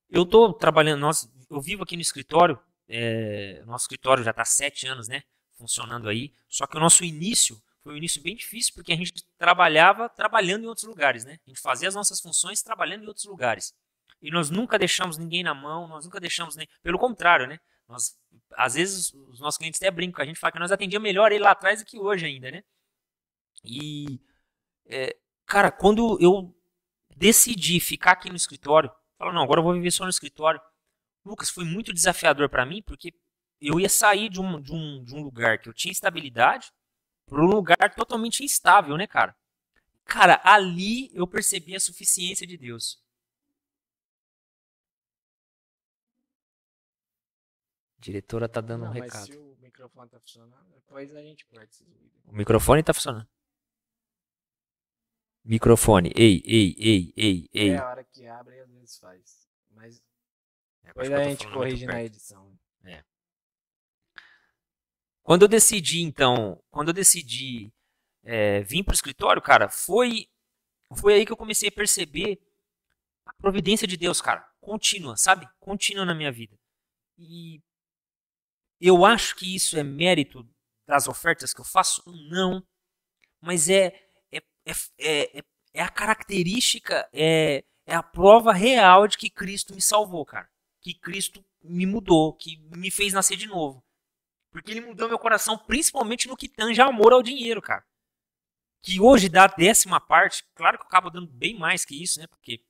[0.08, 2.58] Eu estou trabalhando, nós, eu vivo aqui no escritório,
[2.88, 5.22] é, nosso escritório já está sete anos, né,
[5.52, 6.32] funcionando aí.
[6.48, 10.64] Só que o nosso início foi um início bem difícil porque a gente trabalhava trabalhando
[10.64, 11.38] em outros lugares, né?
[11.46, 13.74] A gente fazia as nossas funções trabalhando em outros lugares.
[14.20, 17.58] E nós nunca deixamos ninguém na mão, nós nunca deixamos nem, pelo contrário, né?
[17.88, 18.18] Nós,
[18.56, 21.44] às vezes os nossos clientes até brincam, a gente fala que nós atendíamos melhor ele
[21.44, 22.62] lá atrás do que hoje ainda, né?
[23.64, 24.20] E
[24.86, 25.16] é,
[25.46, 26.54] cara, quando eu
[27.16, 30.60] decidi ficar aqui no escritório, falar, não, agora eu vou viver só no escritório.
[31.24, 33.12] Lucas, foi muito desafiador para mim, porque
[33.60, 36.70] eu ia sair de um, de, um, de um lugar que eu tinha estabilidade
[37.26, 39.36] para um lugar totalmente instável, né, cara?
[40.04, 42.98] Cara, ali eu percebi a suficiência de Deus.
[47.98, 49.26] Diretora tá dando não, um recado.
[49.26, 52.10] se o microfone tá funcionando, depois a gente corta esse vídeo.
[52.26, 53.28] O microfone tá funcionando.
[55.44, 56.12] Microfone.
[56.14, 57.70] Ei, ei, ei, ei, ei.
[57.70, 59.48] É a hora que abre e às vezes faz.
[59.70, 60.02] Mas
[60.82, 62.58] é, depois a gente corrige na edição.
[62.84, 63.02] É.
[65.22, 67.72] Quando eu decidi, então, quando eu decidi
[68.22, 70.28] é, vir para o escritório, cara, foi,
[70.96, 72.40] foi aí que eu comecei a perceber
[73.24, 74.46] a providência de Deus, cara.
[74.60, 75.48] contínua, sabe?
[75.60, 76.58] Contínua na minha vida.
[77.16, 77.62] E
[78.80, 80.48] eu acho que isso é mérito
[80.86, 82.02] das ofertas que eu faço?
[82.30, 82.64] Não.
[83.40, 83.86] Mas é,
[84.32, 85.44] é, é, é,
[85.74, 90.48] é a característica, é, é a prova real de que Cristo me salvou, cara.
[90.80, 93.84] Que Cristo me mudou, que me fez nascer de novo.
[94.50, 97.84] Porque ele mudou meu coração, principalmente no que tange amor ao dinheiro, cara.
[98.82, 102.20] Que hoje dá a décima parte, claro que eu acabo dando bem mais que isso,
[102.20, 102.26] né?
[102.28, 102.64] Porque,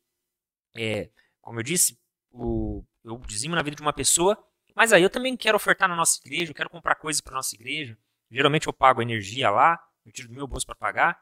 [0.74, 1.10] é,
[1.40, 1.98] como eu disse,
[2.30, 4.43] o, eu dizimo na vida de uma pessoa
[4.78, 7.52] mas aí eu também quero ofertar na nossa igreja, eu quero comprar coisas para nossa
[7.56, 7.98] igreja.
[8.30, 9.76] Geralmente eu pago energia lá,
[10.06, 11.20] eu tiro do meu bolso para pagar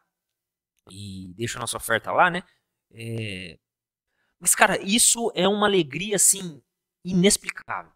[0.90, 2.42] e deixo a nossa oferta lá, né?
[2.92, 3.58] É...
[4.38, 6.62] Mas, cara, isso é uma alegria, assim,
[7.02, 7.90] inexplicável.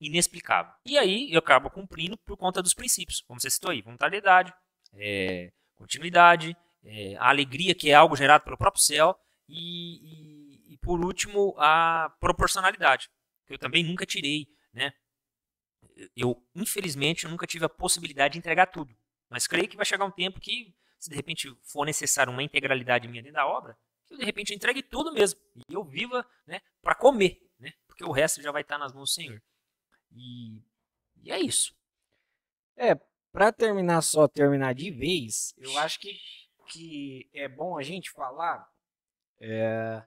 [0.00, 0.72] Inexplicável.
[0.84, 4.52] E aí eu acabo cumprindo por conta dos princípios, como você citou aí, voluntariedade,
[4.94, 5.52] é...
[5.76, 7.14] continuidade, é...
[7.18, 9.16] a alegria que é algo gerado pelo próprio céu
[9.48, 13.08] e, e, e por último, a proporcionalidade,
[13.46, 14.92] que eu também nunca tirei, né?
[16.16, 18.94] Eu, infelizmente, eu nunca tive a possibilidade de entregar tudo.
[19.28, 23.08] Mas creio que vai chegar um tempo que, se de repente for necessário uma integralidade
[23.08, 23.76] minha dentro da obra,
[24.06, 25.40] que eu, de repente entregue tudo mesmo.
[25.68, 27.72] E eu viva né, para comer, né?
[27.86, 29.42] porque o resto já vai estar nas mãos do Senhor.
[30.12, 30.60] E,
[31.22, 31.74] e é isso.
[32.76, 32.94] É,
[33.32, 36.18] para terminar só, terminar de vez, eu acho que,
[36.68, 38.68] que é bom a gente falar
[39.40, 40.02] é,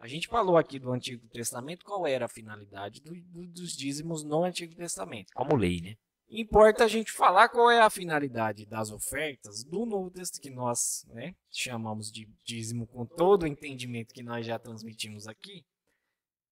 [0.00, 4.24] a gente falou aqui do Antigo Testamento qual era a finalidade do, do, dos dízimos
[4.24, 5.30] no Antigo Testamento.
[5.34, 5.96] Como lei, né?
[6.30, 11.04] Importa a gente falar qual é a finalidade das ofertas do Novo Testamento, que nós
[11.08, 15.66] né, chamamos de dízimo com todo o entendimento que nós já transmitimos aqui.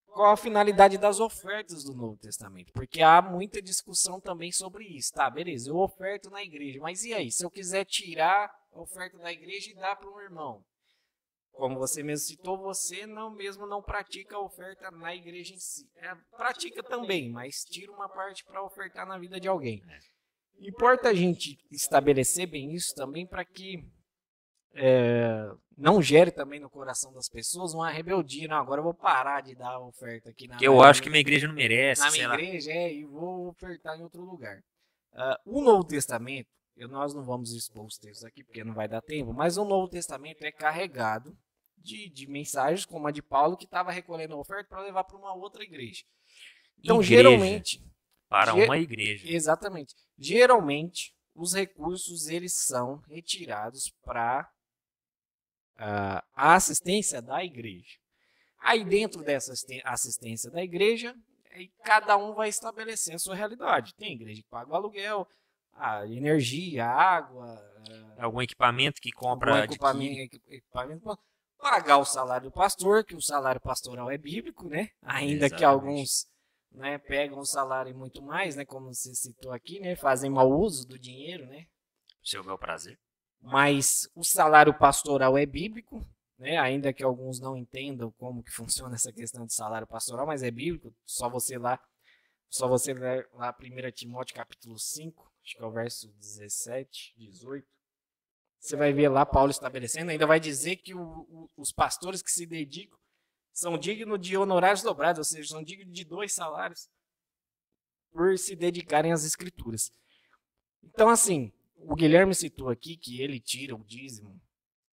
[0.04, 2.72] Qual a finalidade das ofertas do Novo Testamento?
[2.72, 5.12] Porque há muita discussão também sobre isso.
[5.12, 7.30] Tá, beleza, eu oferto na igreja, mas e aí?
[7.30, 10.64] Se eu quiser tirar a oferta da igreja e dar para um irmão,
[11.58, 15.90] como você mesmo citou, você não mesmo não pratica a oferta na igreja em si.
[15.96, 19.82] É, pratica também, mas tira uma parte para ofertar na vida de alguém.
[20.60, 23.84] Importa a gente estabelecer bem isso também para que
[24.72, 28.46] é, não gere também no coração das pessoas uma rebeldia.
[28.46, 31.20] Não, agora eu vou parar de dar oferta aqui na Que eu acho que minha
[31.20, 32.02] igreja não merece.
[32.02, 34.60] Na minha igreja, é, e vou ofertar em outro lugar.
[35.12, 38.86] Uh, o Novo Testamento, eu, nós não vamos expor os textos aqui porque não vai
[38.86, 41.36] dar tempo, mas o Novo Testamento é carregado
[41.82, 45.16] de, de mensagens, como a de Paulo, que estava recolhendo a oferta para levar para
[45.16, 46.04] uma outra igreja.
[46.78, 47.82] Então, igreja, geralmente.
[48.28, 49.28] Para uma igreja.
[49.28, 49.94] Exatamente.
[50.16, 54.50] Geralmente, os recursos eles são retirados para
[55.76, 57.98] uh, a assistência da igreja.
[58.60, 59.52] Aí, dentro dessa
[59.84, 61.14] assistência da igreja,
[61.84, 63.94] cada um vai estabelecer a sua realidade.
[63.94, 65.26] Tem igreja que paga o aluguel,
[65.72, 67.64] a energia, a água.
[68.18, 69.52] Algum equipamento que compra.
[69.52, 71.18] Algum equipamento, equipamento,
[71.58, 74.90] pagar o salário do pastor, que o salário pastoral é bíblico, né?
[75.02, 75.58] Ainda Exatamente.
[75.58, 76.26] que alguns
[76.70, 78.64] né, pegam o salário e muito mais, né?
[78.64, 79.96] Como você citou aqui, né?
[79.96, 81.66] Fazem mau uso do dinheiro, né?
[82.22, 82.98] Seu bel prazer.
[83.40, 86.04] Mas o salário pastoral é bíblico,
[86.38, 86.56] né?
[86.58, 90.50] Ainda que alguns não entendam como que funciona essa questão de salário pastoral, mas é
[90.50, 90.94] bíblico.
[91.04, 91.80] Só você lá,
[92.48, 97.77] só você ler lá 1 Timóteo capítulo 5, acho que é o verso 17, 18
[98.58, 102.30] você vai ver lá Paulo estabelecendo, ainda vai dizer que o, o, os pastores que
[102.30, 102.98] se dedicam
[103.52, 106.88] são dignos de honorários dobrados, ou seja, são dignos de dois salários
[108.10, 109.90] por se dedicarem às escrituras.
[110.82, 114.40] Então, assim, o Guilherme citou aqui que ele tira o dízimo,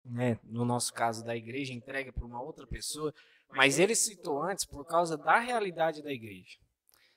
[0.05, 3.13] né, no nosso caso da igreja, entrega para uma outra pessoa,
[3.51, 6.59] mas ele citou antes por causa da realidade da igreja.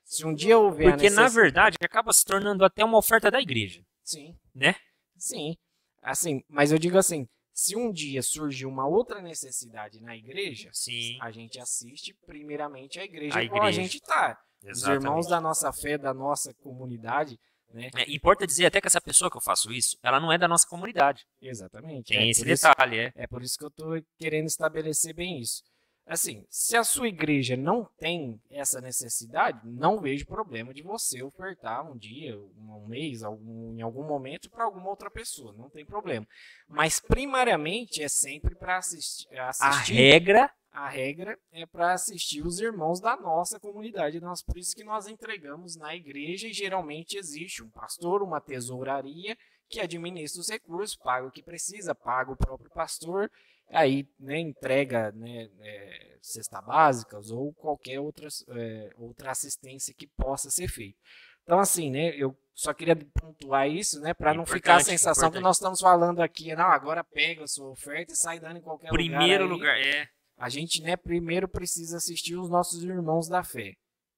[0.04, 1.36] Se um dia houver Porque, necessidade...
[1.36, 3.86] na verdade, acaba se tornando até uma oferta da igreja.
[4.04, 4.38] Sim.
[4.54, 4.76] Né?
[5.18, 5.56] Sim.
[6.02, 11.18] Assim, mas eu digo assim, se um dia surgir uma outra necessidade na igreja, Sim.
[11.22, 13.66] a gente assiste primeiramente a igreja, a igreja.
[13.66, 14.40] a gente está.
[14.64, 17.40] Os irmãos da nossa fé, da nossa comunidade,
[17.74, 17.90] né?
[17.96, 20.48] É, importa dizer até que essa pessoa que eu faço isso, ela não é da
[20.48, 21.26] nossa comunidade.
[21.42, 22.08] Exatamente.
[22.08, 23.24] Tem é esse detalhe, isso, é.
[23.24, 25.64] É por isso que eu estou querendo estabelecer bem isso.
[26.06, 31.90] Assim, se a sua igreja não tem essa necessidade, não vejo problema de você ofertar
[31.90, 36.28] um dia, um mês, algum, em algum momento para alguma outra pessoa, não tem problema.
[36.68, 39.94] Mas primariamente é sempre para assistir, assistir.
[39.94, 44.22] A regra a regra é para assistir os irmãos da nossa comunidade.
[44.22, 49.38] Nós, por isso que nós entregamos na igreja e geralmente existe um pastor, uma tesouraria
[49.68, 53.30] que administra os recursos, paga o que precisa, paga o próprio pastor
[53.72, 60.50] aí né, entrega né, é, cesta básicas ou qualquer outra, é, outra assistência que possa
[60.50, 60.98] ser feita.
[61.44, 65.40] Então, assim, né, eu só queria pontuar isso, né, para não ficar a sensação importante.
[65.40, 68.62] que nós estamos falando aqui, não, agora pega a sua oferta e sai dando em
[68.62, 69.74] qualquer Primeiro lugar.
[69.76, 70.08] Primeiro lugar, é.
[70.38, 73.74] a gente, né, primeiro precisa assistir os nossos irmãos da fé.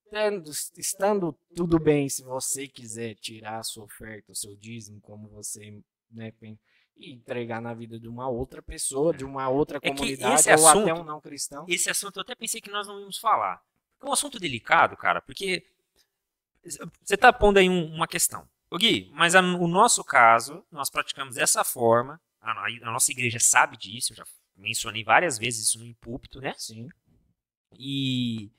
[0.06, 5.28] Estando, estando tudo bem, se você quiser tirar a sua oferta, o seu dízimo, como
[5.30, 5.82] você,
[6.12, 6.32] né,
[6.96, 10.90] e entregar na vida de uma outra pessoa, de uma outra é comunidade, ou assunto,
[10.90, 11.66] até um não cristão.
[11.68, 13.62] Esse assunto eu até pensei que nós não íamos falar.
[14.02, 15.66] É um assunto delicado, cara, porque
[17.02, 18.48] você está pondo aí um, uma questão.
[18.70, 23.40] O Gui, mas a, o nosso caso, nós praticamos dessa forma, a, a, nossa igreja
[23.40, 24.26] sabe disso, eu já
[24.56, 26.54] mencionei várias vezes isso no púlpito, né?
[26.58, 26.90] Sim.
[27.78, 28.52] E.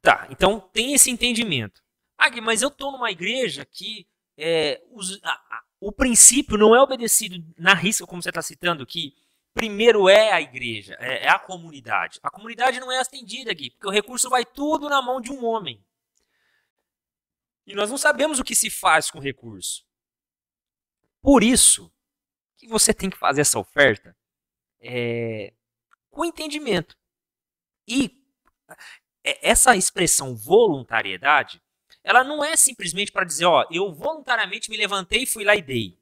[0.00, 1.82] Tá, então tem esse entendimento.
[2.16, 4.06] Ah, Gui, mas eu tô numa igreja que
[4.36, 9.16] é, os, a, o princípio não é obedecido na risca, como você está citando, que
[9.52, 12.20] primeiro é a igreja, é, é, a comunidade.
[12.22, 15.44] A comunidade não é atendida aqui, porque o recurso vai tudo na mão de um
[15.44, 15.84] homem.
[17.66, 19.84] E nós não sabemos o que se faz com o recurso.
[21.20, 21.92] Por isso
[22.56, 24.16] que você tem que fazer essa oferta
[24.80, 25.52] é,
[26.10, 26.96] com entendimento.
[27.88, 28.24] E
[29.24, 31.61] é, essa expressão voluntariedade,
[32.04, 35.62] ela não é simplesmente para dizer, ó, eu voluntariamente me levantei e fui lá e
[35.62, 35.98] dei.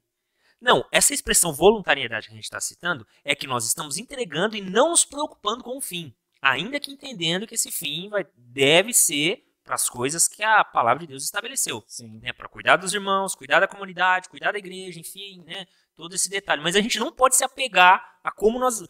[0.59, 4.61] Não, essa expressão voluntariedade que a gente está citando é que nós estamos entregando e
[4.61, 9.43] não nos preocupando com o fim, ainda que entendendo que esse fim vai, deve ser
[9.63, 11.83] para as coisas que a palavra de Deus estabeleceu.
[12.21, 12.33] Né?
[12.33, 15.65] Para cuidar dos irmãos, cuidar da comunidade, cuidar da igreja, enfim, né?
[15.95, 16.61] todo esse detalhe.
[16.61, 18.83] Mas a gente não pode se apegar a como nós.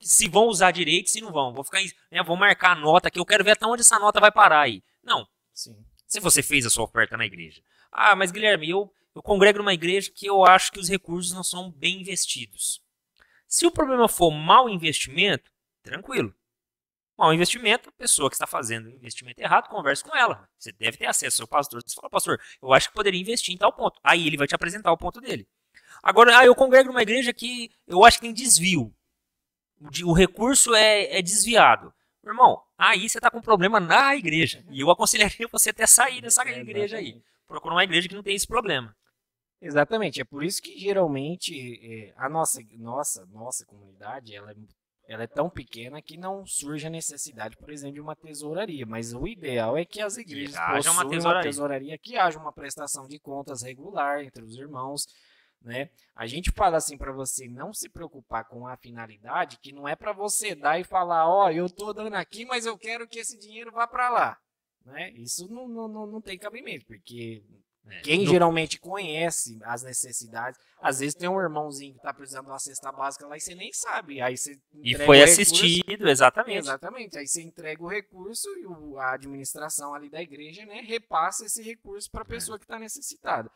[0.00, 1.54] Se vão usar direito, se não vão.
[1.54, 1.80] Vou ficar,
[2.10, 4.60] né, vou marcar a nota que eu quero ver até onde essa nota vai parar
[4.60, 4.82] aí.
[5.02, 5.26] Não.
[5.54, 5.85] Sim.
[6.06, 7.62] Se você fez a sua oferta na igreja.
[7.90, 11.42] Ah, mas Guilherme, eu, eu congrego numa igreja que eu acho que os recursos não
[11.42, 12.80] são bem investidos.
[13.48, 15.50] Se o problema for mau investimento,
[15.82, 16.34] tranquilo.
[17.16, 20.46] Mau investimento, a pessoa que está fazendo investimento errado, converse com ela.
[20.58, 21.82] Você deve ter acesso ao seu pastor.
[21.82, 23.98] Você fala, pastor, eu acho que poderia investir em tal ponto.
[24.04, 25.48] Aí ele vai te apresentar o ponto dele.
[26.02, 28.94] Agora, ah, eu congrego numa igreja que eu acho que tem desvio.
[30.04, 31.92] O, recurso é, é desviado.
[32.24, 34.64] Irmão, aí você está com um problema na igreja.
[34.70, 37.22] E eu aconselharia você até sair dessa é, igreja aí.
[37.46, 38.94] Procura uma igreja que não tem esse problema.
[39.60, 40.20] Exatamente.
[40.20, 44.54] É por isso que geralmente é, a nossa, nossa, nossa comunidade ela é
[45.08, 48.84] ela é tão pequena que não surge a necessidade, por exemplo, de uma tesouraria.
[48.84, 51.38] Mas o ideal é que as igrejas que possuam uma tesouraria.
[51.38, 55.06] uma tesouraria, que haja uma prestação de contas regular entre os irmãos.
[55.60, 55.90] Né?
[56.14, 59.96] A gente fala assim para você não se preocupar com a finalidade, que não é
[59.96, 63.18] para você dar e falar, ó, oh, eu tô dando aqui, mas eu quero que
[63.18, 64.38] esse dinheiro vá para lá.
[64.84, 65.10] Né?
[65.12, 67.42] Isso não, não, não tem cabimento, porque
[67.88, 72.50] é, Quem geralmente conhece as necessidades, às vezes tem um irmãozinho que está precisando de
[72.50, 74.20] uma cesta básica lá e você nem sabe.
[74.20, 76.58] Aí você e foi assistido, exatamente.
[76.58, 77.16] Exatamente.
[77.16, 82.10] Aí você entrega o recurso e a administração ali da igreja né, repassa esse recurso
[82.10, 83.50] para a pessoa que está necessitada.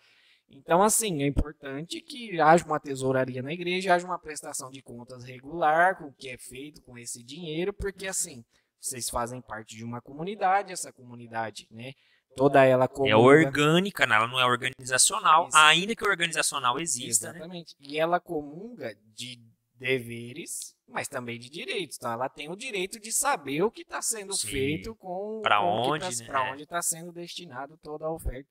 [0.50, 5.24] Então, assim, é importante que haja uma tesouraria na igreja, haja uma prestação de contas
[5.24, 8.44] regular com o que é feito com esse dinheiro, porque assim,
[8.80, 11.92] vocês fazem parte de uma comunidade, essa comunidade, né?
[12.36, 13.12] Toda ela comunga.
[13.12, 14.14] É orgânica, né?
[14.14, 17.32] ela não é organizacional, ainda que organizacional exista.
[17.32, 17.38] Né?
[17.38, 17.76] Exatamente.
[17.80, 17.88] Né?
[17.88, 19.40] E ela comunga de
[19.74, 21.96] deveres, mas também de direitos.
[21.96, 24.48] Então ela tem o direito de saber o que está sendo Sim.
[24.48, 26.26] feito com para onde, tá, né?
[26.26, 28.48] para onde está sendo destinado toda a oferta.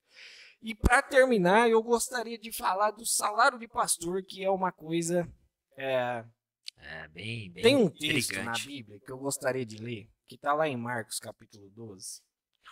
[0.62, 5.28] E para terminar, eu gostaria de falar do salário de pastor, que é uma coisa
[5.78, 6.26] é,
[6.78, 10.54] é bem, bem Tem um texto na Bíblia que eu gostaria de ler, que está
[10.54, 12.22] lá em Marcos capítulo 12.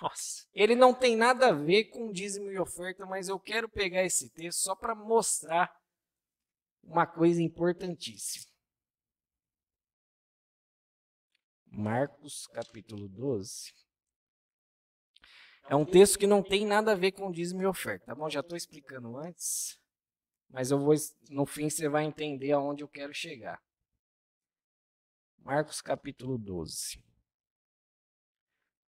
[0.01, 0.45] Nossa.
[0.53, 4.29] Ele não tem nada a ver com dízimo e oferta, mas eu quero pegar esse
[4.29, 5.73] texto só para mostrar
[6.83, 8.45] uma coisa importantíssima.
[11.65, 13.73] Marcos capítulo 12.
[15.69, 18.29] É um texto que não tem nada a ver com dízimo e oferta, tá bom?
[18.29, 19.77] Já estou explicando antes,
[20.49, 20.95] mas eu vou
[21.29, 23.61] no fim você vai entender aonde eu quero chegar.
[25.39, 27.03] Marcos capítulo 12.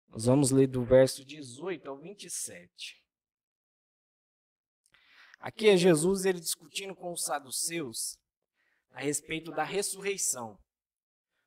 [0.09, 3.03] Nós vamos ler do verso 18 ao 27.
[5.41, 8.19] Aqui é Jesus ele discutindo com os saduceus
[8.91, 10.59] a respeito da ressurreição.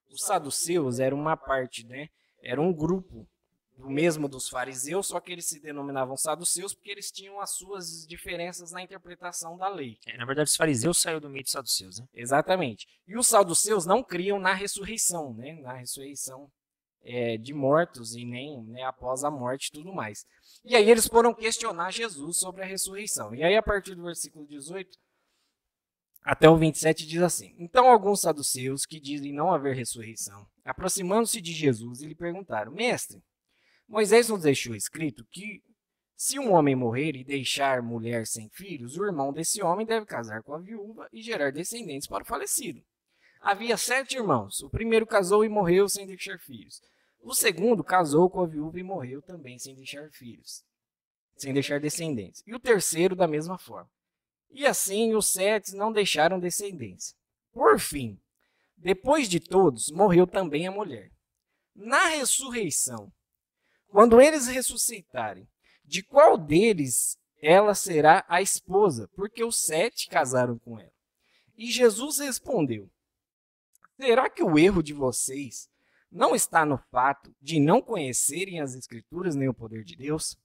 [0.07, 2.10] Os saduceus eram uma parte, né?
[2.41, 3.30] Era um grupo
[3.80, 8.06] do mesmo dos fariseus, só que eles se denominavam saduceus porque eles tinham as suas
[8.06, 9.97] diferenças na interpretação da lei.
[10.06, 12.06] É, na verdade, os fariseus saíram do meio dos saduceus, né?
[12.14, 12.85] Exatamente.
[13.07, 15.53] E os saduceus não criam na ressurreição, né?
[15.61, 16.51] Na ressurreição
[17.01, 20.26] é, de mortos e nem né, após a morte e tudo mais.
[20.65, 23.34] E aí eles foram questionar Jesus sobre a ressurreição.
[23.34, 24.97] E aí, a partir do versículo 18
[26.22, 31.53] até o 27, diz assim: Então alguns saduceus que dizem não haver ressurreição, aproximando-se de
[31.53, 33.23] Jesus, e lhe perguntaram: Mestre,
[33.90, 35.64] Moisés nos deixou escrito que
[36.16, 40.44] se um homem morrer e deixar mulher sem filhos, o irmão desse homem deve casar
[40.44, 42.84] com a viúva e gerar descendentes para o falecido.
[43.41, 44.61] Havia sete irmãos.
[44.61, 46.84] O primeiro casou e morreu sem deixar filhos.
[47.24, 50.64] O segundo casou com a viúva e morreu também sem deixar filhos,
[51.36, 52.44] sem deixar descendentes.
[52.45, 53.90] E o terceiro da mesma forma.
[54.52, 57.16] E assim os sete não deixaram descendência.
[57.52, 58.20] Por fim,
[58.78, 61.11] depois de todos, morreu também a mulher.
[61.74, 63.11] Na ressurreição,
[63.90, 65.48] quando eles ressuscitarem,
[65.84, 69.10] de qual deles ela será a esposa?
[69.16, 70.91] Porque os sete casaram com ela.
[71.57, 72.90] E Jesus respondeu:
[73.99, 75.70] Será que o erro de vocês
[76.11, 80.38] não está no fato de não conhecerem as Escrituras nem o poder de Deus?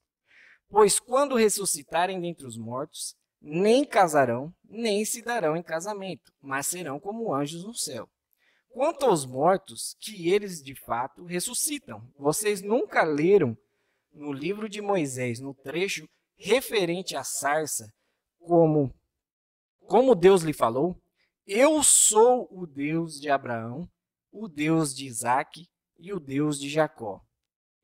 [0.68, 6.98] Pois quando ressuscitarem dentre os mortos, nem casarão, nem se darão em casamento, mas serão
[6.98, 8.08] como anjos no céu.
[8.74, 12.02] Quanto aos mortos, que eles de fato ressuscitam.
[12.18, 13.56] Vocês nunca leram
[14.12, 17.94] no livro de Moisés, no trecho referente à sarça,
[18.40, 18.92] como,
[19.86, 21.00] como Deus lhe falou?
[21.46, 23.88] Eu sou o Deus de Abraão,
[24.32, 27.22] o Deus de Isaac e o Deus de Jacó.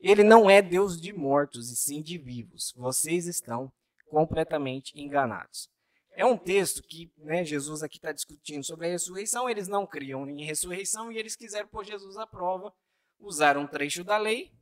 [0.00, 2.74] Ele não é Deus de mortos, e sim de vivos.
[2.76, 3.72] Vocês estão
[4.08, 5.70] completamente enganados.
[6.12, 9.48] É um texto que né, Jesus aqui está discutindo sobre a ressurreição.
[9.48, 12.72] Eles não criam em ressurreição e eles quiseram pôr Jesus à prova.
[13.18, 14.52] Usaram um trecho da lei,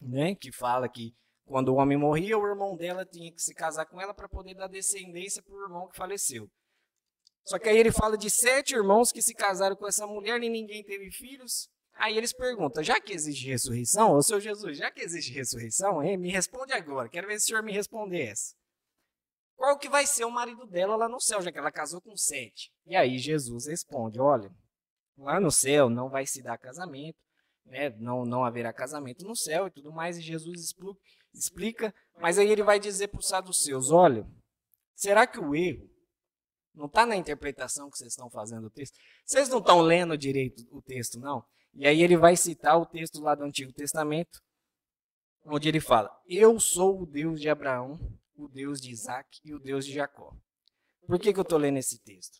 [0.00, 1.14] né, que fala que
[1.44, 4.54] quando o homem morria, o irmão dela tinha que se casar com ela para poder
[4.54, 6.50] dar descendência para o irmão que faleceu.
[7.44, 10.48] Só que aí ele fala de sete irmãos que se casaram com essa mulher e
[10.48, 11.68] ninguém teve filhos.
[11.92, 16.16] Aí eles perguntam: já que existe ressurreição, ô seu Jesus, já que existe ressurreição, hein,
[16.16, 17.10] me responde agora.
[17.10, 18.54] Quero ver se o senhor me responder essa
[19.56, 22.16] qual que vai ser o marido dela lá no céu, já que ela casou com
[22.16, 22.72] sete.
[22.86, 24.50] E aí Jesus responde: olha,
[25.16, 27.18] lá no céu não vai se dar casamento,
[27.64, 27.90] né?
[27.98, 30.18] não, não haverá casamento no céu e tudo mais.
[30.18, 30.74] E Jesus
[31.32, 34.26] explica, mas aí ele vai dizer para os saduceus: olha,
[34.94, 35.88] será que o erro
[36.74, 38.98] não está na interpretação que vocês estão fazendo do texto?
[39.24, 41.44] Vocês não estão lendo direito o texto, não?
[41.72, 44.40] E aí ele vai citar o texto lá do Antigo Testamento,
[45.44, 47.98] onde ele fala: Eu sou o Deus de Abraão,
[48.36, 50.36] o Deus de Isaac e o Deus de Jacó.
[51.06, 52.38] Por que, que eu estou lendo esse texto?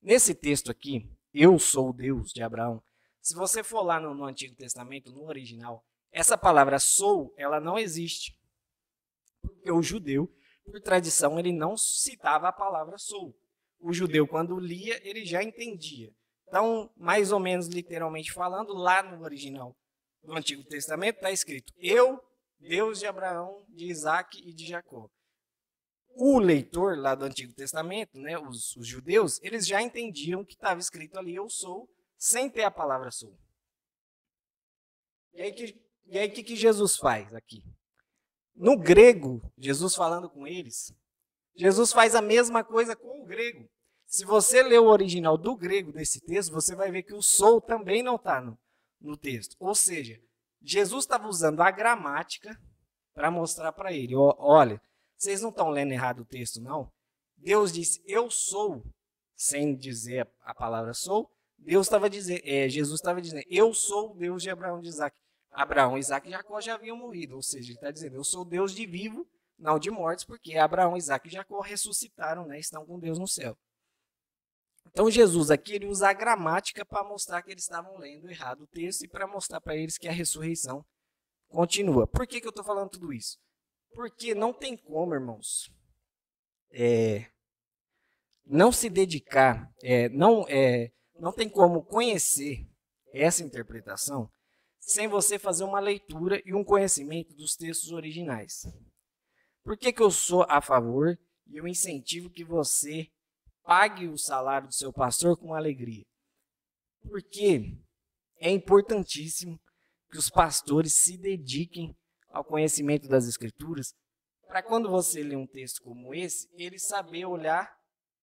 [0.00, 2.82] Nesse texto aqui, eu sou o Deus de Abraão.
[3.20, 7.78] Se você for lá no, no Antigo Testamento, no original, essa palavra sou, ela não
[7.78, 8.38] existe.
[9.40, 10.30] Porque o judeu,
[10.64, 13.34] por tradição, ele não citava a palavra sou.
[13.80, 16.14] O judeu, quando lia, ele já entendia.
[16.46, 19.76] Então, mais ou menos literalmente falando, lá no original
[20.22, 22.22] do Antigo Testamento está escrito: Eu,
[22.60, 25.10] Deus de Abraão, de Isaac e de Jacó
[26.16, 30.80] o leitor lá do Antigo Testamento, né, os, os judeus, eles já entendiam que estava
[30.80, 33.36] escrito ali eu sou, sem ter a palavra sou.
[35.32, 37.62] E aí que, e aí que, que Jesus faz aqui?
[38.54, 40.94] No grego, Jesus falando com eles,
[41.56, 43.68] Jesus faz a mesma coisa com o grego.
[44.06, 47.60] Se você ler o original do grego desse texto, você vai ver que o sou
[47.60, 48.56] também não está no,
[49.00, 49.56] no texto.
[49.58, 50.20] Ou seja,
[50.62, 52.56] Jesus estava usando a gramática
[53.12, 54.80] para mostrar para ele: olha,
[55.16, 56.90] vocês não estão lendo errado o texto, não?
[57.36, 58.82] Deus disse, eu sou,
[59.36, 61.30] sem dizer a palavra sou.
[61.58, 65.16] Deus estava dizendo, é, Jesus estava dizendo, eu sou o Deus de Abraão de Isaac.
[65.50, 67.36] Abraão, Isaac e Jacó já haviam morrido.
[67.36, 69.26] Ou seja, ele está dizendo, eu sou Deus de vivo,
[69.58, 73.56] não de mortos, porque Abraão, Isaac e Jacó ressuscitaram, né, estão com Deus no céu.
[74.88, 78.66] Então Jesus aqui ele usa a gramática para mostrar que eles estavam lendo errado o
[78.66, 80.84] texto e para mostrar para eles que a ressurreição
[81.48, 82.06] continua.
[82.06, 83.38] Por que, que eu estou falando tudo isso?
[83.94, 85.72] Porque não tem como, irmãos,
[86.72, 87.30] é,
[88.44, 92.68] não se dedicar, é, não, é, não tem como conhecer
[93.12, 94.28] essa interpretação
[94.80, 98.66] sem você fazer uma leitura e um conhecimento dos textos originais.
[99.62, 103.08] Por que, que eu sou a favor e eu incentivo que você
[103.62, 106.04] pague o salário do seu pastor com alegria?
[107.08, 107.78] Porque
[108.38, 109.58] é importantíssimo
[110.10, 111.96] que os pastores se dediquem
[112.34, 113.94] ao conhecimento das Escrituras,
[114.48, 117.72] para quando você lê um texto como esse, ele saber olhar,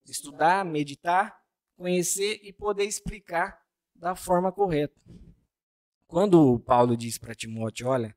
[0.05, 1.41] estudar, meditar,
[1.77, 3.57] conhecer e poder explicar
[3.95, 4.93] da forma correta.
[6.07, 8.13] Quando Paulo diz para Timóteo, olha,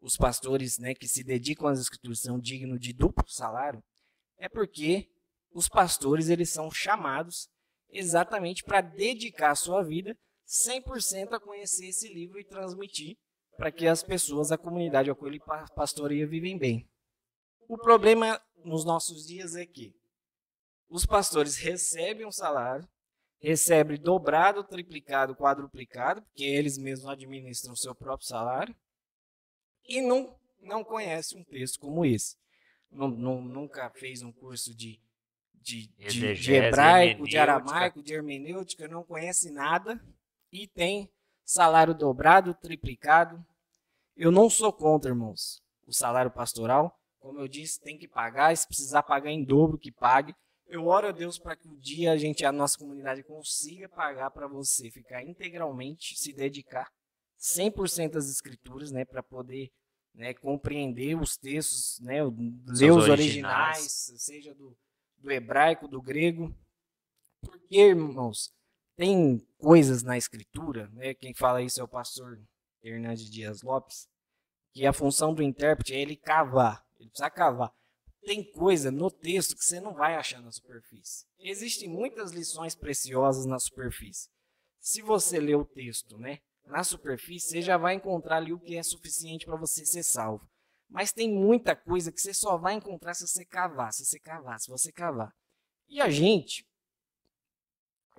[0.00, 3.82] os pastores né, que se dedicam às escrituras são dignos de duplo salário,
[4.38, 5.10] é porque
[5.50, 7.48] os pastores eles são chamados
[7.90, 10.16] exatamente para dedicar a sua vida
[10.46, 13.18] 100% a conhecer esse livro e transmitir
[13.56, 15.40] para que as pessoas, a comunidade a qual ele
[15.74, 16.88] pastoreia, vivem bem.
[17.68, 19.94] O problema nos nossos dias é que
[20.88, 22.88] os pastores recebem um salário,
[23.40, 28.74] recebem dobrado, triplicado, quadruplicado, porque eles mesmos administram o seu próprio salário,
[29.88, 32.36] e não, não conhecem um texto como esse.
[32.90, 35.00] Não, não, nunca fez um curso de,
[35.54, 40.00] de, de, de hebraico, de aramaico, de hermenêutica, não conhece nada
[40.52, 41.10] e tem
[41.46, 43.42] salário dobrado, triplicado.
[44.16, 46.98] Eu não sou contra, irmãos, o salário pastoral.
[47.20, 50.34] Como eu disse, tem que pagar, se precisar pagar em dobro, que pague.
[50.66, 54.30] Eu oro a Deus para que um dia a gente, a nossa comunidade, consiga pagar
[54.32, 56.90] para você ficar integralmente, se dedicar
[57.38, 59.70] 100% às escrituras, né, para poder
[60.12, 64.76] né, compreender os textos, né, ler os originais, originais, seja do,
[65.18, 66.52] do hebraico, do grego.
[67.40, 68.52] Porque, irmãos,
[68.96, 72.40] tem coisas na escritura, né, quem fala isso é o pastor
[72.82, 74.08] Hernandes Dias Lopes,
[74.72, 77.72] que a função do intérprete é ele cavar, ele precisa cavar
[78.26, 81.24] tem coisa no texto que você não vai achar na superfície.
[81.38, 84.28] Existem muitas lições preciosas na superfície.
[84.80, 88.76] Se você ler o texto, né, na superfície, você já vai encontrar ali o que
[88.76, 90.44] é suficiente para você ser salvo.
[90.88, 94.58] Mas tem muita coisa que você só vai encontrar se você cavar, se você cavar,
[94.58, 95.32] se você cavar.
[95.88, 96.66] E a gente,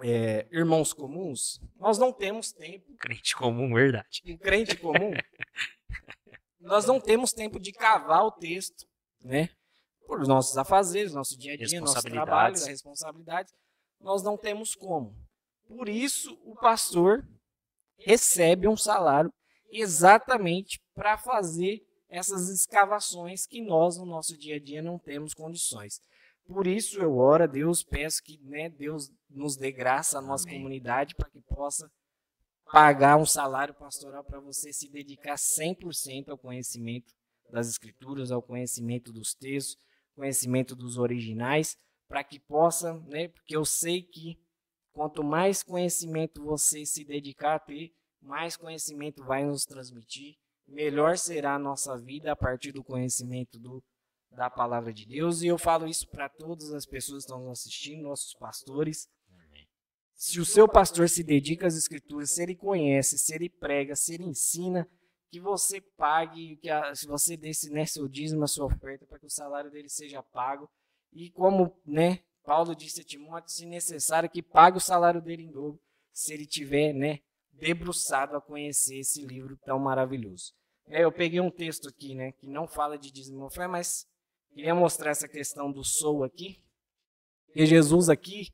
[0.02, 2.96] é, irmãos comuns, nós não temos tempo.
[2.98, 4.22] Crente comum, verdade.
[4.26, 5.12] Um crente comum.
[6.60, 8.86] nós não temos tempo de cavar o texto,
[9.24, 9.50] né?
[10.08, 13.52] por nossos afazeres, nosso dia a dia, nosso trabalho, a responsabilidade,
[14.00, 15.14] nós não temos como.
[15.68, 17.28] Por isso, o pastor
[17.98, 19.32] recebe um salário
[19.70, 26.02] exatamente para fazer essas escavações que nós, no nosso dia a dia, não temos condições.
[26.48, 30.48] Por isso, eu oro a Deus, peço que né, Deus nos dê graça à nossa
[30.48, 30.58] Amém.
[30.58, 31.92] comunidade para que possa
[32.72, 37.14] pagar um salário pastoral para você se dedicar 100% ao conhecimento
[37.50, 39.78] das Escrituras, ao conhecimento dos textos,
[40.16, 44.40] conhecimento dos originais, para que possa, né, porque eu sei que
[44.94, 51.56] quanto mais conhecimento você se dedicar a ter, mais conhecimento vai nos transmitir, melhor será
[51.56, 53.84] a nossa vida a partir do conhecimento do,
[54.32, 55.42] da palavra de Deus.
[55.42, 59.10] E eu falo isso para todas as pessoas que estão nos assistindo, nossos pastores.
[60.14, 64.16] Se o seu pastor se dedica às escrituras, se ele conhece, se ele prega, se
[64.16, 64.90] ele ensina,
[65.30, 69.20] que você pague, que a, se você desse né, seu dízimo, a sua oferta, para
[69.20, 70.70] que o salário dele seja pago.
[71.14, 75.52] E como né, Paulo disse a Timóteo, se necessário, que pague o salário dele em
[75.52, 75.80] dobro,
[76.12, 77.20] se ele tiver né,
[77.52, 80.54] debruçado a conhecer esse livro tão maravilhoso.
[80.88, 84.08] É, eu peguei um texto aqui, né, que não fala de dízimo mas
[84.58, 86.60] queria mostrar essa questão do sou aqui.
[87.56, 88.50] E Jesus aqui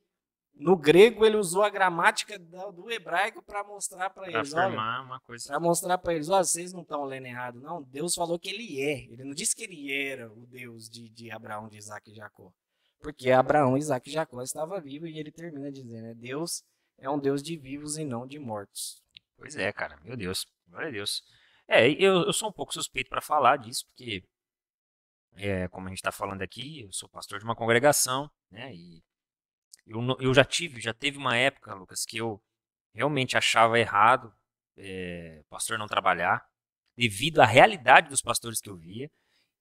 [0.53, 4.53] no grego, ele usou a gramática do hebraico para mostrar para eles.
[4.53, 4.67] Olha,
[5.01, 5.47] uma coisa.
[5.47, 7.81] Para mostrar para eles: olha, vocês não estão lendo errado, não.
[7.81, 9.05] Deus falou que ele é.
[9.05, 12.53] Ele não disse que ele era o Deus de, de Abraão, de Isaac e Jacó.
[12.99, 16.63] Porque Abraão, Isaac e Jacó estavam vivos e ele termina dizendo: né, Deus
[16.99, 19.01] é um Deus de vivos e não de mortos.
[19.37, 19.97] Pois é, cara.
[20.03, 20.45] Meu Deus.
[20.67, 21.23] Glória a Deus.
[21.67, 24.23] É, eu, eu sou um pouco suspeito para falar disso, porque,
[25.35, 28.73] é, como a gente está falando aqui, eu sou pastor de uma congregação, né?
[28.73, 29.03] E
[29.87, 32.41] eu, eu já tive, já teve uma época, Lucas, que eu
[32.93, 34.33] realmente achava errado
[34.77, 36.45] é, pastor não trabalhar,
[36.95, 39.09] devido à realidade dos pastores que eu via.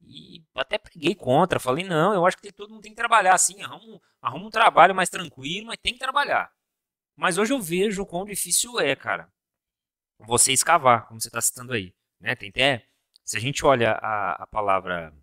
[0.01, 3.63] E até preguei contra, falei, não, eu acho que todo mundo tem que trabalhar assim,
[3.63, 6.53] arruma, arruma um trabalho mais tranquilo, mas tem que trabalhar.
[7.17, 9.33] Mas hoje eu vejo o quão difícil é, cara,
[10.19, 11.95] você escavar, como você está citando aí.
[12.21, 12.35] Né?
[12.35, 12.85] Tem até,
[13.25, 15.15] se a gente olha a, a palavra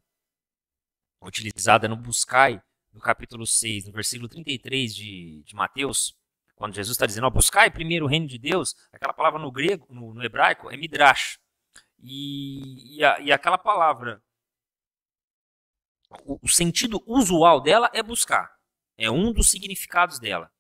[1.21, 2.61] utilizada no buscai,
[2.93, 6.17] no capítulo 6, no versículo 33 de, de Mateus,
[6.55, 9.87] quando Jesus está dizendo, ó, buscai primeiro o reino de Deus, aquela palavra no grego,
[9.89, 11.39] no, no hebraico, é midrash.
[11.97, 14.21] E, e, a, e aquela palavra,
[16.25, 18.51] o, o, sentido usual dela é buscar.
[18.97, 20.51] É um dos significados dela.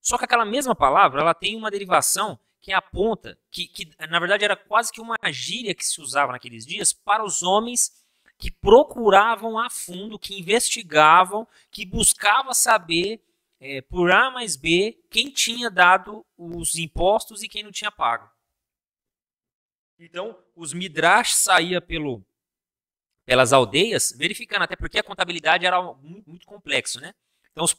[0.00, 4.44] Só que aquela mesma palavra, ela tem uma derivação que aponta, que, que na verdade
[4.44, 7.90] era quase que uma gíria que se usava naqueles dias para os homens
[8.38, 13.20] que procuravam a fundo, que investigavam, que buscavam saber
[13.60, 18.30] é, por A mais B quem tinha dado os impostos e quem não tinha pago.
[19.98, 22.24] Então, os midrash saía pelo,
[23.26, 27.12] pelas aldeias, verificando, até porque a contabilidade era muito, muito complexo, né?
[27.50, 27.74] Então, os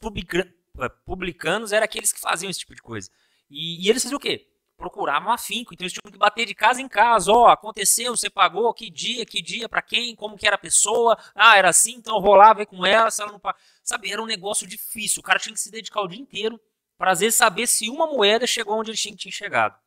[1.06, 3.10] publicanos eram aqueles que faziam esse tipo de coisa.
[3.50, 4.46] E, e eles faziam o quê?
[4.80, 5.74] Procuravam afinco.
[5.74, 7.32] Então eles tinham que bater de casa em casa.
[7.32, 10.60] Ó, oh, aconteceu, você pagou, que dia, que dia, para quem, como que era a
[10.60, 11.18] pessoa.
[11.36, 13.42] Ah, era assim, então eu vou lá ver com ela, se ela não
[13.84, 15.20] Sabe, era um negócio difícil.
[15.20, 16.60] O cara tinha que se dedicar o dia inteiro
[16.98, 19.80] para às vezes saber se uma moeda chegou onde ele tinha, tinha chegado.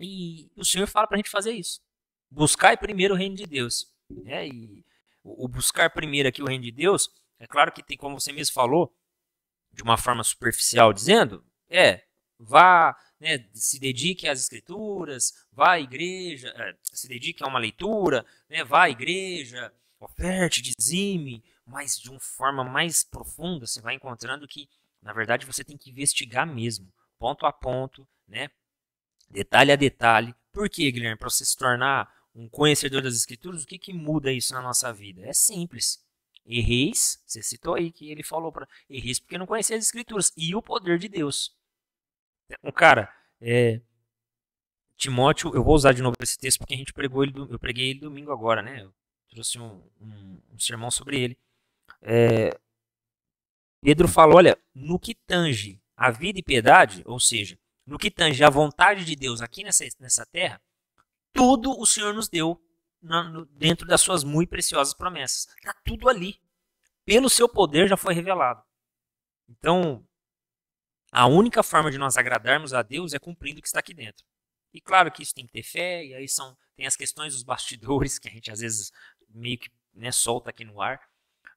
[0.00, 1.80] E o Senhor fala para a gente fazer isso.
[2.30, 3.92] Buscar primeiro o reino de Deus.
[4.24, 4.84] É, e
[5.22, 8.54] o buscar primeiro aqui o reino de Deus, é claro que tem, como você mesmo
[8.54, 8.94] falou,
[9.72, 12.04] de uma forma superficial, dizendo, é,
[12.38, 18.24] vá né, se dedique às escrituras, vá à igreja, é, se dedique a uma leitura,
[18.48, 24.46] né, vá à igreja, oferte, dizime, mas de uma forma mais profunda, você vai encontrando
[24.46, 24.68] que,
[25.02, 28.50] na verdade, você tem que investigar mesmo, ponto a ponto, né?
[29.30, 30.34] Detalhe a detalhe.
[30.52, 31.18] Por quê, Guilherme?
[31.18, 34.92] Para você se tornar um conhecedor das escrituras, o que, que muda isso na nossa
[34.92, 35.26] vida?
[35.26, 36.02] É simples.
[36.46, 40.54] Erreis, você citou aí que ele falou para erreis porque não conhecia as escrituras e
[40.54, 41.54] o poder de Deus.
[42.62, 43.80] Um cara, é,
[44.96, 47.90] Timóteo, eu vou usar de novo esse texto porque a gente pregou ele, eu preguei
[47.90, 48.82] ele domingo agora, né?
[48.82, 48.92] Eu
[49.30, 51.38] trouxe um, um, um sermão sobre ele.
[52.02, 52.50] É,
[53.80, 58.42] Pedro fala, olha, no que tange a vida e piedade, ou seja, no que tange
[58.42, 60.60] a vontade de Deus aqui nessa, nessa terra,
[61.32, 62.60] tudo o Senhor nos deu
[63.00, 65.46] na, no, dentro das suas muito preciosas promessas.
[65.56, 66.40] Está tudo ali.
[67.04, 68.62] Pelo seu poder já foi revelado.
[69.48, 70.06] Então,
[71.10, 74.24] a única forma de nós agradarmos a Deus é cumprindo o que está aqui dentro.
[74.72, 77.42] E claro que isso tem que ter fé, e aí são, tem as questões dos
[77.42, 78.92] bastidores que a gente às vezes
[79.28, 81.00] meio que né, solta aqui no ar.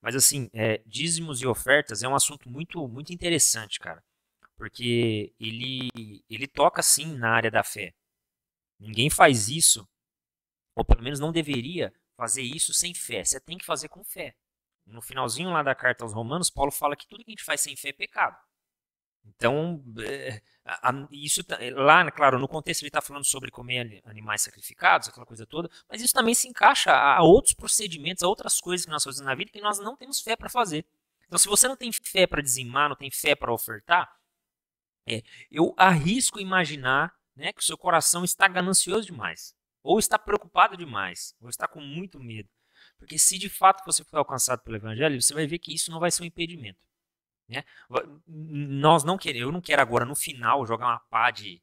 [0.02, 4.04] Mas assim, é, dízimos e ofertas é um assunto muito, muito interessante, cara.
[4.56, 5.90] Porque ele,
[6.30, 7.94] ele toca sim na área da fé.
[8.80, 9.88] Ninguém faz isso,
[10.76, 13.24] ou pelo menos não deveria fazer isso sem fé.
[13.24, 14.36] Você tem que fazer com fé.
[14.86, 17.62] No finalzinho lá da carta aos Romanos, Paulo fala que tudo que a gente faz
[17.62, 18.38] sem fé é pecado.
[19.26, 20.42] Então, é,
[21.12, 25.46] isso tá, lá, claro, no contexto ele está falando sobre comer animais sacrificados, aquela coisa
[25.46, 29.26] toda, mas isso também se encaixa a outros procedimentos, a outras coisas que nós fazemos
[29.26, 30.86] na vida que nós não temos fé para fazer.
[31.26, 34.12] Então, se você não tem fé para dizimar, não tem fé para ofertar,
[35.08, 40.78] é, eu arrisco imaginar né, que o seu coração está ganancioso demais, ou está preocupado
[40.78, 42.50] demais, ou está com muito medo.
[42.98, 46.00] Porque se de fato você for alcançado pelo Evangelho, você vai ver que isso não
[46.00, 46.80] vai ser um impedimento.
[47.52, 47.66] Né?
[48.26, 51.62] Nós não queremos, eu não quero agora no final jogar uma pá de,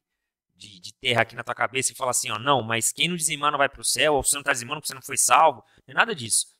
[0.55, 3.15] de, de, terra aqui na tua cabeça e falar assim, ó, não, mas quem não
[3.15, 5.17] dizimar não vai para o céu, ou você não está dizimando porque você não foi
[5.17, 6.55] salvo, não é nada disso.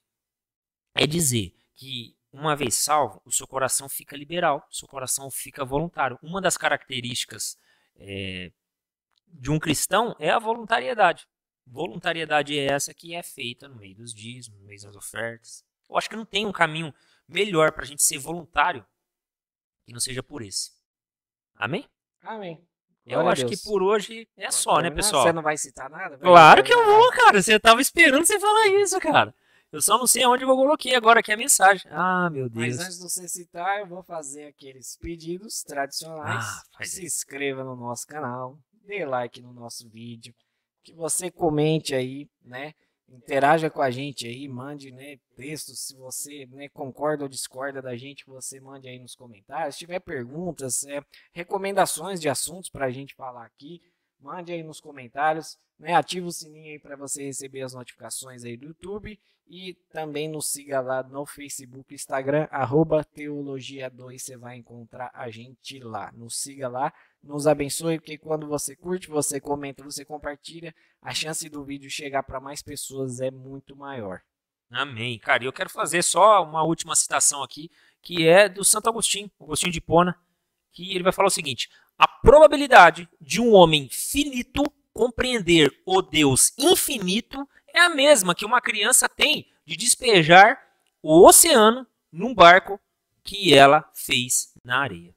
[0.95, 5.63] É dizer que uma vez salvo, o seu coração fica liberal, o seu coração fica
[5.63, 6.17] voluntário.
[6.23, 7.55] Uma das características
[7.95, 8.51] é,
[9.27, 11.27] de um cristão é a voluntariedade.
[11.67, 15.63] Voluntariedade é essa que é feita no meio dos dízimos, no meio das ofertas.
[15.87, 16.91] Eu acho que não tem um caminho
[17.27, 18.83] melhor para a gente ser voluntário
[19.89, 20.71] que não seja por esse.
[21.55, 21.85] Amém?
[22.21, 22.63] Amém.
[23.05, 25.23] Eu acho que por hoje é só, né, pessoal?
[25.23, 26.17] Você não vai citar nada?
[26.17, 27.41] Claro que eu vou, cara.
[27.41, 29.33] Você tava esperando você falar isso, cara.
[29.71, 31.89] Eu só não sei aonde eu coloquei agora aqui a mensagem.
[31.91, 32.77] Ah, meu Deus.
[32.77, 36.45] Mas antes de você citar, eu vou fazer aqueles pedidos tradicionais.
[36.45, 40.33] Ah, se inscreva no nosso canal, dê like no nosso vídeo,
[40.83, 42.73] que você comente aí, né?
[43.11, 47.95] Interaja com a gente aí, mande né, textos, se você né, concorda ou discorda da
[47.95, 49.75] gente, você mande aí nos comentários.
[49.75, 53.81] Se tiver perguntas, é, recomendações de assuntos para a gente falar aqui,
[54.19, 55.57] mande aí nos comentários.
[55.77, 59.17] Né, ativa o sininho aí para você receber as notificações aí do YouTube
[59.47, 65.79] e também nos siga lá no Facebook, Instagram, arroba Teologia2, você vai encontrar a gente
[65.79, 66.11] lá.
[66.11, 66.93] Nos siga lá
[67.23, 72.23] nos abençoe, porque quando você curte, você comenta, você compartilha, a chance do vídeo chegar
[72.23, 74.21] para mais pessoas é muito maior.
[74.71, 75.17] Amém.
[75.19, 77.71] Cara, eu quero fazer só uma última citação aqui,
[78.01, 80.17] que é do Santo Agostinho, Agostinho de Pona,
[80.71, 84.63] que ele vai falar o seguinte: a probabilidade de um homem finito
[84.93, 90.59] compreender o Deus infinito é a mesma que uma criança tem de despejar
[91.01, 92.79] o oceano num barco
[93.23, 95.15] que ela fez na areia.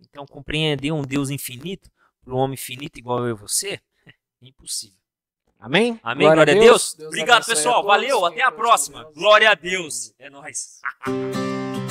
[0.00, 1.90] Então, compreender um Deus infinito
[2.24, 4.12] para um homem finito igual eu e você é
[4.42, 4.96] impossível.
[5.58, 6.00] Amém?
[6.02, 6.64] Amém, glória, glória a Deus.
[6.64, 6.94] Deus.
[6.94, 7.84] Deus Obrigado, pessoal.
[7.84, 9.04] Valeu, até a próxima.
[9.14, 10.14] Glória a Deus.
[10.18, 10.80] É nóis.